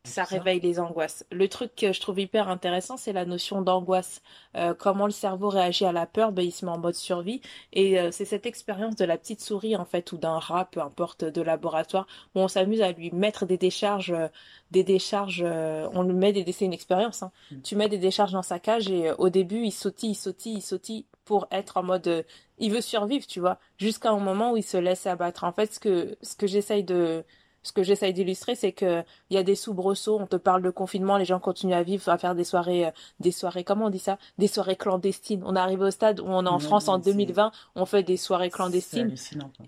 ça 0.04 0.24
réveille 0.24 0.58
les 0.58 0.80
angoisses. 0.80 1.24
Le 1.30 1.48
truc 1.48 1.76
que 1.76 1.92
je 1.92 2.00
trouve 2.00 2.18
hyper 2.18 2.48
intéressant, 2.48 2.96
c'est 2.96 3.12
la 3.12 3.24
notion 3.24 3.62
d'angoisse. 3.62 4.20
Euh, 4.56 4.74
comment 4.74 5.06
le 5.06 5.12
cerveau 5.12 5.48
réagit 5.48 5.84
à 5.84 5.92
la 5.92 6.06
peur, 6.06 6.32
ben, 6.32 6.44
il 6.44 6.50
se 6.50 6.64
met 6.64 6.72
en 6.72 6.78
mode 6.78 6.96
survie. 6.96 7.40
Et 7.72 8.00
euh, 8.00 8.10
c'est 8.10 8.24
cette 8.24 8.44
expérience 8.44 8.96
de 8.96 9.04
la 9.04 9.16
petite 9.16 9.40
souris, 9.40 9.76
en 9.76 9.84
fait, 9.84 10.10
ou 10.10 10.16
d'un 10.16 10.40
rat, 10.40 10.64
peu 10.64 10.80
importe, 10.80 11.24
de 11.24 11.40
laboratoire, 11.40 12.08
où 12.34 12.40
on 12.40 12.48
s'amuse 12.48 12.82
à 12.82 12.90
lui 12.90 13.12
mettre 13.12 13.46
des 13.46 13.58
décharges, 13.58 14.10
euh, 14.10 14.26
des 14.72 14.82
décharges, 14.82 15.44
on 15.44 16.02
lui 16.02 16.14
met 16.14 16.32
des, 16.32 16.50
c'est 16.50 16.64
une 16.64 16.72
expérience, 16.72 17.22
hein. 17.22 17.30
Mm. 17.50 17.60
Tu 17.62 17.76
mets 17.76 17.88
des 17.88 17.98
décharges 17.98 18.32
dans 18.32 18.42
sa 18.42 18.58
cage 18.58 18.88
et 18.88 19.12
au 19.18 19.28
début, 19.28 19.64
il 19.64 19.70
sautille, 19.70 20.12
il 20.12 20.14
sautille, 20.14 20.54
il 20.54 20.62
sautille 20.62 21.06
pour 21.24 21.46
être 21.50 21.76
en 21.76 21.82
mode, 21.82 22.24
il 22.58 22.72
veut 22.72 22.80
survivre, 22.80 23.26
tu 23.26 23.38
vois, 23.38 23.58
jusqu'à 23.78 24.10
un 24.10 24.18
moment 24.18 24.52
où 24.52 24.56
il 24.56 24.64
se 24.64 24.78
laisse 24.78 25.06
abattre. 25.06 25.44
En 25.44 25.52
fait, 25.52 25.74
ce 25.74 25.78
que, 25.78 26.16
ce 26.22 26.34
que 26.34 26.46
j'essaye 26.46 26.84
de, 26.84 27.22
ce 27.62 27.72
que 27.72 27.82
j'essaye 27.82 28.12
d'illustrer, 28.12 28.54
c'est 28.54 28.72
que 28.72 29.04
il 29.30 29.34
y 29.34 29.38
a 29.38 29.42
des 29.42 29.54
soubresauts, 29.54 30.18
on 30.20 30.26
te 30.26 30.36
parle 30.36 30.62
de 30.62 30.70
confinement, 30.70 31.16
les 31.16 31.24
gens 31.24 31.38
continuent 31.38 31.74
à 31.74 31.82
vivre, 31.82 32.08
à 32.08 32.18
faire 32.18 32.34
des 32.34 32.44
soirées, 32.44 32.86
euh, 32.86 32.90
des 33.20 33.30
soirées, 33.30 33.64
comment 33.64 33.86
on 33.86 33.90
dit 33.90 33.98
ça? 33.98 34.18
Des 34.38 34.48
soirées 34.48 34.76
clandestines. 34.76 35.42
On 35.44 35.54
est 35.54 35.60
arrivé 35.60 35.84
au 35.84 35.90
stade 35.90 36.20
où 36.20 36.26
on 36.26 36.44
est 36.44 36.48
en 36.48 36.58
France 36.58 36.88
en 36.88 36.98
2020, 36.98 37.52
on 37.76 37.86
fait 37.86 38.02
des 38.02 38.16
soirées 38.16 38.50
clandestines. 38.50 39.14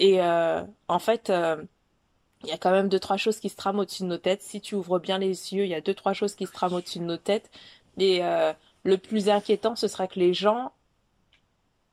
Et 0.00 0.20
euh, 0.20 0.62
en 0.88 0.98
fait, 0.98 1.30
euh, 1.30 1.62
il 2.42 2.48
y 2.48 2.52
a 2.52 2.59
quand 2.59 2.72
même 2.72 2.88
deux 2.88 2.98
trois 2.98 3.16
choses 3.16 3.38
qui 3.38 3.48
se 3.48 3.57
trament 3.57 3.78
au-dessus 3.78 4.02
de 4.02 4.09
nos 4.09 4.18
têtes. 4.18 4.42
Si 4.42 4.61
tu 4.61 4.74
ouvres 4.74 4.98
bien 4.98 5.18
les 5.18 5.54
yeux, 5.54 5.64
il 5.64 5.70
y 5.70 5.74
a 5.74 5.80
deux 5.80 5.94
trois 5.94 6.12
choses 6.12 6.35
qui 6.35 6.46
se 6.46 6.52
trament 6.52 6.74
au-dessus 6.74 6.98
de 6.98 7.04
nos 7.04 7.16
têtes. 7.16 7.50
Et 7.98 8.22
le 8.83 8.98
plus 8.98 9.28
inquiétant, 9.28 9.76
ce 9.76 9.88
sera 9.88 10.09
que 10.09 10.18
les 10.18 10.35
gens, 10.35 10.72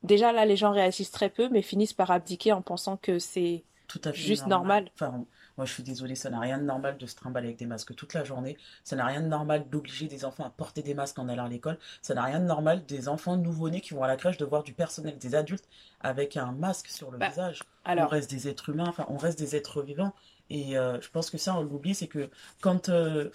déjà 0.04 0.34
là, 0.34 0.46
les 0.46 0.58
gens 0.58 0.72
réagissent 0.72 1.12
très 1.12 1.30
peu, 1.30 1.48
mais 1.50 1.62
finissent 1.62 1.94
par 1.94 2.12
abdiquer 2.12 2.52
en 2.52 2.62
pensant 2.62 2.98
que 2.98 3.20
c'est 3.20 3.64
juste 4.14 4.48
normal. 4.48 4.90
normal. 5.00 5.26
Moi, 5.58 5.66
je 5.66 5.74
suis 5.74 5.84
désolée, 5.84 6.16
ça 6.16 6.30
n'a 6.30 6.40
rien 6.40 6.58
de 6.58 6.64
normal 6.64 6.98
de 6.98 7.06
se 7.06 7.16
trimballer 7.16 7.48
avec 7.48 7.60
des 7.60 7.66
masques 7.66 7.96
toute 7.96 8.14
la 8.14 8.24
journée. 8.24 8.58
Ça 8.84 8.96
n'a 8.96 9.06
rien 9.06 9.22
de 9.22 9.28
normal 9.28 9.68
d'obliger 9.70 10.08
des 10.08 10.26
enfants 10.26 10.46
à 10.46 10.50
porter 10.50 10.82
des 10.82 10.94
masques 10.94 11.20
en 11.20 11.28
allant 11.30 11.46
à 11.46 11.50
l'école. 11.50 11.78
Ça 12.02 12.14
n'a 12.14 12.24
rien 12.24 12.40
de 12.40 12.46
normal 12.46 12.86
des 12.86 13.08
enfants 13.08 13.38
nouveau-nés 13.38 13.82
qui 13.82 13.94
vont 13.94 14.04
à 14.04 14.08
la 14.08 14.16
crèche 14.16 14.38
de 14.38 14.46
voir 14.46 14.64
du 14.64 14.74
personnel, 14.74 15.18
des 15.18 15.36
adultes 15.36 15.68
avec 16.00 16.38
un 16.38 16.52
masque 16.52 16.88
sur 16.88 17.12
le 17.12 17.18
bah, 17.18 17.30
visage. 17.30 17.62
Alors... 17.86 18.06
On 18.06 18.10
reste 18.10 18.30
des 18.30 18.48
êtres 18.48 18.70
humains, 18.70 18.88
enfin, 18.88 19.06
on 19.10 19.18
reste 19.18 19.40
des 19.40 19.56
êtres 19.56 19.82
vivants. 19.82 20.14
Et 20.50 20.78
euh, 20.78 21.00
je 21.00 21.10
pense 21.10 21.30
que 21.30 21.38
ça, 21.38 21.56
on 21.56 21.64
l'oublie, 21.64 21.96
c'est 21.96 22.08
que 22.08 22.30
quand, 22.60 22.90
euh, 22.90 23.30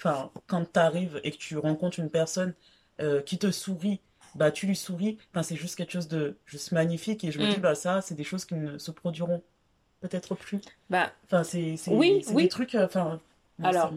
quand 0.46 0.72
tu 0.72 0.78
arrives 0.78 1.18
et 1.24 1.30
que 1.30 1.38
tu 1.38 1.56
rencontres 1.56 1.98
une 1.98 2.10
personne 2.10 2.52
euh, 3.00 3.22
qui 3.22 3.38
te 3.38 3.50
sourit, 3.50 4.00
bah 4.34 4.50
tu 4.50 4.66
lui 4.66 4.76
souris. 4.76 5.16
Enfin, 5.30 5.42
c'est 5.42 5.56
juste 5.56 5.76
quelque 5.76 5.92
chose 5.92 6.08
de 6.08 6.36
juste 6.44 6.72
magnifique. 6.72 7.24
Et 7.24 7.32
je 7.32 7.38
me 7.38 7.50
dis, 7.50 7.56
mm. 7.56 7.62
bah 7.62 7.74
ça, 7.74 8.02
c'est 8.02 8.14
des 8.14 8.24
choses 8.24 8.44
qui 8.44 8.54
ne 8.54 8.76
se 8.76 8.90
produiront 8.90 9.42
peut-être 10.06 10.34
plus. 10.34 10.60
Bah, 10.90 11.10
enfin, 11.24 11.44
c'est 11.44 11.76
oui, 11.88 12.24
oui. 12.30 12.44
des 12.44 12.48
trucs. 12.48 12.74
Euh, 12.74 12.86
enfin, 12.86 13.20
alors, 13.62 13.92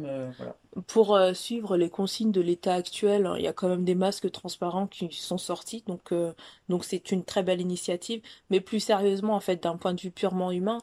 pour 0.87 1.15
euh, 1.15 1.33
suivre 1.33 1.75
les 1.75 1.89
consignes 1.89 2.31
de 2.31 2.39
l'état 2.39 2.73
actuel, 2.73 3.25
hein, 3.25 3.35
il 3.37 3.43
y 3.43 3.47
a 3.47 3.53
quand 3.53 3.67
même 3.67 3.83
des 3.83 3.95
masques 3.95 4.31
transparents 4.31 4.87
qui 4.87 5.09
sont 5.11 5.37
sortis, 5.37 5.83
donc 5.85 6.13
euh, 6.13 6.31
donc 6.69 6.85
c'est 6.85 7.11
une 7.11 7.23
très 7.25 7.43
belle 7.43 7.59
initiative. 7.59 8.21
Mais 8.49 8.61
plus 8.61 8.79
sérieusement, 8.79 9.35
en 9.35 9.41
fait, 9.41 9.61
d'un 9.61 9.75
point 9.75 9.93
de 9.93 9.99
vue 9.99 10.11
purement 10.11 10.51
humain, 10.51 10.79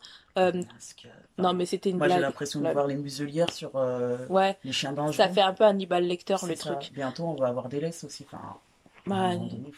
non, 1.39 1.53
mais 1.53 1.67
c'était 1.67 1.91
une 1.91 1.99
Moi, 1.99 2.09
j'ai 2.09 2.19
l'impression 2.19 2.61
de 2.61 2.69
voir 2.69 2.87
les 2.87 2.97
muselières 2.97 3.53
sur 3.53 3.75
ouais, 4.29 4.57
les 4.65 4.73
chiens 4.73 4.93
dangereux. 4.93 5.15
Ça 5.15 5.29
fait 5.29 5.43
un 5.43 5.53
peu 5.53 5.65
Hannibal 5.65 6.05
Lecter 6.05 6.37
le 6.47 6.55
truc. 6.55 6.91
Bientôt, 6.93 7.25
on 7.25 7.35
va 7.35 7.49
avoir 7.49 7.69
des 7.69 7.81
laisses 7.81 8.05
aussi. 8.05 8.27
Enfin, 8.31 8.57
bah, 9.07 9.31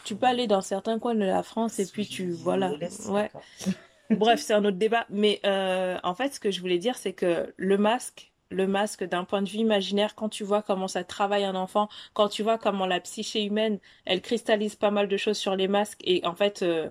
tu 0.04 0.16
peux 0.16 0.26
aller 0.26 0.46
dans 0.46 0.62
certains 0.62 0.98
coins 0.98 1.14
de 1.14 1.24
la 1.24 1.42
France 1.42 1.78
et 1.78 1.86
puis 1.86 2.06
tu 2.06 2.30
voilà. 2.30 2.72
Ouais. 3.08 3.30
Bref, 4.10 4.40
c'est 4.40 4.54
un 4.54 4.64
autre 4.64 4.76
débat. 4.76 5.06
Mais 5.10 5.40
euh, 5.44 5.98
en 6.02 6.14
fait, 6.14 6.34
ce 6.34 6.40
que 6.40 6.50
je 6.50 6.60
voulais 6.60 6.78
dire, 6.78 6.96
c'est 6.96 7.12
que 7.12 7.52
le 7.56 7.78
masque, 7.78 8.32
le 8.50 8.66
masque 8.66 9.04
d'un 9.04 9.24
point 9.24 9.42
de 9.42 9.48
vue 9.48 9.58
imaginaire, 9.58 10.14
quand 10.14 10.28
tu 10.28 10.44
vois 10.44 10.62
comment 10.62 10.88
ça 10.88 11.04
travaille 11.04 11.44
un 11.44 11.54
enfant, 11.54 11.88
quand 12.14 12.28
tu 12.28 12.42
vois 12.42 12.58
comment 12.58 12.86
la 12.86 13.00
psyché 13.00 13.44
humaine, 13.44 13.78
elle 14.06 14.22
cristallise 14.22 14.76
pas 14.76 14.90
mal 14.90 15.08
de 15.08 15.16
choses 15.16 15.36
sur 15.36 15.54
les 15.54 15.68
masques, 15.68 16.00
et 16.04 16.24
en 16.24 16.34
fait, 16.34 16.62
euh, 16.62 16.88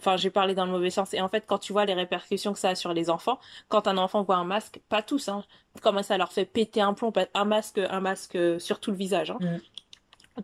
enfin, 0.00 0.18
j'ai 0.18 0.28
parlé 0.28 0.54
dans 0.54 0.66
le 0.66 0.70
mauvais 0.72 0.90
sens, 0.90 1.14
et 1.14 1.20
en 1.22 1.28
fait, 1.28 1.44
quand 1.46 1.58
tu 1.58 1.72
vois 1.72 1.86
les 1.86 1.94
répercussions 1.94 2.52
que 2.52 2.58
ça 2.58 2.70
a 2.70 2.74
sur 2.74 2.92
les 2.92 3.08
enfants, 3.08 3.38
quand 3.68 3.88
un 3.88 3.96
enfant 3.96 4.22
voit 4.22 4.36
un 4.36 4.44
masque, 4.44 4.80
pas 4.90 5.00
tous, 5.00 5.28
hein, 5.28 5.44
comment 5.80 6.02
ça 6.02 6.18
leur 6.18 6.32
fait 6.32 6.44
péter 6.44 6.82
un 6.82 6.92
plomb, 6.92 7.12
un 7.32 7.44
masque, 7.46 7.78
un 7.78 8.00
masque 8.00 8.38
sur 8.60 8.78
tout 8.78 8.90
le 8.90 8.98
visage, 8.98 9.30
hein. 9.30 9.38
Mm. 9.40 9.58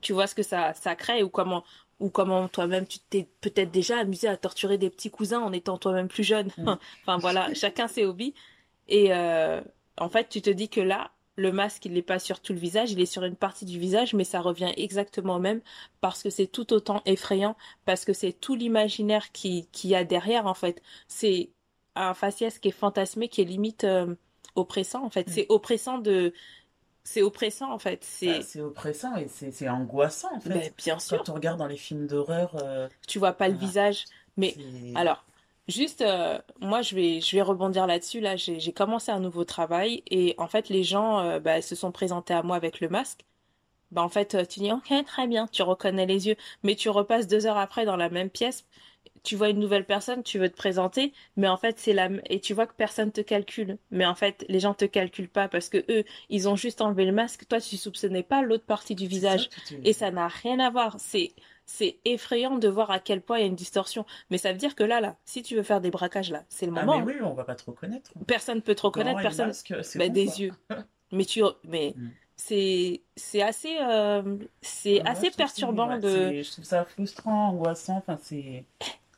Tu 0.01 0.13
vois 0.13 0.27
ce 0.27 0.35
que 0.35 0.43
ça, 0.43 0.75
ça 0.75 0.97
crée 0.97 1.23
ou 1.23 1.29
comment 1.29 1.63
ou 2.05 2.11
comment 2.11 2.49
toi-même 2.49 2.87
tu 2.87 2.99
t'es 2.99 3.27
peut-être 3.41 3.71
déjà 3.71 3.99
amusé 3.99 4.29
à 4.29 4.37
torturer 4.37 4.77
des 4.77 4.91
petits 4.91 5.11
cousins 5.11 5.41
en 5.41 5.55
étant 5.55 5.79
toi-même 5.79 6.09
plus 6.09 6.23
jeune. 6.23 6.51
Mm. 6.59 6.75
enfin 7.03 7.17
voilà, 7.17 7.53
chacun 7.55 7.89
ses 7.89 8.05
hobbies. 8.05 8.35
Et 8.89 9.07
euh, 9.15 9.63
en 9.97 10.11
fait, 10.11 10.29
tu 10.29 10.43
te 10.43 10.51
dis 10.51 10.69
que 10.69 10.83
là, 10.83 11.13
le 11.37 11.51
masque, 11.51 11.87
il 11.87 11.95
n'est 11.95 12.03
pas 12.03 12.19
sur 12.19 12.41
tout 12.41 12.53
le 12.53 12.59
visage, 12.59 12.93
il 12.93 13.01
est 13.01 13.07
sur 13.07 13.25
une 13.25 13.37
partie 13.37 13.65
du 13.65 13.79
visage, 13.79 14.13
mais 14.13 14.25
ça 14.25 14.43
revient 14.43 14.73
exactement 14.77 15.37
au 15.37 15.39
même 15.39 15.63
parce 16.03 16.23
que 16.23 16.29
c'est 16.29 16.47
tout 16.47 16.75
autant 16.75 17.01
effrayant, 17.07 17.57
parce 17.87 18.05
que 18.05 18.13
c'est 18.13 18.35
tout 18.35 18.55
l'imaginaire 18.55 19.33
qui, 19.33 19.67
qui 19.73 19.89
y 19.89 19.95
a 19.95 20.05
derrière, 20.05 20.47
en 20.47 20.55
fait. 20.55 20.83
C'est 21.09 21.53
un 21.95 22.13
faciès 22.13 22.59
qui 22.59 22.69
est 22.69 22.73
fantasmé, 22.73 23.29
qui 23.29 23.41
est 23.41 23.45
limite 23.47 23.85
euh, 23.85 24.15
oppressant, 24.57 25.07
en 25.07 25.11
fait. 25.11 25.27
Mm. 25.27 25.33
C'est 25.33 25.47
oppressant 25.49 25.97
de 25.97 26.35
c'est 27.05 27.23
oppressant 27.23 27.71
en 27.71 27.79
fait. 27.79 28.03
C'est 28.03 28.39
bah, 28.57 28.65
oppressant 28.65 29.15
et 29.17 29.29
c'est 29.29 29.69
angoissant 29.69 30.35
en 30.35 30.41
fait. 30.41 30.49
Mais 30.49 30.73
bien 30.77 30.99
sûr. 30.99 31.19
Quand 31.19 31.29
on 31.29 31.35
regarde 31.35 31.59
dans 31.59 31.67
les 31.67 31.77
films 31.77 32.07
d'horreur. 32.07 32.57
Euh, 32.63 32.89
tu 33.07 33.19
vois 33.19 33.35
pas 33.35 33.49
le 33.49 33.55
visage. 33.55 34.07
Mais 34.37 34.57
alors, 34.95 35.25
juste, 35.69 36.01
euh, 36.01 36.39
moi 36.61 36.83
je 36.83 36.97
vais, 36.97 37.21
je 37.21 37.37
vais 37.37 37.43
rebondir 37.43 37.87
là-dessus. 37.87 38.21
Là, 38.21 38.37
j'ai 38.37 38.73
commencé 38.73 39.13
un 39.13 39.21
nouveau 39.21 39.45
travail 39.45 40.03
et 40.11 40.35
en 40.39 40.49
fait 40.49 40.71
les 40.71 40.83
gens 40.83 41.21
euh, 41.21 41.39
bah, 41.41 41.61
se 41.61 41.75
sont 41.75 41.93
présentés 41.93 42.35
à 42.35 42.43
moi 42.43 42.57
avec 42.57 42.81
le 42.81 42.89
masque. 42.89 43.25
Bah 43.93 44.03
en 44.03 44.09
fait 44.09 44.49
tu 44.49 44.61
dis 44.61 44.73
ok 44.73 45.05
très 45.05 45.29
bien, 45.29 45.47
tu 45.47 45.63
reconnais 45.63 46.07
les 46.07 46.27
yeux, 46.27 46.37
mais 46.65 46.75
tu 46.75 46.89
repasses 46.89 47.29
deux 47.29 47.47
heures 47.47 47.59
après 47.59 47.85
dans 47.85 47.97
la 47.97 48.09
même 48.09 48.31
pièce 48.31 48.65
tu 49.23 49.37
vois 49.37 49.49
une 49.49 49.59
nouvelle 49.59 49.85
personne, 49.85 50.23
tu 50.23 50.39
veux 50.39 50.49
te 50.49 50.57
présenter, 50.57 51.13
mais 51.37 51.49
en 51.49 51.57
fait 51.57 51.79
c'est 51.79 51.95
la 51.95 52.09
et 52.29 52.41
tu 52.41 52.55
vois 52.55 52.67
que 52.67 52.75
personne 52.75 53.11
te 53.11 53.21
calcule. 53.21 53.79
Mais 53.91 54.07
en 54.07 54.15
fait, 54.15 54.45
les 54.49 54.61
gens 54.61 54.75
te 54.75 54.85
calculent 54.85 55.29
pas 55.29 55.49
parce 55.49 55.69
que 55.69 55.85
eux, 55.91 56.05
ils 56.29 56.49
ont 56.49 56.57
juste 56.57 56.81
enlevé 56.81 57.05
le 57.05 57.13
masque. 57.13 57.49
Toi, 57.49 57.61
tu 57.61 57.77
soupçonnais 57.77 58.23
pas 58.23 58.43
l'autre 58.43 58.65
partie 58.65 58.95
du 58.95 59.07
visage 59.07 59.49
et 59.83 59.93
ça 59.93 60.11
n'a 60.11 60.29
rien 60.29 60.61
à 60.61 60.71
voir. 60.71 60.97
C'est 60.99 61.33
c'est 61.67 61.97
effrayant 62.05 62.59
de 62.59 62.69
voir 62.69 62.91
à 62.91 62.99
quel 62.99 63.23
point 63.23 63.39
il 63.39 63.41
y 63.41 63.45
a 63.45 63.47
une 63.47 63.55
distorsion. 63.55 64.05
Mais 64.31 64.39
ça 64.39 64.53
veut 64.53 64.59
dire 64.59 64.75
que 64.75 64.85
là, 64.85 65.01
là, 65.01 65.17
si 65.25 65.43
tu 65.43 65.57
veux 65.57 65.63
faire 65.63 65.81
des 65.81 65.91
braquages 65.91 66.31
là, 66.31 66.45
c'est 66.49 66.67
le 66.67 66.73
ah, 66.77 66.85
moment. 66.85 67.05
mais 67.05 67.15
oui, 67.15 67.21
on 67.23 67.33
va 67.33 67.45
pas 67.45 67.55
te 67.55 67.65
reconnaître. 67.65 68.13
Personne 68.27 68.61
peut 68.61 68.75
te 68.75 68.83
reconnaître, 68.83 69.21
personne. 69.23 69.53
Bah, 69.95 70.09
des 70.09 70.43
yeux. 70.43 70.53
mais 71.13 71.25
tu, 71.25 71.43
mais 71.67 71.95
mm. 71.97 72.11
C'est 72.37 73.03
c'est 73.17 73.43
assez 73.43 73.77
euh, 73.81 74.37
c'est 74.63 75.01
assez 75.07 75.31
perturbant 75.31 75.99
de. 75.99 76.43
Je 76.43 76.51
trouve 76.51 76.65
ça 76.65 76.85
frustrant, 76.85 77.49
angoissant. 77.51 77.97
Enfin, 77.99 78.19
c'est 78.23 78.65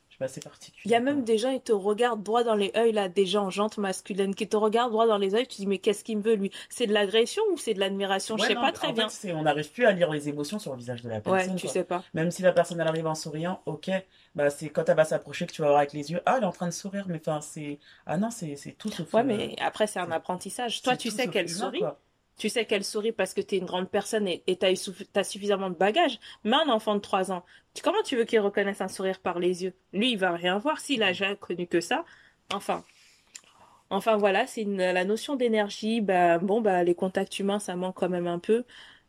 Je 0.09 0.15
suis 0.15 0.25
assez 0.25 0.41
particulier. 0.41 0.81
Il 0.87 0.91
y 0.91 0.95
a 0.95 1.01
même 1.01 1.25
des 1.25 1.37
gens, 1.39 1.51
ils 1.51 1.61
te 1.61 1.73
regardent 1.73 2.23
droit 2.23 2.43
dans 2.43 2.55
les 2.55 2.73
yeux, 2.75 2.93
là, 2.93 3.09
des 3.09 3.27
gens, 3.27 3.51
jantes 3.51 3.77
masculines, 3.79 4.35
qui 4.35 4.49
te 4.49 4.57
regardent 4.57 4.93
droit 4.93 5.07
dans 5.07 5.19
les 5.19 5.33
yeux, 5.33 5.45
tu 5.47 5.57
dis, 5.57 5.67
mais 5.67 5.79
qu'est-ce 5.79 6.05
qu'il 6.05 6.19
me 6.19 6.23
veut, 6.23 6.35
lui? 6.37 6.51
C'est 6.71 6.87
de 6.87 6.93
l'agression 6.95 7.43
ou 7.53 7.59
c'est 7.59 7.75
de 7.75 7.81
l'admiration? 7.81 8.37
Je 8.37 8.43
Ouais, 8.43 8.49
sais 8.49 8.55
non, 8.55 8.61
pas 8.63 8.73
très 8.73 8.89
en 8.89 8.93
bien. 8.93 9.09
fait, 9.11 9.33
on 9.35 9.43
n'arrive 9.43 9.71
plus 9.71 9.85
à 9.85 9.93
lire 9.93 10.11
les 10.11 10.29
émotions 10.31 10.59
sur 10.59 10.73
le 10.73 10.79
visage 10.79 11.03
de 11.03 11.09
la 11.11 11.17
Ouais, 11.17 11.23
personne, 11.23 11.57
tu 11.57 11.67
quoi. 11.67 11.73
sais 11.73 11.85
pas. 11.85 12.03
Même 12.15 12.31
si 12.31 12.41
la 12.43 12.53
personne 12.53 12.81
elle 12.81 12.89
arrive 12.89 13.07
en 13.07 13.15
souriant, 13.15 13.61
ok, 13.67 13.91
bah 14.35 14.49
c'est 14.49 14.69
quand 14.71 14.89
elle 14.89 14.97
va 14.97 15.05
s'approcher 15.05 15.47
que 15.47 15.53
tu 15.53 15.61
vas 15.63 15.69
voir 15.69 15.79
avec 15.79 15.93
les 15.93 16.11
yeux, 16.13 16.21
ah 16.25 16.35
elle 16.39 16.45
est 16.45 16.47
en 16.47 16.53
train 16.53 16.67
de 16.67 16.73
sourire, 16.73 17.05
mais 17.09 17.17
enfin 17.19 17.41
c'est, 17.43 17.79
ah 18.07 18.17
non 18.17 18.31
c'est 18.31 18.57
tout 18.79 18.91
sauf, 18.91 19.13
Ouais, 19.13 19.23
mais 19.25 19.55
après, 19.61 19.87
c'est 19.87 19.99
un 20.01 20.11
apprentissage. 20.13 20.81
Toi, 20.83 20.97
tu 20.97 21.11
sais 21.11 21.29
qu'elle 21.29 21.49
sourit. 21.49 21.81
quoi. 21.81 21.99
Tu 22.39 22.49
sais 22.49 22.67
qu'elle 22.67 22.85
sourit 22.85 23.13
parce 23.13 23.33
que 23.33 23.41
t'es 23.41 23.57
une 23.57 23.65
grande 23.65 23.89
personne 23.89 24.29
et 24.29 24.43
et 24.47 24.57
t'as 24.57 25.25
suffisamment 25.25 25.71
de 25.71 25.75
bagages. 25.75 26.19
Mais 26.45 26.57
un 26.57 26.69
enfant 26.69 26.95
de 26.95 27.01
3 27.01 27.33
ans, 27.33 27.45
comment 27.83 28.03
tu 28.05 28.17
veux 28.17 28.25
qu'il 28.25 28.41
reconnaisse 28.41 28.81
un 28.81 28.89
sourire 28.89 29.21
par 29.21 29.39
les 29.39 29.65
yeux? 29.65 29.75
Lui, 29.93 30.13
il 30.13 30.19
va 30.19 30.33
rien 30.33 30.59
voir 30.59 30.79
s'il 30.81 31.03
a 31.03 31.13
jamais 31.13 31.37
connu 31.37 31.67
que 31.67 31.81
ça. 31.81 32.05
Enfin. 32.53 32.85
Enfin 33.89 34.17
voilà, 34.17 34.47
c'est 34.47 34.65
la 34.65 35.05
notion 35.05 35.37
d'énergie. 35.37 36.01
Bah, 36.01 36.39
bon, 36.39 36.61
bah, 36.61 36.83
les 36.83 36.95
contacts 36.95 37.39
humains, 37.39 37.61
ça 37.61 37.77
manque 37.77 37.95
quand 37.97 38.09
même 38.09 38.27
un 38.27 38.41
peu. 38.41 38.65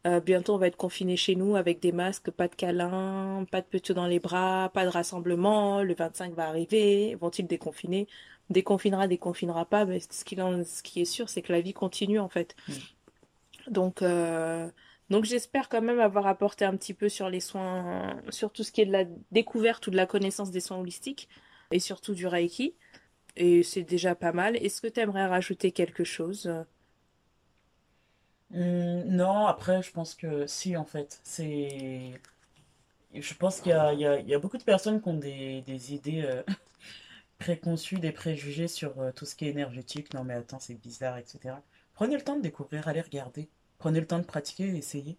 Euh, 0.05 0.19
bientôt, 0.21 0.53
on 0.53 0.57
va 0.57 0.67
être 0.67 0.77
confinés 0.77 1.17
chez 1.17 1.35
nous 1.35 1.55
avec 1.55 1.79
des 1.81 1.91
masques, 1.91 2.31
pas 2.31 2.47
de 2.47 2.55
câlins, 2.55 3.45
pas 3.51 3.61
de 3.61 3.65
petits 3.65 3.93
dans 3.93 4.05
les 4.07 4.19
bras, 4.19 4.69
pas 4.73 4.85
de 4.85 4.89
rassemblement. 4.89 5.81
Le 5.81 5.93
25 5.95 6.33
va 6.33 6.47
arriver. 6.47 7.15
Vont-ils 7.15 7.47
déconfiner? 7.47 8.07
Déconfinera, 8.49 9.07
déconfinera 9.07 9.65
pas. 9.65 9.85
Mais 9.85 9.99
ce 9.99 10.23
qui, 10.23 10.35
ce 10.35 10.83
qui 10.83 11.01
est 11.01 11.05
sûr, 11.05 11.27
c'est 11.27 11.41
que 11.41 11.51
la 11.51 11.61
vie 11.61 11.73
continue, 11.73 12.19
en 12.19 12.29
fait. 12.29 12.55
Mm. 12.67 12.73
Donc, 13.69 14.01
euh, 14.01 14.69
donc 15.09 15.25
j'espère 15.25 15.69
quand 15.69 15.81
même 15.81 15.99
avoir 15.99 16.27
apporté 16.27 16.65
un 16.65 16.75
petit 16.75 16.93
peu 16.93 17.09
sur 17.09 17.29
les 17.29 17.39
soins, 17.39 18.21
sur 18.29 18.51
tout 18.51 18.63
ce 18.63 18.71
qui 18.71 18.81
est 18.81 18.85
de 18.85 18.91
la 18.91 19.05
découverte 19.31 19.87
ou 19.87 19.91
de 19.91 19.95
la 19.95 20.05
connaissance 20.05 20.51
des 20.51 20.59
soins 20.59 20.77
holistiques 20.77 21.29
et 21.71 21.79
surtout 21.79 22.13
du 22.13 22.27
Reiki. 22.27 22.75
Et 23.35 23.63
c'est 23.63 23.83
déjà 23.83 24.15
pas 24.15 24.31
mal. 24.31 24.55
Est-ce 24.57 24.81
que 24.81 24.87
tu 24.87 24.99
aimerais 24.99 25.25
rajouter 25.27 25.71
quelque 25.71 26.03
chose? 26.03 26.51
Hum, 28.53 29.03
non, 29.05 29.45
après 29.45 29.81
je 29.83 29.91
pense 29.91 30.15
que 30.15 30.47
si 30.47 30.77
en 30.77 30.85
fait, 30.85 31.19
c'est, 31.23 32.13
je 33.13 33.33
pense 33.33 33.61
qu'il 33.61 33.71
y 33.71 34.33
a, 34.33 34.39
beaucoup 34.39 34.57
de 34.57 34.63
personnes 34.63 35.01
qui 35.01 35.09
ont 35.09 35.17
des, 35.17 35.61
des 35.63 35.93
idées 35.93 36.23
euh, 36.23 36.43
préconçues, 37.39 37.99
des 37.99 38.11
préjugés 38.11 38.67
sur 38.67 38.99
euh, 38.99 39.11
tout 39.11 39.25
ce 39.25 39.35
qui 39.35 39.45
est 39.45 39.49
énergétique. 39.49 40.13
Non 40.13 40.23
mais 40.23 40.35
attends, 40.35 40.59
c'est 40.59 40.75
bizarre, 40.75 41.17
etc. 41.17 41.55
Prenez 41.97 42.15
le 42.15 42.21
temps 42.21 42.35
de 42.35 42.41
découvrir, 42.41 42.87
allez 42.87 43.01
regarder. 43.01 43.49
Prenez 43.79 43.99
le 43.99 44.05
temps 44.05 44.19
de 44.19 44.23
pratiquer, 44.23 44.67
essayez. 44.67 45.17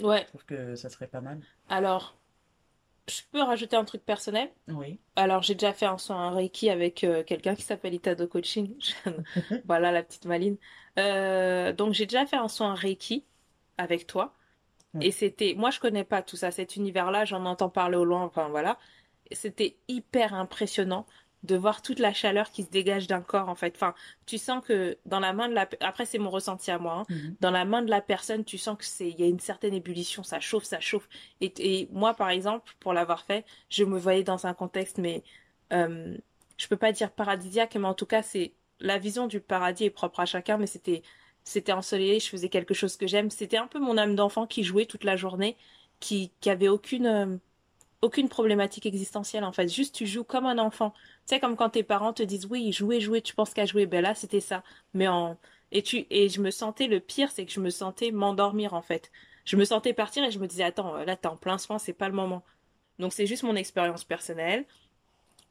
Ouais. 0.00 0.22
Je 0.22 0.26
trouve 0.26 0.44
que 0.44 0.74
ça 0.74 0.90
serait 0.90 1.06
pas 1.06 1.20
mal. 1.20 1.40
Alors, 1.68 2.16
je 3.06 3.20
peux 3.30 3.40
rajouter 3.40 3.76
un 3.76 3.84
truc 3.84 4.04
personnel? 4.04 4.50
Oui. 4.66 4.98
Alors, 5.14 5.42
j'ai 5.42 5.54
déjà 5.54 5.72
fait 5.72 5.86
un 5.86 5.96
soin 5.96 6.30
Reiki 6.30 6.70
avec 6.70 7.04
euh, 7.04 7.22
quelqu'un 7.22 7.54
qui 7.54 7.62
s'appelle 7.62 7.94
Itado 7.94 8.26
Coaching. 8.26 8.74
Voilà 9.66 9.92
la 9.92 10.02
petite 10.02 10.24
maline. 10.24 10.56
Euh, 10.98 11.72
donc, 11.72 11.92
j'ai 11.92 12.06
déjà 12.06 12.26
fait 12.26 12.34
un 12.34 12.48
soin 12.48 12.74
Reiki 12.74 13.24
avec 13.78 14.08
toi. 14.08 14.34
Oui. 14.94 15.06
Et 15.06 15.10
c'était, 15.12 15.54
moi, 15.56 15.70
je 15.70 15.78
connais 15.78 16.02
pas 16.02 16.20
tout 16.20 16.36
ça, 16.36 16.50
cet 16.50 16.74
univers-là, 16.74 17.24
j'en 17.24 17.44
entends 17.44 17.70
parler 17.70 17.96
au 17.96 18.04
loin, 18.04 18.24
enfin 18.24 18.48
voilà. 18.48 18.76
Et 19.30 19.36
C'était 19.36 19.76
hyper 19.86 20.34
impressionnant 20.34 21.06
de 21.46 21.56
voir 21.56 21.82
toute 21.82 21.98
la 21.98 22.12
chaleur 22.12 22.50
qui 22.50 22.62
se 22.64 22.70
dégage 22.70 23.06
d'un 23.06 23.20
corps, 23.20 23.48
en 23.48 23.54
fait. 23.54 23.74
Enfin, 23.76 23.94
tu 24.26 24.38
sens 24.38 24.64
que 24.64 24.98
dans 25.06 25.20
la 25.20 25.32
main 25.32 25.48
de 25.48 25.54
la, 25.54 25.68
après, 25.80 26.04
c'est 26.06 26.18
mon 26.18 26.30
ressenti 26.30 26.70
à 26.70 26.78
moi, 26.78 26.94
hein. 27.00 27.04
Mhm. 27.08 27.36
Dans 27.40 27.50
la 27.50 27.64
main 27.64 27.82
de 27.82 27.90
la 27.90 28.00
personne, 28.00 28.44
tu 28.44 28.58
sens 28.58 28.76
que 28.76 28.84
c'est, 28.84 29.08
il 29.08 29.18
y 29.20 29.22
a 29.22 29.26
une 29.26 29.40
certaine 29.40 29.74
ébullition, 29.74 30.22
ça 30.22 30.40
chauffe, 30.40 30.64
ça 30.64 30.80
chauffe. 30.80 31.08
Et, 31.40 31.52
et 31.58 31.88
moi, 31.92 32.14
par 32.14 32.30
exemple, 32.30 32.74
pour 32.80 32.92
l'avoir 32.92 33.22
fait, 33.24 33.44
je 33.70 33.84
me 33.84 33.98
voyais 33.98 34.22
dans 34.24 34.46
un 34.46 34.54
contexte, 34.54 34.98
mais 34.98 35.22
euh, 35.72 36.16
je 36.56 36.66
peux 36.68 36.76
pas 36.76 36.92
dire 36.92 37.10
paradisiaque, 37.12 37.76
mais 37.76 37.86
en 37.88 37.94
tout 37.94 38.06
cas, 38.06 38.22
c'est 38.22 38.52
la 38.80 38.98
vision 38.98 39.26
du 39.26 39.40
paradis 39.40 39.84
est 39.84 39.90
propre 39.90 40.20
à 40.20 40.26
chacun, 40.26 40.58
mais 40.58 40.66
c'était 40.66 41.02
c'était 41.44 41.72
ensoleillé, 41.72 42.18
je 42.20 42.28
faisais 42.28 42.48
quelque 42.48 42.74
chose 42.74 42.96
que 42.96 43.06
j'aime. 43.06 43.30
C'était 43.30 43.56
un 43.56 43.68
peu 43.68 43.78
mon 43.78 43.96
âme 43.98 44.16
d'enfant 44.16 44.46
qui 44.46 44.64
jouait 44.64 44.86
toute 44.86 45.04
la 45.04 45.16
journée, 45.16 45.56
qui 46.00 46.32
qui 46.40 46.50
avait 46.50 46.68
aucune 46.68 47.06
euh, 47.06 47.36
aucune 48.06 48.28
problématique 48.28 48.86
existentielle 48.86 49.44
en 49.44 49.52
fait. 49.52 49.68
Juste 49.68 49.94
tu 49.94 50.06
joues 50.06 50.24
comme 50.24 50.46
un 50.46 50.58
enfant. 50.58 50.92
Tu 51.26 51.34
sais 51.34 51.40
comme 51.40 51.56
quand 51.56 51.70
tes 51.70 51.82
parents 51.82 52.12
te 52.12 52.22
disent 52.22 52.46
oui, 52.46 52.72
jouer, 52.72 53.00
jouer, 53.00 53.20
tu 53.22 53.34
penses 53.34 53.54
qu'à 53.54 53.66
jouer. 53.66 53.86
Ben 53.86 54.02
là, 54.02 54.14
c'était 54.14 54.40
ça. 54.40 54.62
Mais 54.94 55.08
en 55.08 55.36
et 55.72 55.82
tu 55.82 56.06
et 56.10 56.28
je 56.28 56.40
me 56.40 56.50
sentais 56.50 56.86
le 56.86 57.00
pire, 57.00 57.30
c'est 57.30 57.44
que 57.44 57.52
je 57.52 57.60
me 57.60 57.70
sentais 57.70 58.10
m'endormir 58.12 58.74
en 58.74 58.82
fait. 58.82 59.10
Je 59.44 59.56
me 59.56 59.64
sentais 59.64 59.92
partir 59.92 60.24
et 60.24 60.30
je 60.30 60.38
me 60.38 60.46
disais 60.46 60.64
attends, 60.64 60.96
là 60.96 61.16
t'es 61.16 61.28
en 61.28 61.36
plein 61.36 61.58
soin, 61.58 61.78
c'est 61.78 61.92
pas 61.92 62.08
le 62.08 62.14
moment. 62.14 62.42
Donc 62.98 63.12
c'est 63.12 63.26
juste 63.26 63.42
mon 63.42 63.56
expérience 63.56 64.04
personnelle. 64.04 64.64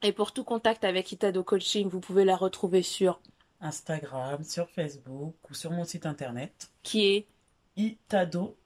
Et 0.02 0.12
pour 0.12 0.34
tout 0.34 0.44
contact 0.44 0.84
avec 0.84 1.12
Itado 1.12 1.44
Coaching, 1.44 1.90
vous 1.90 2.00
pouvez 2.00 2.26
la 2.26 2.36
retrouver 2.36 2.82
sur 2.82 3.20
Instagram, 3.62 4.44
sur 4.44 4.70
Facebook 4.70 5.36
ou 5.50 5.54
sur 5.54 5.72
mon 5.72 5.84
site 5.86 6.06
internet. 6.06 6.70
qui 6.84 7.06
est 7.08 7.28
Itado, 7.78 8.58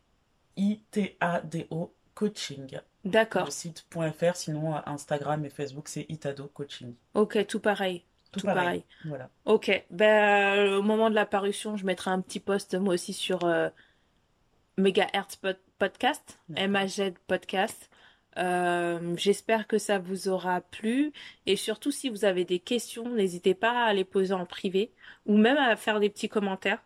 I-T-A-D-O, 0.57 1.93
coaching. 2.13 2.79
D'accord. 3.05 3.45
Le 3.45 3.51
site.fr, 3.51 4.35
sinon 4.35 4.75
euh, 4.75 4.79
Instagram 4.85 5.43
et 5.45 5.49
Facebook, 5.49 5.87
c'est 5.87 6.05
Itado 6.09 6.47
Coaching. 6.47 6.93
Ok, 7.13 7.45
tout 7.47 7.59
pareil. 7.59 8.03
Tout 8.31 8.41
Tout 8.41 8.45
pareil. 8.45 8.63
pareil. 8.63 8.83
Voilà. 9.05 9.29
Ok, 9.45 9.85
ben 9.89 10.57
euh, 10.57 10.77
au 10.77 10.81
moment 10.83 11.09
de 11.09 11.15
la 11.15 11.25
parution, 11.25 11.77
je 11.77 11.85
mettrai 11.85 12.11
un 12.11 12.21
petit 12.21 12.39
post 12.39 12.75
moi 12.75 12.93
aussi 12.93 13.11
sur 13.13 13.43
euh, 13.45 13.69
Megahertz 14.77 15.35
Pod- 15.37 15.57
Podcast. 15.77 16.39
MAZ 16.49 17.13
Podcast. 17.27 17.89
Euh, 18.37 19.15
j'espère 19.17 19.65
que 19.67 19.77
ça 19.79 19.97
vous 19.97 20.27
aura 20.29 20.61
plu 20.61 21.11
et 21.47 21.55
surtout 21.55 21.89
si 21.91 22.09
vous 22.09 22.23
avez 22.25 22.45
des 22.45 22.59
questions, 22.59 23.09
n'hésitez 23.09 23.55
pas 23.55 23.85
à 23.85 23.93
les 23.93 24.05
poser 24.05 24.33
en 24.33 24.45
privé 24.45 24.91
ou 25.25 25.35
même 25.37 25.57
à 25.57 25.75
faire 25.75 25.99
des 25.99 26.09
petits 26.09 26.29
commentaires 26.29 26.83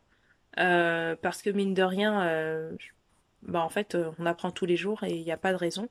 Euh, 0.60 1.16
parce 1.22 1.42
que 1.42 1.50
mine 1.50 1.74
de 1.74 1.82
rien, 1.84 2.22
je- 2.80 2.88
bah 3.48 3.62
en 3.62 3.70
fait, 3.70 3.96
euh, 3.96 4.12
on 4.20 4.26
apprend 4.26 4.52
tous 4.52 4.66
les 4.66 4.78
jours 4.78 5.04
et 5.04 5.12
il 5.12 5.24
n'y 5.24 5.32
a 5.32 5.38
pas 5.38 5.52
de 5.52 5.58
raison. 5.58 5.90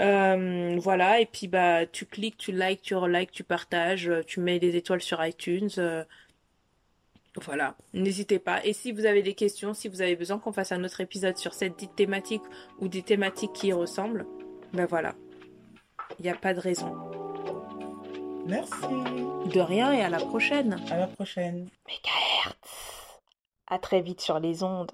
Euh, 0.00 0.76
voilà, 0.80 1.20
et 1.20 1.26
puis 1.26 1.46
bah 1.46 1.86
tu 1.86 2.04
cliques, 2.06 2.36
tu 2.36 2.50
likes, 2.52 2.82
tu 2.82 2.96
relikes, 2.96 3.30
tu 3.30 3.44
partages, 3.44 4.08
euh, 4.08 4.22
tu 4.26 4.40
mets 4.40 4.58
des 4.58 4.76
étoiles 4.76 5.00
sur 5.00 5.24
iTunes. 5.24 5.70
euh, 5.78 6.04
voilà, 7.42 7.76
n'hésitez 7.92 8.38
pas. 8.38 8.64
Et 8.64 8.72
si 8.72 8.92
vous 8.92 9.06
avez 9.06 9.22
des 9.22 9.34
questions, 9.34 9.74
si 9.74 9.88
vous 9.88 10.02
avez 10.02 10.16
besoin 10.16 10.38
qu'on 10.38 10.52
fasse 10.52 10.72
un 10.72 10.82
autre 10.84 11.00
épisode 11.00 11.36
sur 11.36 11.54
cette 11.54 11.76
dite 11.78 11.94
thématique 11.96 12.42
ou 12.80 12.88
des 12.88 13.02
thématiques 13.02 13.52
qui 13.52 13.68
y 13.68 13.72
ressemblent, 13.72 14.26
ben 14.72 14.86
voilà, 14.86 15.14
il 16.18 16.24
n'y 16.24 16.30
a 16.30 16.34
pas 16.36 16.54
de 16.54 16.60
raison. 16.60 16.94
Merci. 18.46 18.72
De 19.52 19.60
rien 19.60 19.92
et 19.92 20.02
à 20.02 20.08
la 20.08 20.18
prochaine. 20.18 20.78
À 20.90 20.98
la 20.98 21.06
prochaine. 21.06 21.68
Mégahertz. 21.86 23.20
À 23.66 23.78
très 23.78 24.00
vite 24.00 24.20
sur 24.20 24.38
les 24.38 24.62
ondes. 24.62 24.92